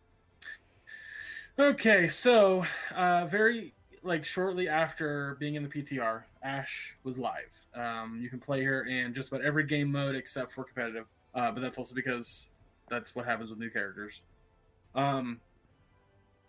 Okay, 1.58 2.06
so 2.06 2.64
uh, 2.94 3.26
very 3.26 3.74
like 4.02 4.24
shortly 4.24 4.68
after 4.68 5.36
being 5.38 5.54
in 5.54 5.62
the 5.62 5.68
PTR, 5.68 6.22
Ash 6.42 6.96
was 7.04 7.18
live. 7.18 7.66
Um, 7.74 8.18
you 8.20 8.28
can 8.28 8.38
play 8.38 8.62
her 8.64 8.84
in 8.84 9.12
just 9.14 9.28
about 9.28 9.44
every 9.44 9.64
game 9.64 9.90
mode 9.90 10.14
except 10.14 10.52
for 10.52 10.64
competitive, 10.64 11.06
uh, 11.34 11.50
but 11.52 11.60
that's 11.60 11.78
also 11.78 11.94
because 11.94 12.48
that's 12.88 13.14
what 13.14 13.24
happens 13.24 13.50
with 13.50 13.58
new 13.58 13.70
characters. 13.70 14.22
Um, 14.94 15.40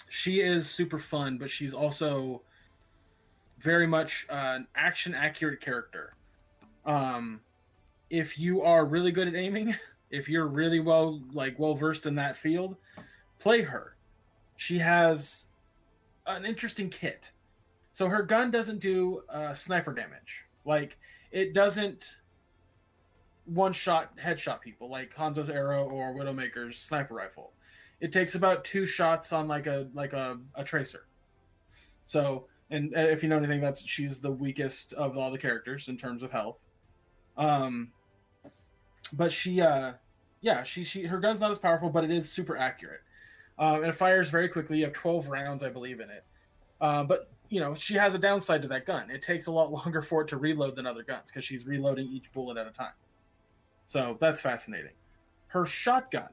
she 0.09 0.41
is 0.41 0.69
super 0.69 0.99
fun, 0.99 1.37
but 1.37 1.49
she's 1.49 1.73
also 1.73 2.41
very 3.59 3.87
much 3.87 4.27
uh, 4.29 4.53
an 4.55 4.67
action 4.75 5.15
accurate 5.15 5.59
character. 5.59 6.15
Um, 6.85 7.41
if 8.09 8.37
you 8.37 8.61
are 8.61 8.85
really 8.85 9.11
good 9.11 9.27
at 9.27 9.35
aiming, 9.35 9.75
if 10.13 10.29
you're 10.29 10.47
really 10.47 10.79
well 10.79 11.21
like 11.33 11.59
well 11.59 11.75
versed 11.75 12.05
in 12.05 12.15
that 12.15 12.37
field, 12.37 12.77
play 13.39 13.63
her 13.63 13.93
she 14.55 14.79
has 14.79 15.47
an 16.25 16.45
interesting 16.45 16.89
kit. 16.89 17.31
So 17.91 18.07
her 18.07 18.23
gun 18.23 18.51
doesn't 18.51 18.79
do 18.79 19.23
uh, 19.29 19.53
sniper 19.53 19.93
damage. 19.93 20.45
Like 20.65 20.97
it 21.31 21.53
doesn't 21.53 22.17
one 23.45 23.73
shot 23.73 24.17
headshot 24.17 24.61
people 24.61 24.89
like 24.89 25.13
Hanzo's 25.13 25.49
arrow 25.49 25.83
or 25.83 26.13
Widowmaker's 26.13 26.77
sniper 26.77 27.15
rifle. 27.15 27.51
It 27.99 28.11
takes 28.11 28.35
about 28.35 28.63
two 28.63 28.85
shots 28.85 29.33
on 29.33 29.47
like 29.47 29.67
a 29.67 29.89
like 29.93 30.13
a, 30.13 30.39
a 30.55 30.63
tracer. 30.63 31.07
So 32.05 32.47
and 32.69 32.95
uh, 32.95 33.01
if 33.01 33.21
you 33.21 33.29
know 33.29 33.37
anything, 33.37 33.61
that's 33.61 33.85
she's 33.85 34.21
the 34.21 34.31
weakest 34.31 34.93
of 34.93 35.17
all 35.17 35.29
the 35.29 35.37
characters 35.37 35.87
in 35.87 35.97
terms 35.97 36.23
of 36.23 36.31
health. 36.31 36.65
Um, 37.37 37.91
but 39.11 39.31
she 39.31 39.61
uh, 39.61 39.93
yeah, 40.43 40.61
she 40.61 40.83
she 40.83 41.03
her 41.03 41.17
gun's 41.17 41.41
not 41.41 41.49
as 41.49 41.57
powerful, 41.57 41.89
but 41.89 42.03
it 42.03 42.11
is 42.11 42.31
super 42.31 42.55
accurate 42.55 43.01
um, 43.57 43.75
and 43.75 43.85
it 43.85 43.95
fires 43.95 44.29
very 44.29 44.49
quickly. 44.49 44.79
You 44.79 44.85
have 44.85 44.93
12 44.93 45.29
rounds, 45.29 45.63
I 45.63 45.69
believe, 45.69 45.99
in 45.99 46.09
it. 46.09 46.23
Uh, 46.81 47.03
but 47.03 47.29
you 47.49 47.59
know, 47.59 47.75
she 47.75 47.95
has 47.95 48.15
a 48.15 48.17
downside 48.17 48.63
to 48.63 48.67
that 48.69 48.85
gun. 48.85 49.09
It 49.11 49.21
takes 49.21 49.47
a 49.47 49.51
lot 49.51 49.71
longer 49.85 50.01
for 50.01 50.21
it 50.21 50.27
to 50.29 50.37
reload 50.37 50.75
than 50.75 50.87
other 50.87 51.03
guns 51.03 51.25
because 51.27 51.45
she's 51.45 51.67
reloading 51.67 52.07
each 52.07 52.31
bullet 52.31 52.57
at 52.57 52.67
a 52.67 52.71
time. 52.71 52.93
So 53.85 54.17
that's 54.19 54.41
fascinating. 54.41 54.93
Her 55.47 55.65
shotgun 55.65 56.29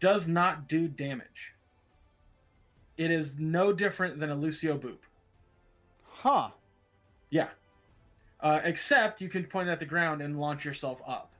does 0.00 0.28
not 0.28 0.68
do 0.68 0.86
damage. 0.86 1.54
It 2.96 3.10
is 3.10 3.38
no 3.38 3.72
different 3.72 4.20
than 4.20 4.30
a 4.30 4.34
Lucio 4.34 4.78
Boop. 4.78 4.98
Huh. 6.04 6.50
Yeah. 7.30 7.48
Uh, 8.40 8.60
except 8.62 9.20
you 9.20 9.28
can 9.28 9.44
point 9.44 9.68
at 9.68 9.80
the 9.80 9.84
ground 9.84 10.22
and 10.22 10.38
launch 10.38 10.64
yourself 10.64 11.02
up, 11.06 11.32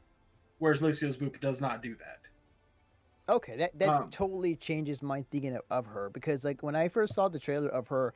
whereas 0.59 0.83
Lucio's 0.83 1.17
Boop 1.17 1.41
does 1.41 1.61
not 1.61 1.83
do 1.83 1.95
that. 1.97 2.21
Okay, 3.29 3.57
that 3.57 3.79
that 3.79 3.89
Um, 3.89 4.11
totally 4.11 4.57
changes 4.57 5.03
my 5.03 5.23
thinking 5.31 5.57
of, 5.57 5.63
of 5.71 5.87
her 5.87 6.09
because 6.11 6.45
like 6.45 6.63
when 6.63 6.75
I 6.75 6.89
first 6.89 7.15
saw 7.15 7.29
the 7.29 7.39
trailer 7.39 7.69
of 7.69 7.89
her 7.89 8.15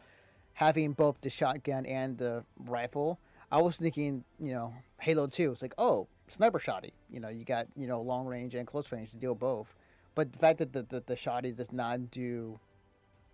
having 0.54 0.92
both 0.92 1.20
the 1.20 1.30
shotgun 1.30 1.84
and 1.86 2.16
the 2.18 2.44
rifle, 2.58 3.18
I 3.50 3.60
was 3.60 3.76
thinking, 3.76 4.24
you 4.40 4.52
know, 4.52 4.74
Halo 5.00 5.26
2. 5.26 5.52
It's 5.52 5.62
like, 5.62 5.74
oh, 5.76 6.08
sniper 6.28 6.58
shotty. 6.58 6.92
You 7.10 7.20
know, 7.20 7.28
you 7.28 7.44
got, 7.44 7.66
you 7.76 7.86
know, 7.86 8.00
long 8.00 8.26
range 8.26 8.54
and 8.54 8.66
close 8.66 8.90
range 8.90 9.10
to 9.10 9.16
deal 9.18 9.34
both. 9.34 9.74
But 10.14 10.32
the 10.32 10.38
fact 10.38 10.58
that 10.58 10.72
the, 10.72 10.82
the, 10.82 11.02
the 11.06 11.16
shotty 11.16 11.54
does 11.54 11.72
not 11.72 12.10
do 12.10 12.58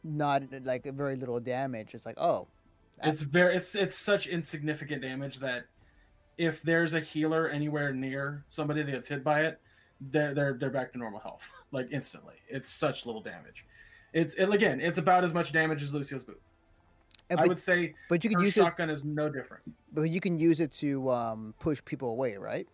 not 0.02 0.42
like 0.62 0.84
very 0.84 1.16
little 1.16 1.40
damage, 1.40 1.94
it's 1.94 2.06
like, 2.06 2.18
oh. 2.18 2.48
It's 3.00 3.22
very 3.22 3.54
it's 3.54 3.76
it's 3.76 3.96
such 3.96 4.26
insignificant 4.26 5.02
damage 5.02 5.38
that 5.38 5.66
if 6.38 6.62
there's 6.62 6.94
a 6.94 7.00
healer 7.00 7.48
anywhere 7.48 7.92
near 7.92 8.44
somebody 8.48 8.82
that 8.82 8.90
gets 8.90 9.08
hit 9.08 9.22
by 9.24 9.42
it, 9.42 9.60
they're 10.00 10.32
they're 10.32 10.54
they're 10.54 10.70
back 10.70 10.92
to 10.92 10.98
normal 10.98 11.20
health 11.20 11.50
like 11.72 11.88
instantly. 11.90 12.36
It's 12.48 12.70
such 12.70 13.04
little 13.04 13.20
damage. 13.20 13.66
It's 14.12 14.34
it, 14.34 14.48
again, 14.48 14.80
it's 14.80 14.98
about 14.98 15.24
as 15.24 15.34
much 15.34 15.52
damage 15.52 15.82
as 15.82 15.92
Lucio's 15.92 16.22
boot. 16.22 16.40
and 17.28 17.38
I 17.40 17.46
would 17.46 17.58
say 17.58 17.94
but 18.08 18.24
you 18.24 18.30
can 18.30 18.40
use 18.40 18.56
it 18.56 18.62
shotgun 18.62 18.88
is 18.88 19.04
no 19.04 19.28
different. 19.28 19.62
but 19.92 20.02
you 20.02 20.20
can 20.20 20.38
use 20.38 20.60
it 20.60 20.72
to 20.74 21.10
um, 21.10 21.54
push 21.58 21.84
people 21.84 22.10
away, 22.10 22.36
right? 22.36 22.66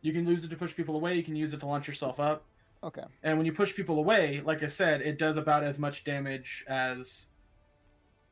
You 0.00 0.12
can 0.12 0.26
use 0.26 0.44
it 0.44 0.48
to 0.50 0.56
push 0.56 0.74
people 0.76 0.96
away. 0.96 1.14
You 1.14 1.22
can 1.22 1.34
use 1.34 1.52
it 1.52 1.60
to 1.60 1.66
launch 1.66 1.88
yourself 1.88 2.20
up. 2.20 2.44
Okay. 2.82 3.04
And 3.22 3.38
when 3.38 3.46
you 3.46 3.52
push 3.52 3.74
people 3.74 3.98
away, 3.98 4.42
like 4.44 4.62
I 4.62 4.66
said, 4.66 5.00
it 5.00 5.18
does 5.18 5.38
about 5.38 5.64
as 5.64 5.78
much 5.78 6.04
damage 6.04 6.64
as 6.68 7.28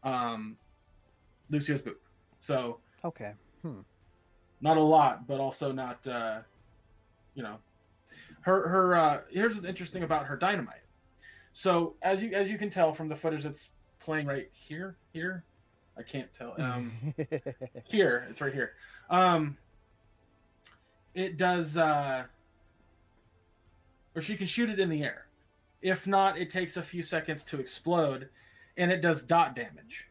um, 0.05 0.59
Lucio's 1.49 1.80
boot. 1.80 1.99
So 2.39 2.80
Okay. 3.05 3.33
Not 4.61 4.77
a 4.77 4.83
lot, 4.83 5.27
but 5.27 5.41
also 5.41 5.73
not 5.73 6.07
uh, 6.07 6.41
you 7.35 7.43
know 7.43 7.57
her 8.43 8.69
her 8.69 8.95
uh, 8.95 9.21
here's 9.31 9.55
what's 9.55 9.67
interesting 9.67 10.03
about 10.03 10.27
her 10.27 10.37
dynamite. 10.37 10.77
So 11.53 11.95
as 12.03 12.23
you 12.23 12.33
as 12.33 12.51
you 12.51 12.59
can 12.59 12.71
tell 12.71 12.93
from 12.93 13.09
the 13.09 13.17
footage 13.17 13.43
that's 13.43 13.71
playing 14.01 14.27
right 14.27 14.49
here, 14.53 14.97
here, 15.13 15.45
I 15.99 16.03
can't 16.03 16.33
tell. 16.33 16.55
Um, 16.59 17.15
here, 17.85 18.27
it's 18.31 18.41
right 18.41 18.55
here. 18.55 18.73
Um, 19.11 19.57
it 21.15 21.37
does, 21.37 21.77
uh, 21.77 22.25
or 24.15 24.23
she 24.23 24.37
can 24.37 24.47
shoot 24.47 24.71
it 24.71 24.81
in 24.81 24.89
the 24.89 25.03
air. 25.03 25.27
If 25.83 26.07
not, 26.07 26.39
it 26.39 26.49
takes 26.49 26.77
a 26.77 26.83
few 26.83 27.03
seconds 27.03 27.45
to 27.47 27.61
explode, 27.61 28.29
and 28.77 28.91
it 28.91 29.03
does 29.03 29.23
dot 29.23 29.55
damage, 29.55 30.09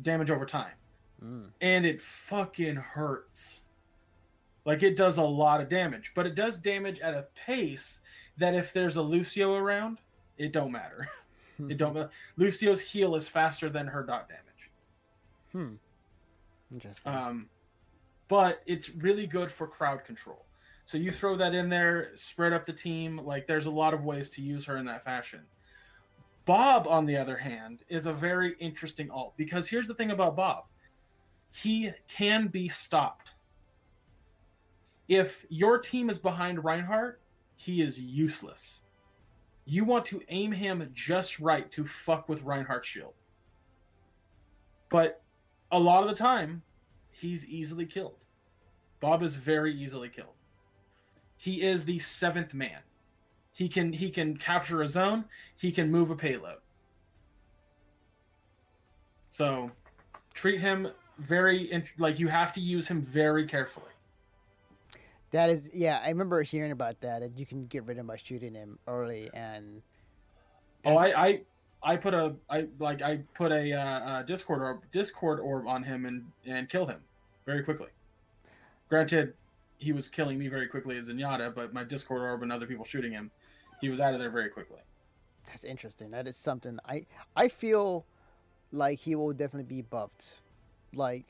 damage 0.00 0.30
over 0.30 0.46
time 0.46 0.72
Mm. 1.22 1.50
and 1.60 1.86
it 1.86 2.02
fucking 2.02 2.76
hurts. 2.76 3.62
Like 4.64 4.82
it 4.82 4.96
does 4.96 5.18
a 5.18 5.22
lot 5.22 5.60
of 5.60 5.68
damage, 5.68 6.12
but 6.14 6.26
it 6.26 6.34
does 6.34 6.58
damage 6.58 7.00
at 7.00 7.14
a 7.14 7.26
pace 7.34 8.00
that 8.38 8.54
if 8.54 8.72
there's 8.72 8.96
a 8.96 9.02
Lucio 9.02 9.54
around, 9.54 9.98
it 10.38 10.52
don't 10.52 10.72
matter. 10.72 11.08
it 11.68 11.76
don't. 11.76 12.10
Lucio's 12.36 12.80
heal 12.80 13.14
is 13.14 13.28
faster 13.28 13.68
than 13.68 13.86
her 13.88 14.02
dot 14.02 14.28
damage. 14.28 14.70
Hmm. 15.52 15.74
Interesting. 16.72 17.12
Um, 17.12 17.48
but 18.28 18.62
it's 18.66 18.90
really 18.90 19.26
good 19.26 19.50
for 19.50 19.66
crowd 19.66 20.04
control. 20.04 20.46
So 20.84 20.98
you 20.98 21.10
throw 21.10 21.36
that 21.36 21.54
in 21.54 21.68
there, 21.68 22.10
spread 22.16 22.52
up 22.52 22.64
the 22.64 22.72
team. 22.72 23.18
Like 23.18 23.46
there's 23.46 23.66
a 23.66 23.70
lot 23.70 23.94
of 23.94 24.04
ways 24.04 24.30
to 24.30 24.42
use 24.42 24.64
her 24.66 24.76
in 24.76 24.86
that 24.86 25.04
fashion. 25.04 25.42
Bob, 26.44 26.88
on 26.88 27.06
the 27.06 27.16
other 27.16 27.36
hand, 27.36 27.80
is 27.88 28.06
a 28.06 28.12
very 28.12 28.54
interesting 28.58 29.10
alt 29.10 29.34
because 29.36 29.68
here's 29.68 29.86
the 29.86 29.94
thing 29.94 30.10
about 30.10 30.34
Bob 30.34 30.64
he 31.52 31.92
can 32.08 32.48
be 32.48 32.68
stopped. 32.68 33.34
If 35.08 35.44
your 35.50 35.78
team 35.78 36.08
is 36.08 36.18
behind 36.18 36.64
Reinhardt, 36.64 37.20
he 37.54 37.82
is 37.82 38.00
useless. 38.00 38.82
You 39.64 39.84
want 39.84 40.06
to 40.06 40.22
aim 40.28 40.52
him 40.52 40.90
just 40.94 41.38
right 41.38 41.70
to 41.72 41.84
fuck 41.84 42.28
with 42.28 42.42
Reinhardt's 42.42 42.88
shield. 42.88 43.14
But 44.88 45.22
a 45.70 45.78
lot 45.78 46.02
of 46.02 46.08
the 46.08 46.14
time, 46.14 46.62
he's 47.10 47.46
easily 47.46 47.86
killed. 47.86 48.24
Bob 49.00 49.22
is 49.22 49.36
very 49.36 49.74
easily 49.74 50.08
killed. 50.08 50.34
He 51.36 51.62
is 51.62 51.84
the 51.84 51.98
seventh 51.98 52.54
man. 52.54 52.80
He 53.52 53.68
can 53.68 53.92
he 53.92 54.10
can 54.10 54.36
capture 54.36 54.80
a 54.80 54.86
zone. 54.86 55.26
He 55.56 55.72
can 55.72 55.90
move 55.90 56.10
a 56.10 56.16
payload. 56.16 56.58
So, 59.30 59.72
treat 60.34 60.60
him 60.60 60.88
very 61.18 61.70
int- 61.70 61.92
like 61.98 62.18
you 62.18 62.28
have 62.28 62.52
to 62.54 62.60
use 62.60 62.88
him 62.88 63.00
very 63.02 63.46
carefully. 63.46 63.86
That 65.30 65.48
is, 65.48 65.62
yeah, 65.72 66.00
I 66.04 66.08
remember 66.10 66.42
hearing 66.42 66.72
about 66.72 67.00
that. 67.00 67.20
That 67.20 67.38
you 67.38 67.46
can 67.46 67.66
get 67.66 67.84
rid 67.84 67.96
of 67.96 68.00
him 68.00 68.06
by 68.06 68.16
shooting 68.16 68.54
him 68.54 68.78
early, 68.86 69.30
and 69.32 69.82
Oh, 70.84 70.96
I, 70.96 71.26
I, 71.26 71.40
I 71.82 71.96
put 71.96 72.12
a, 72.12 72.34
I 72.50 72.66
like, 72.78 73.02
I 73.02 73.18
put 73.34 73.52
a, 73.52 73.72
uh, 73.72 73.80
uh, 73.80 74.22
Discord 74.24 74.60
orb, 74.62 74.82
Discord 74.90 75.40
orb 75.40 75.66
on 75.66 75.84
him 75.84 76.04
and 76.04 76.24
and 76.46 76.68
killed 76.68 76.90
him 76.90 77.04
very 77.46 77.62
quickly. 77.62 77.88
Granted, 78.88 79.34
he 79.78 79.92
was 79.92 80.08
killing 80.08 80.38
me 80.38 80.48
very 80.48 80.66
quickly 80.66 80.98
as 80.98 81.08
Zenyatta, 81.08 81.54
but 81.54 81.72
my 81.72 81.82
Discord 81.84 82.20
orb 82.22 82.42
and 82.42 82.52
other 82.52 82.66
people 82.66 82.84
shooting 82.84 83.12
him, 83.12 83.30
he 83.80 83.88
was 83.88 84.00
out 84.00 84.12
of 84.12 84.20
there 84.20 84.30
very 84.30 84.50
quickly. 84.50 84.80
that's 85.46 85.64
interesting. 85.64 86.10
That 86.10 86.26
is 86.26 86.36
something 86.36 86.78
I 86.86 87.06
I 87.34 87.48
feel 87.48 88.04
like 88.70 88.98
he 88.98 89.14
will 89.14 89.32
definitely 89.32 89.68
be 89.76 89.82
buffed, 89.82 90.41
like 90.94 91.24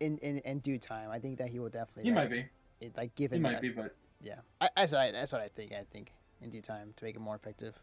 in 0.00 0.18
in, 0.18 0.38
in 0.38 0.58
due 0.60 0.78
time. 0.78 1.10
I 1.10 1.18
think 1.18 1.38
that 1.38 1.48
he 1.48 1.58
will 1.58 1.68
definitely. 1.68 2.04
He 2.04 2.10
like, 2.10 2.30
might 2.30 2.30
be, 2.30 2.46
It, 2.80 2.96
like 2.96 3.14
give 3.14 3.32
he 3.32 3.38
might 3.38 3.52
that- 3.54 3.62
be, 3.62 3.70
but 3.70 3.94
Yeah, 4.22 4.36
I, 4.60 4.68
that's 4.76 4.92
what 4.92 5.00
I, 5.00 5.10
that's 5.12 5.32
what 5.32 5.40
I 5.40 5.48
think. 5.48 5.72
I 5.72 5.84
think 5.92 6.12
in 6.42 6.50
due 6.50 6.60
time 6.62 6.92
to 6.96 7.04
make 7.04 7.16
it 7.16 7.20
more 7.20 7.34
effective, 7.34 7.78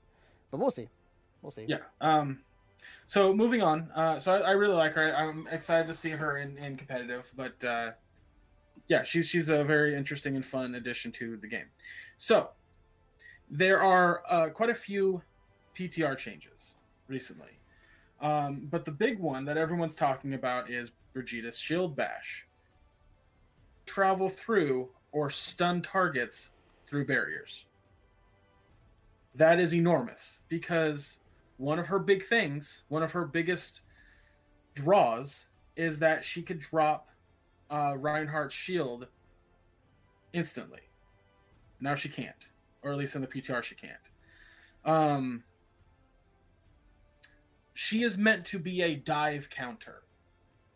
but 0.51 0.59
we'll 0.59 0.71
see. 0.71 0.89
We'll 1.41 1.51
see. 1.51 1.65
yeah. 1.67 1.79
Um, 1.99 2.39
so 3.07 3.33
moving 3.33 3.61
on. 3.61 3.89
Uh, 3.95 4.19
so 4.19 4.33
I, 4.33 4.39
I 4.39 4.51
really 4.51 4.75
like 4.75 4.93
her. 4.93 5.15
I'm 5.15 5.47
excited 5.51 5.87
to 5.87 5.93
see 5.93 6.09
her 6.11 6.37
in, 6.37 6.57
in 6.57 6.75
competitive, 6.77 7.31
but 7.35 7.63
uh, 7.63 7.91
yeah, 8.87 9.03
she's 9.03 9.27
she's 9.27 9.49
a 9.49 9.63
very 9.63 9.95
interesting 9.95 10.35
and 10.35 10.45
fun 10.45 10.75
addition 10.75 11.11
to 11.13 11.35
the 11.37 11.47
game. 11.47 11.67
So 12.17 12.51
there 13.49 13.81
are 13.81 14.21
uh, 14.29 14.49
quite 14.49 14.69
a 14.69 14.75
few 14.75 15.21
PTR 15.75 16.17
changes 16.17 16.75
recently, 17.07 17.59
um, 18.23 18.67
but 18.71 18.85
the 18.85 18.91
big 18.91 19.19
one 19.19 19.43
that 19.45 19.57
everyone's 19.57 19.95
talking 19.95 20.33
about 20.33 20.69
is 20.69 20.93
Brigitte's 21.13 21.59
Shield 21.59 21.95
Bash. 21.95 22.47
Travel 23.85 24.29
through 24.29 24.89
or 25.11 25.29
stun 25.29 25.81
targets 25.81 26.49
through 26.87 27.05
barriers. 27.05 27.65
That 29.35 29.59
is 29.59 29.75
enormous 29.75 30.39
because 30.47 31.19
one 31.57 31.79
of 31.79 31.87
her 31.87 31.99
big 31.99 32.23
things, 32.23 32.85
one 32.87 33.03
of 33.03 33.11
her 33.11 33.25
biggest 33.25 33.81
draws, 34.73 35.47
is 35.75 35.99
that 35.99 36.23
she 36.23 36.41
could 36.41 36.59
drop 36.59 37.09
uh, 37.69 37.95
Reinhardt's 37.97 38.55
shield 38.55 39.07
instantly. 40.31 40.81
Now 41.81 41.95
she 41.95 42.07
can't, 42.07 42.49
or 42.83 42.91
at 42.91 42.97
least 42.97 43.15
in 43.15 43.21
the 43.21 43.27
PTR 43.27 43.63
she 43.63 43.75
can't. 43.75 44.09
Um, 44.85 45.43
she 47.73 48.03
is 48.03 48.17
meant 48.17 48.45
to 48.45 48.59
be 48.59 48.81
a 48.81 48.95
dive 48.95 49.49
counter. 49.49 50.03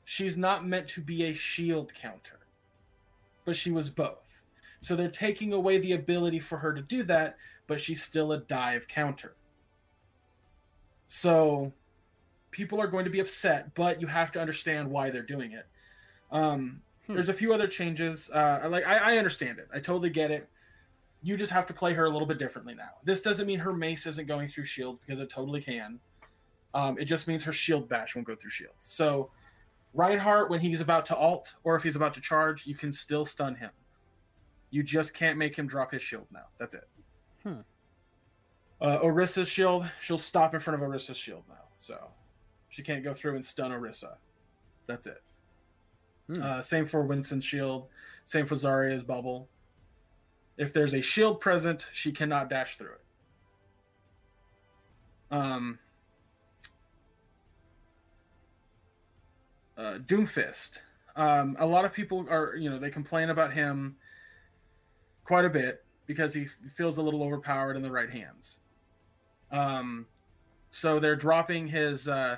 She's 0.06 0.38
not 0.38 0.66
meant 0.66 0.88
to 0.90 1.02
be 1.02 1.24
a 1.24 1.34
shield 1.34 1.94
counter, 1.94 2.40
but 3.46 3.56
she 3.56 3.72
was 3.72 3.90
both. 3.90 4.44
So 4.80 4.96
they're 4.96 5.10
taking 5.10 5.54
away 5.54 5.80
the 5.80 5.94
ability 5.94 6.40
for 6.40 6.60
her 6.60 6.74
to 6.74 6.82
do 6.82 7.04
that, 7.04 7.38
but 7.68 7.80
she's 7.80 8.04
still 8.04 8.32
a 8.32 8.38
dive 8.38 8.88
counter. 8.88 9.36
So 11.08 11.74
people 12.52 12.82
are 12.82 12.88
going 12.88 13.06
to 13.06 13.12
be 13.12 13.20
upset, 13.20 13.74
but 13.76 14.02
you 14.02 14.08
have 14.08 14.32
to 14.34 14.42
understand 14.42 14.90
why 14.90 15.10
they're 15.10 15.22
doing 15.24 15.52
it. 15.52 15.68
Um, 16.32 16.82
Hmm. 17.08 17.14
There's 17.14 17.30
a 17.30 17.34
few 17.34 17.54
other 17.54 17.68
changes. 17.68 18.30
Uh, 18.30 18.68
like 18.70 18.86
I, 18.86 19.14
I 19.14 19.18
understand 19.18 19.60
it. 19.60 19.68
I 19.74 19.80
totally 19.80 20.10
get 20.10 20.30
it. 20.30 20.48
You 21.24 21.36
just 21.36 21.52
have 21.52 21.66
to 21.68 21.74
play 21.74 21.94
her 21.94 22.06
a 22.06 22.10
little 22.10 22.28
bit 22.28 22.38
differently 22.38 22.76
now. 22.76 22.92
This 23.04 23.22
doesn't 23.22 23.48
mean 23.48 23.60
her 23.60 23.74
mace 23.74 24.06
isn't 24.06 24.28
going 24.28 24.48
through 24.48 24.66
shields 24.66 25.00
because 25.00 25.20
it 25.20 25.30
totally 25.30 25.62
can. 25.62 26.00
Um, 26.78 26.96
it 27.00 27.06
just 27.06 27.28
means 27.28 27.44
her 27.44 27.52
shield 27.52 27.90
bash 27.90 28.16
won't 28.16 28.28
go 28.28 28.36
through 28.36 28.52
shields. 28.52 28.86
So 28.86 29.32
Reinhardt, 29.96 30.52
when 30.52 30.60
he's 30.60 30.80
about 30.80 31.06
to 31.06 31.16
alt 31.16 31.56
or 31.64 31.76
if 31.76 31.82
he's 31.82 31.96
about 31.96 32.14
to 32.14 32.22
charge, 32.22 32.68
you 32.68 32.76
can 32.76 32.92
still 32.92 33.26
stun 33.26 33.56
him. 33.56 33.72
You 34.70 34.84
just 34.84 35.16
can't 35.16 35.40
make 35.40 35.56
him 35.56 35.66
drop 35.66 35.92
his 35.92 36.04
shield 36.04 36.28
now. 36.32 36.46
That's 36.60 36.76
it. 36.76 36.88
Hmm. 37.42 37.62
Uh, 38.80 39.00
Orisa's 39.00 39.50
shield, 39.50 39.90
she'll 40.00 40.20
stop 40.20 40.54
in 40.54 40.60
front 40.60 40.80
of 40.80 40.88
Orisa's 40.88 41.18
shield 41.18 41.46
now. 41.50 41.64
So 41.80 42.12
she 42.70 42.84
can't 42.84 43.04
go 43.04 43.12
through 43.12 43.34
and 43.38 43.44
stun 43.44 43.72
Orisa. 43.72 44.18
That's 44.86 45.08
it. 45.08 45.22
Hmm. 46.32 46.44
Uh, 46.44 46.62
same 46.62 46.86
for 46.86 47.02
Winston's 47.02 47.44
shield. 47.44 47.88
Same 48.24 48.46
for 48.46 48.54
Zarya's 48.54 49.02
bubble. 49.02 49.50
If 50.58 50.74
there's 50.74 50.94
a 50.94 51.02
shield 51.02 51.42
present, 51.42 51.90
she 51.92 52.12
cannot 52.12 52.52
dash 52.52 52.76
through 52.76 52.92
it. 52.92 53.02
Um, 55.32 55.80
uh, 59.78 59.98
Doomfist. 60.00 60.80
Um, 61.16 61.56
a 61.60 61.66
lot 61.66 61.86
of 61.86 61.94
people 61.94 62.26
are, 62.30 62.56
you 62.56 62.70
know, 62.70 62.78
they 62.78 62.90
complain 62.90 63.30
about 63.30 63.54
him 63.54 63.96
quite 65.24 65.46
a 65.46 65.50
bit 65.50 65.84
because 66.06 66.34
he 66.34 66.44
f- 66.44 66.52
feels 66.76 66.98
a 66.98 67.02
little 67.02 67.24
overpowered 67.24 67.76
in 67.76 67.82
the 67.82 67.92
right 67.92 68.10
hands. 68.10 68.60
Um, 69.52 70.06
so 70.70 71.00
they're 71.00 71.16
dropping 71.16 71.68
his 71.68 72.08
uh, 72.08 72.38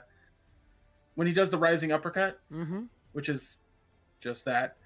when 1.16 1.28
he 1.28 1.34
does 1.34 1.50
the 1.50 1.58
rising 1.58 1.92
uppercut, 1.92 2.40
Mm-hmm. 2.52 2.84
which 3.12 3.28
is 3.30 3.58
just 4.22 4.46
that. 4.46 4.78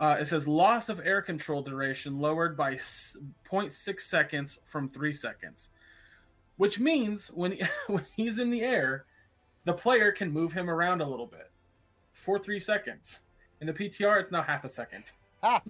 Uh, 0.00 0.16
it 0.20 0.26
says 0.26 0.46
loss 0.46 0.88
of 0.88 1.00
air 1.04 1.20
control 1.20 1.60
duration 1.62 2.18
lowered 2.20 2.56
by 2.56 2.72
s- 2.74 3.16
0.6 3.50 4.00
seconds 4.00 4.60
from 4.64 4.88
3 4.88 5.12
seconds, 5.12 5.70
which 6.56 6.78
means 6.78 7.28
when, 7.28 7.52
he, 7.52 7.62
when 7.88 8.04
he's 8.16 8.38
in 8.38 8.50
the 8.50 8.62
air, 8.62 9.04
the 9.64 9.72
player 9.72 10.12
can 10.12 10.30
move 10.30 10.52
him 10.52 10.70
around 10.70 11.00
a 11.00 11.08
little 11.08 11.26
bit 11.26 11.47
for 12.18 12.38
3 12.38 12.58
seconds. 12.58 13.22
In 13.60 13.66
the 13.66 13.72
PTR, 13.72 14.20
it's 14.20 14.30
now 14.30 14.42
half 14.42 14.64
a 14.64 14.68
second. 14.68 15.12
Ah, 15.42 15.62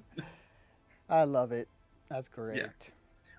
I 1.08 1.24
love 1.24 1.52
it. 1.52 1.68
That's 2.10 2.28
great. 2.28 2.56
Yeah. 2.58 2.68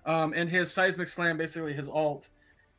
Um, 0.05 0.33
and 0.33 0.49
his 0.49 0.71
seismic 0.71 1.07
slam, 1.07 1.37
basically 1.37 1.73
his 1.73 1.89
alt, 1.89 2.29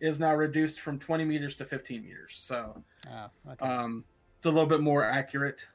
is 0.00 0.18
now 0.18 0.34
reduced 0.34 0.80
from 0.80 0.98
20 0.98 1.24
meters 1.24 1.56
to 1.56 1.64
15 1.64 2.02
meters. 2.02 2.34
So 2.36 2.82
Ah, 3.10 3.30
okay. 3.50 3.64
um, 3.66 4.04
it's 4.38 4.46
a 4.46 4.50
little 4.50 4.68
bit 4.68 4.80
more 4.80 5.04
accurate, 5.04 5.68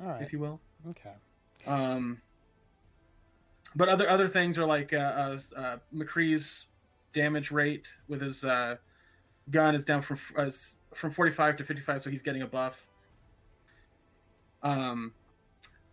All 0.00 0.08
right. 0.08 0.22
if 0.22 0.32
you 0.32 0.38
will. 0.38 0.60
okay. 0.90 1.12
Um, 1.66 2.20
but 3.74 3.88
other 3.88 4.08
other 4.08 4.28
things 4.28 4.58
are 4.58 4.66
like 4.66 4.92
uh, 4.92 4.96
uh, 4.98 5.38
uh, 5.56 5.76
McCree's 5.94 6.66
damage 7.14 7.50
rate 7.50 7.96
with 8.06 8.20
his 8.20 8.44
uh, 8.44 8.76
gun 9.50 9.74
is 9.74 9.82
down 9.84 10.02
from 10.02 10.18
uh, 10.36 10.50
from 10.94 11.10
45 11.10 11.56
to 11.56 11.64
55, 11.64 12.02
so 12.02 12.10
he's 12.10 12.22
getting 12.22 12.42
a 12.42 12.46
buff. 12.46 12.86
Um, 14.64 15.12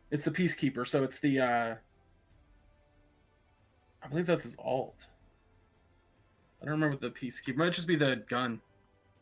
it's 0.09 0.23
the 0.23 0.31
Peacekeeper, 0.31 0.87
so 0.87 1.03
it's 1.03 1.19
the 1.19 1.39
uh, 1.39 1.75
I 4.03 4.07
believe 4.07 4.25
that's 4.25 4.43
his 4.43 4.55
alt. 4.59 5.07
I 6.61 6.65
don't 6.65 6.73
remember 6.73 6.95
what 6.95 7.01
the 7.01 7.09
Peacekeeper. 7.11 7.49
It 7.49 7.57
might 7.57 7.73
just 7.73 7.87
be 7.87 7.95
the 7.95 8.23
gun 8.27 8.61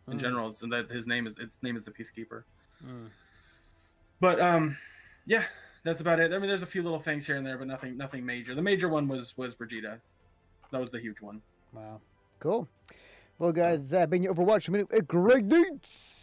in 0.08 0.18
Mm. 0.18 0.22
general. 0.22 0.56
And 0.62 0.72
that 0.74 0.89
his 0.89 1.06
name 1.08 1.28
is 1.28 1.34
its 1.38 1.58
name 1.62 1.76
is 1.76 1.84
the 1.84 1.91
Peacekeeper. 1.91 2.43
Mm. 2.86 3.10
But 4.20 4.39
um, 4.41 4.78
yeah, 5.26 5.43
that's 5.84 6.02
about 6.02 6.20
it. 6.20 6.34
I 6.34 6.38
mean, 6.39 6.47
there's 6.47 6.64
a 6.64 6.68
few 6.68 6.84
little 6.84 7.00
things 7.00 7.26
here 7.28 7.38
and 7.38 7.45
there, 7.45 7.58
but 7.58 7.68
nothing, 7.68 7.95
nothing 7.97 8.26
major. 8.26 8.56
The 8.56 8.62
major 8.62 8.89
one 8.89 9.08
was 9.08 9.38
was 9.38 9.56
Brigitte. 9.56 10.00
That 10.72 10.80
was 10.80 10.91
the 10.91 11.00
huge 11.00 11.22
one. 11.22 11.41
Wow. 11.74 12.02
Cool. 12.39 12.68
Well, 13.38 13.52
guys, 13.52 13.89
that 13.91 14.10
been 14.10 14.24
your 14.24 14.34
Overwatch 14.34 14.68
minute. 14.70 14.89
with 14.91 15.08
Greg 15.08 15.47
Deets. 15.50 16.18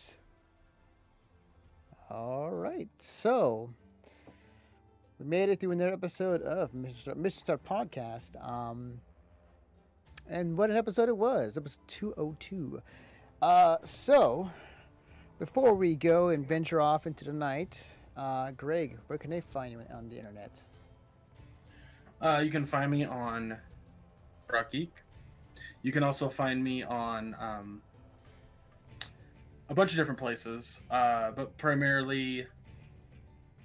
All 2.11 2.51
right. 2.51 2.89
So, 2.99 3.71
we 5.19 5.27
made 5.27 5.49
it 5.49 5.59
through 5.59 5.73
another 5.73 5.93
episode 5.93 6.41
of. 6.43 6.73
Mission 6.73 7.41
Star 7.41 7.59
Podcast. 7.59 8.37
Um, 8.49 9.01
and 10.29 10.57
what 10.57 10.71
an 10.71 10.77
episode 10.77 11.09
it 11.09 11.17
was. 11.17 11.59
Was 11.61 11.79
202. 11.89 12.81
Uh, 13.43 13.77
so, 13.83 14.51
before 15.41 15.75
we 15.75 15.97
go 15.97 16.29
and 16.29 16.47
venture 16.47 16.81
off 16.81 17.09
into 17.09 17.25
the 17.25 17.33
night, 17.33 17.81
uh, 18.17 18.53
Greg, 18.53 18.99
where 19.09 19.19
can 19.19 19.31
they 19.31 19.41
find 19.41 19.73
you 19.73 19.81
on 19.93 20.09
the 20.09 20.17
internet? 20.17 20.63
Uh, 22.23 22.41
you 22.43 22.51
can 22.51 22.67
find 22.67 22.91
me 22.91 23.05
on 23.05 23.57
Rock 24.49 24.71
Geek. 24.71 24.93
You 25.83 25.91
can 25.91 26.05
also 26.05 26.29
find 26.29 26.63
me 26.63 26.85
on 26.85 27.35
um, 27.39 27.83
a 29.69 29.75
bunch 29.75 29.91
of 29.91 29.97
different 29.97 30.19
places, 30.19 30.81
uh, 30.91 31.31
but 31.33 31.57
primarily 31.59 32.47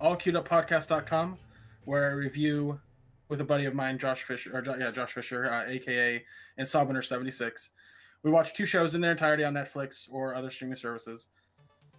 allqueueduppodcast.com, 0.01 1.37
where 1.85 2.09
I 2.09 2.13
review 2.13 2.79
with 3.29 3.39
a 3.39 3.45
buddy 3.45 3.65
of 3.65 3.73
mine, 3.73 3.97
Josh 3.97 4.23
Fisher, 4.23 4.51
or 4.53 4.77
yeah, 4.77 4.91
Josh 4.91 5.13
Fisher, 5.13 5.45
uh, 5.49 5.63
aka 5.69 6.23
and 6.57 6.67
Sawbinner 6.67 7.03
seventy 7.03 7.31
six. 7.31 7.71
We 8.23 8.31
watch 8.31 8.53
two 8.53 8.65
shows 8.65 8.93
in 8.93 9.01
their 9.01 9.11
entirety 9.11 9.43
on 9.43 9.53
Netflix 9.53 10.07
or 10.11 10.35
other 10.35 10.49
streaming 10.49 10.75
services. 10.75 11.27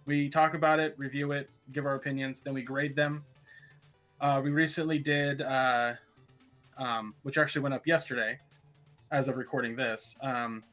We 0.05 0.29
talk 0.29 0.53
about 0.53 0.79
it, 0.79 0.95
review 0.97 1.31
it, 1.31 1.49
give 1.71 1.85
our 1.85 1.95
opinions, 1.95 2.41
then 2.41 2.53
we 2.53 2.61
grade 2.61 2.95
them. 2.95 3.25
Uh, 4.21 4.41
we 4.43 4.51
recently 4.51 4.99
did, 4.99 5.41
uh, 5.41 5.93
um, 6.77 7.15
which 7.23 7.37
actually 7.37 7.61
went 7.61 7.73
up 7.73 7.87
yesterday, 7.87 8.39
as 9.11 9.27
of 9.27 9.37
recording 9.37 9.75
this. 9.75 10.15
Um, 10.21 10.63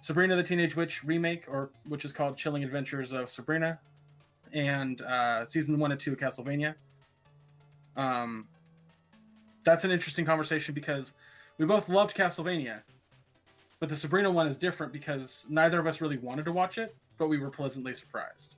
Sabrina 0.00 0.36
the 0.36 0.42
Teenage 0.42 0.76
Witch 0.76 1.04
remake, 1.04 1.46
or 1.48 1.70
which 1.86 2.04
is 2.04 2.12
called 2.12 2.36
Chilling 2.36 2.62
Adventures 2.64 3.12
of 3.12 3.28
Sabrina, 3.28 3.80
and 4.52 5.02
uh, 5.02 5.44
season 5.44 5.78
one 5.78 5.90
and 5.92 6.00
two 6.00 6.12
of 6.12 6.18
Castlevania. 6.18 6.74
Um, 7.96 8.46
that's 9.64 9.84
an 9.84 9.90
interesting 9.90 10.24
conversation 10.24 10.74
because 10.74 11.14
we 11.58 11.66
both 11.66 11.88
loved 11.88 12.16
Castlevania, 12.16 12.82
but 13.80 13.88
the 13.88 13.96
Sabrina 13.96 14.30
one 14.30 14.46
is 14.46 14.56
different 14.56 14.92
because 14.92 15.44
neither 15.48 15.80
of 15.80 15.86
us 15.86 16.00
really 16.00 16.18
wanted 16.18 16.44
to 16.44 16.52
watch 16.52 16.78
it, 16.78 16.94
but 17.18 17.28
we 17.28 17.38
were 17.38 17.50
pleasantly 17.50 17.94
surprised. 17.94 18.56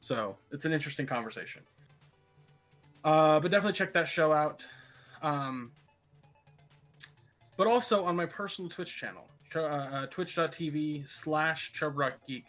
So 0.00 0.36
it's 0.50 0.64
an 0.64 0.72
interesting 0.72 1.06
conversation. 1.06 1.62
Uh, 3.02 3.40
but 3.40 3.50
definitely 3.50 3.72
check 3.72 3.94
that 3.94 4.08
show 4.08 4.32
out. 4.32 4.66
Um, 5.22 5.72
but 7.56 7.66
also 7.66 8.04
on 8.04 8.16
my 8.16 8.26
personal 8.26 8.70
Twitch 8.70 8.94
channel, 8.94 9.28
uh, 9.56 9.60
uh, 9.60 10.06
twitch.tv 10.06 11.06
slash 11.08 11.72
chubrockgeek. 11.72 12.44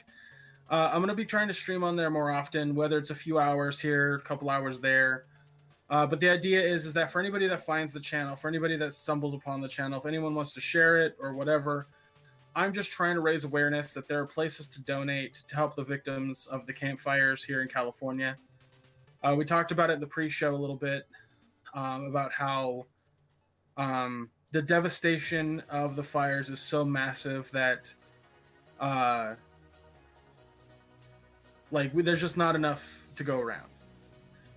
Uh, 0.69 0.89
I'm 0.93 0.99
going 0.99 1.09
to 1.09 1.15
be 1.15 1.25
trying 1.25 1.47
to 1.47 1.53
stream 1.53 1.83
on 1.83 1.95
there 1.95 2.09
more 2.09 2.31
often, 2.31 2.75
whether 2.75 2.97
it's 2.97 3.09
a 3.09 3.15
few 3.15 3.39
hours 3.39 3.79
here, 3.79 4.15
a 4.15 4.21
couple 4.21 4.49
hours 4.49 4.79
there. 4.79 5.25
Uh, 5.89 6.05
but 6.05 6.21
the 6.21 6.29
idea 6.29 6.61
is, 6.61 6.85
is 6.85 6.93
that 6.93 7.11
for 7.11 7.19
anybody 7.19 7.47
that 7.47 7.65
finds 7.65 7.91
the 7.91 7.99
channel, 7.99 8.37
for 8.37 8.47
anybody 8.47 8.77
that 8.77 8.93
stumbles 8.93 9.33
upon 9.33 9.59
the 9.59 9.67
channel, 9.67 9.99
if 9.99 10.05
anyone 10.05 10.33
wants 10.33 10.53
to 10.53 10.61
share 10.61 10.97
it 10.97 11.17
or 11.19 11.33
whatever, 11.33 11.87
I'm 12.55 12.71
just 12.71 12.91
trying 12.91 13.15
to 13.15 13.21
raise 13.21 13.43
awareness 13.43 13.91
that 13.93 14.07
there 14.07 14.19
are 14.19 14.25
places 14.25 14.67
to 14.69 14.81
donate 14.81 15.43
to 15.47 15.55
help 15.55 15.75
the 15.75 15.83
victims 15.83 16.47
of 16.47 16.65
the 16.65 16.73
campfires 16.73 17.43
here 17.43 17.61
in 17.61 17.67
California. 17.67 18.37
Uh, 19.21 19.35
we 19.37 19.43
talked 19.43 19.71
about 19.71 19.89
it 19.89 19.93
in 19.93 19.99
the 19.99 20.07
pre-show 20.07 20.53
a 20.53 20.55
little 20.55 20.77
bit 20.77 21.07
um, 21.73 22.05
about 22.05 22.31
how 22.33 22.85
um, 23.77 24.29
the 24.51 24.61
devastation 24.61 25.63
of 25.69 25.95
the 25.95 26.03
fires 26.03 26.49
is 26.49 26.59
so 26.59 26.83
massive 26.83 27.49
that 27.51 27.93
uh 28.79 29.35
like 31.71 31.93
we, 31.93 32.03
there's 32.03 32.19
just 32.19 32.35
not 32.35 32.55
enough 32.55 33.07
to 33.15 33.23
go 33.23 33.39
around. 33.39 33.69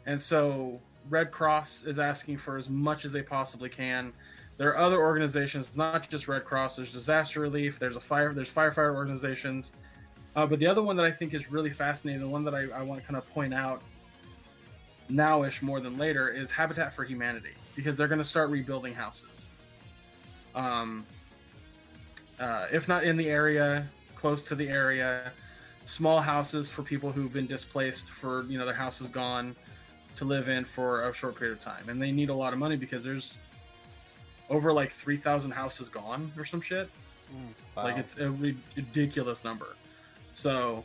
And 0.05 0.21
so 0.21 0.81
red 1.09 1.31
cross 1.31 1.85
is 1.85 1.99
asking 1.99 2.39
for 2.39 2.57
as 2.57 2.69
much 2.69 3.05
as 3.05 3.13
they 3.13 3.23
possibly 3.23 3.69
can. 3.69 4.13
There 4.57 4.69
are 4.71 4.79
other 4.79 4.99
organizations 4.99 5.77
not 5.77 6.09
just 6.09 6.27
red 6.27 6.45
cross. 6.45 6.77
There's 6.77 6.93
disaster 6.93 7.41
relief 7.41 7.79
there's 7.79 7.97
a 7.97 8.01
fire 8.01 8.33
there's 8.33 8.51
firefighter 8.51 8.95
organizations. 8.95 9.73
Uh, 10.35 10.45
but 10.45 10.59
the 10.59 10.67
other 10.67 10.83
one 10.83 10.97
that 10.97 11.07
i 11.07 11.13
think 11.13 11.33
is 11.33 11.53
really 11.53 11.71
fascinating 11.71 12.21
the 12.21 12.29
one 12.29 12.43
that 12.43 12.57
i, 12.57 12.63
I 12.77 12.83
want 12.83 13.01
to 13.01 13.07
kind 13.07 13.17
of 13.17 13.31
point 13.31 13.55
out 13.55 13.83
nowish 15.09 15.63
more 15.63 15.79
than 15.79 15.97
later 15.97 16.29
is 16.29 16.51
habitat 16.51 16.93
for 16.93 17.05
humanity 17.05 17.53
because 17.77 17.97
they're 17.97 18.09
going 18.09 18.19
to 18.19 18.25
start 18.25 18.51
rebuilding 18.51 18.95
houses 18.95 19.49
um, 20.55 21.07
uh, 22.39 22.67
if 22.73 22.89
not 22.89 23.05
in 23.05 23.17
the 23.17 23.29
area, 23.29 23.87
close 24.15 24.43
to 24.45 24.55
the 24.55 24.69
area. 24.69 25.33
Small 25.87 26.21
houses 26.21 26.71
for 26.71 26.83
people 26.83 27.13
who've 27.13 27.33
been 27.33 27.47
displaced 27.47 28.09
for 28.09 28.45
you 28.45 28.59
know 28.59 28.65
their 28.65 28.75
house 28.75 29.01
is 29.01 29.09
gone 29.09 29.55
to 30.17 30.25
live 30.25 30.49
in 30.49 30.65
for 30.65 31.09
a 31.09 31.13
short 31.13 31.37
period 31.37 31.59
of 31.59 31.63
time, 31.63 31.89
and 31.89 32.01
they 32.01 32.11
need 32.11 32.31
a 32.31 32.35
lot 32.35 32.53
of 32.53 32.59
money 32.59 32.77
because 32.77 33.05
there's 33.05 33.39
over 34.49 34.73
like 34.73 34.91
three 34.91 35.17
thousand 35.17 35.51
houses 35.53 35.89
gone 35.89 36.33
or 36.39 36.45
some 36.45 36.61
shit. 36.61 36.89
Mm, 37.31 37.77
wow. 37.77 37.85
Like 37.85 37.99
it's 37.99 38.17
a 38.19 38.31
ridiculous 38.31 39.45
number. 39.45 39.77
So, 40.33 40.85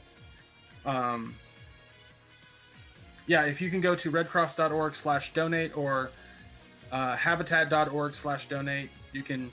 um, 0.85 1.35
yeah, 3.25 3.43
if 3.43 3.61
you 3.61 3.69
can 3.69 3.81
go 3.81 3.95
to 3.95 4.11
redcross.org 4.11 4.95
slash 4.95 5.33
donate 5.33 5.77
or 5.77 6.11
uh, 6.91 7.15
habitat.org 7.15 8.13
slash 8.13 8.47
donate, 8.47 8.89
you 9.13 9.23
can 9.23 9.51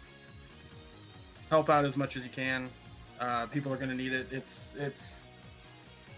help 1.51 1.71
out 1.71 1.85
as 1.85 1.97
much 1.97 2.17
as 2.17 2.25
you 2.25 2.31
can. 2.31 2.69
Uh, 3.21 3.47
people 3.47 3.73
are 3.73 3.77
going 3.77 3.89
to 3.89 3.95
need 3.95 4.13
it. 4.13 4.29
It's 4.31 4.75
it's 4.79 5.25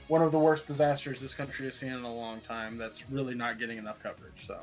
one 0.09 0.22
of 0.22 0.33
the 0.33 0.39
worst 0.39 0.66
disasters 0.66 1.20
this 1.20 1.35
country 1.35 1.66
has 1.66 1.76
seen 1.76 1.93
in 1.93 2.03
a 2.03 2.12
long 2.12 2.41
time. 2.41 2.76
That's 2.76 3.11
really 3.11 3.35
not 3.35 3.59
getting 3.59 3.79
enough 3.79 4.01
coverage. 4.01 4.47
So, 4.47 4.59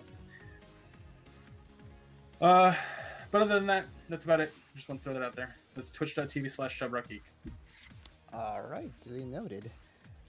uh, 2.42 2.74
but 3.32 3.42
other 3.42 3.56
than 3.56 3.68
that, 3.68 3.86
that's 4.10 4.26
about 4.26 4.42
it. 4.42 4.54
Just 4.76 4.90
want 4.90 5.00
to 5.02 5.06
throw 5.06 5.14
that 5.14 5.24
out 5.24 5.36
there. 5.36 5.56
That's 5.76 5.92
twitch.tv 5.92 6.52
slash 6.52 6.80
chubrockgeek. 6.80 7.22
All 8.34 8.64
right, 8.70 8.92
duly 9.08 9.24
noted. 9.24 9.72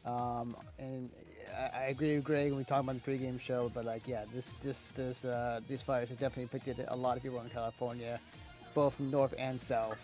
Um, 0.05 0.57
and 0.78 1.11
I, 1.59 1.78
I 1.78 1.82
agree 1.87 2.14
with 2.14 2.24
Greg 2.24 2.51
when 2.51 2.59
we 2.59 2.64
talk 2.64 2.84
about 2.84 3.03
the 3.03 3.11
pregame 3.11 3.41
show, 3.41 3.72
but 3.74 3.84
like, 3.84 4.07
yeah, 4.07 4.24
this 4.32 4.55
this 4.62 4.91
this 4.91 5.24
uh, 5.24 5.61
these 5.68 5.82
fires 5.82 6.11
have 6.11 6.20
definitely 6.20 6.45
affected 6.45 6.84
a 6.87 6.95
lot 6.95 7.16
of 7.16 7.24
people 7.24 7.41
in 7.41 7.51
California, 7.51 8.20
both 8.74 9.01
north 9.01 9.34
and 9.39 9.61
south 9.61 9.99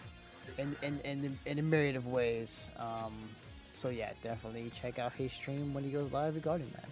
in 0.59 0.77
in 0.83 1.01
in, 1.01 1.39
in 1.47 1.59
a 1.59 1.63
myriad 1.63 1.97
of 1.97 2.07
ways. 2.07 2.69
Um, 2.79 3.15
so 3.73 3.89
yeah, 3.89 4.11
definitely 4.23 4.71
check 4.81 4.99
out 4.99 5.13
his 5.13 5.33
stream 5.33 5.75
when 5.75 5.85
he 5.85 5.91
goes 5.91 6.13
live 6.13 6.35
regarding 6.35 6.71
that. 6.73 6.87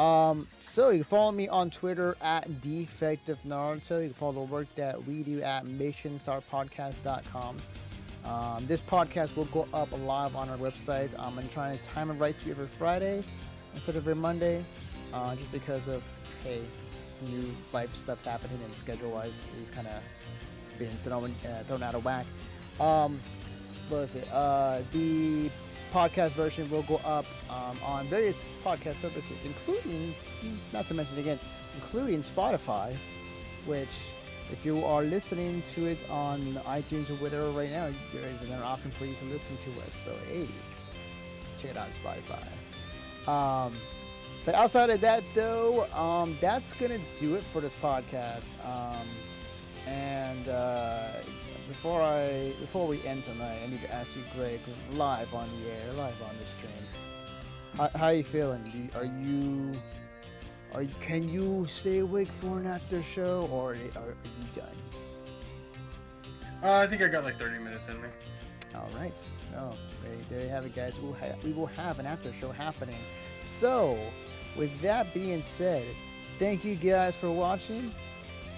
Um, 0.00 0.46
so 0.60 0.90
you 0.90 0.98
can 0.98 1.04
follow 1.10 1.32
me 1.32 1.48
on 1.48 1.70
Twitter 1.70 2.16
at 2.20 2.60
Defective 2.60 3.38
Naruto. 3.44 4.00
You 4.00 4.08
can 4.10 4.14
follow 4.14 4.46
the 4.46 4.52
work 4.52 4.72
that 4.76 5.04
we 5.04 5.24
do 5.24 5.42
at 5.42 5.64
MissionStarPodcast.com. 5.64 7.56
Um, 8.24 8.66
this 8.66 8.80
podcast 8.80 9.34
will 9.34 9.46
go 9.46 9.66
up 9.74 9.88
live 9.98 10.36
on 10.36 10.48
our 10.50 10.56
website. 10.56 11.18
Um, 11.18 11.38
I'm 11.38 11.48
trying 11.48 11.76
to 11.78 11.84
time 11.84 12.10
it 12.10 12.14
right 12.14 12.38
to 12.40 12.50
every 12.50 12.68
Friday 12.78 13.24
instead 13.74 13.96
of 13.96 14.04
every 14.04 14.14
Monday, 14.14 14.64
uh, 15.12 15.34
just 15.34 15.50
because 15.50 15.88
of 15.88 16.02
hey, 16.44 16.60
new 17.22 17.44
life 17.72 17.94
stuff 17.96 18.22
happening 18.24 18.58
and 18.64 18.72
schedule 18.78 19.10
wise 19.10 19.32
is 19.62 19.70
kind 19.70 19.88
of 19.88 19.94
being 20.78 20.96
thrown 21.04 21.34
uh, 21.44 21.62
thrown 21.66 21.82
out 21.82 21.94
of 21.94 22.04
whack. 22.04 22.26
Um, 22.80 23.20
what 23.88 24.02
was 24.02 24.14
it? 24.14 24.28
Uh, 24.32 24.80
the 24.92 25.50
podcast 25.92 26.32
version 26.32 26.70
will 26.70 26.82
go 26.82 26.96
up 26.96 27.26
um, 27.50 27.78
on 27.84 28.06
various 28.08 28.36
podcast 28.64 28.96
services, 28.96 29.38
including, 29.44 30.14
not 30.72 30.86
to 30.88 30.94
mention 30.94 31.18
again, 31.18 31.38
including 31.74 32.22
Spotify, 32.22 32.94
which, 33.66 33.88
if 34.52 34.64
you 34.64 34.84
are 34.84 35.02
listening 35.02 35.62
to 35.74 35.86
it 35.86 35.98
on 36.10 36.40
iTunes 36.66 37.10
or 37.10 37.14
whatever 37.14 37.50
right 37.50 37.70
now, 37.70 37.90
there 38.12 38.30
is 38.42 38.50
an 38.50 38.62
option 38.62 38.90
for 38.90 39.06
you 39.06 39.14
to 39.14 39.24
listen 39.26 39.56
to 39.64 39.80
us. 39.82 39.94
So, 40.04 40.14
hey, 40.30 40.46
check 41.60 41.72
it 41.72 41.76
out 41.76 41.88
Spotify. 42.04 43.28
Um, 43.28 43.74
but 44.44 44.54
outside 44.54 44.90
of 44.90 45.00
that, 45.02 45.22
though, 45.34 45.84
um, 45.92 46.36
that's 46.40 46.72
gonna 46.72 46.98
do 47.18 47.34
it 47.34 47.44
for 47.44 47.60
this 47.60 47.72
podcast. 47.82 48.44
Um, 48.64 49.06
and 49.88 50.48
uh, 50.48 51.08
before 51.66 52.02
I 52.02 52.52
before 52.60 52.86
we 52.86 53.04
end 53.06 53.24
tonight, 53.24 53.60
I 53.64 53.66
need 53.68 53.82
to 53.82 53.94
ask 53.94 54.14
you, 54.14 54.22
Greg, 54.36 54.60
live 54.92 55.32
on 55.34 55.48
the 55.60 55.70
air, 55.70 55.92
live 55.92 56.20
on 56.22 56.34
the 56.36 56.44
stream. 56.56 56.86
How, 57.74 57.90
how 57.98 58.06
are 58.06 58.14
you 58.14 58.24
feeling? 58.24 58.62
Do, 58.92 58.98
are 58.98 59.04
you 59.04 59.72
are 60.74 60.82
you, 60.82 60.90
can 61.00 61.28
you 61.28 61.64
stay 61.66 61.98
awake 61.98 62.30
for 62.30 62.58
an 62.58 62.66
after 62.66 63.02
show, 63.02 63.48
or 63.50 63.72
are, 63.72 63.74
you 63.76 63.90
done? 64.54 64.66
Uh, 66.62 66.74
I 66.74 66.86
think 66.86 67.00
I 67.00 67.08
got 67.08 67.24
like 67.24 67.38
30 67.38 67.58
minutes 67.58 67.88
in 67.88 68.00
me. 68.02 68.08
All 68.74 68.90
right. 68.94 69.12
Oh, 69.56 69.74
there, 70.02 70.16
there 70.28 70.40
you 70.42 70.48
have 70.48 70.66
it, 70.66 70.74
guys. 70.74 70.92
We'll 71.00 71.14
ha- 71.14 71.36
we 71.42 71.52
will 71.52 71.66
have 71.66 71.98
an 71.98 72.06
after 72.06 72.32
show 72.34 72.50
happening. 72.50 72.98
So, 73.38 73.98
with 74.56 74.78
that 74.82 75.14
being 75.14 75.40
said, 75.42 75.86
thank 76.38 76.64
you 76.64 76.74
guys 76.74 77.14
for 77.16 77.30
watching, 77.30 77.94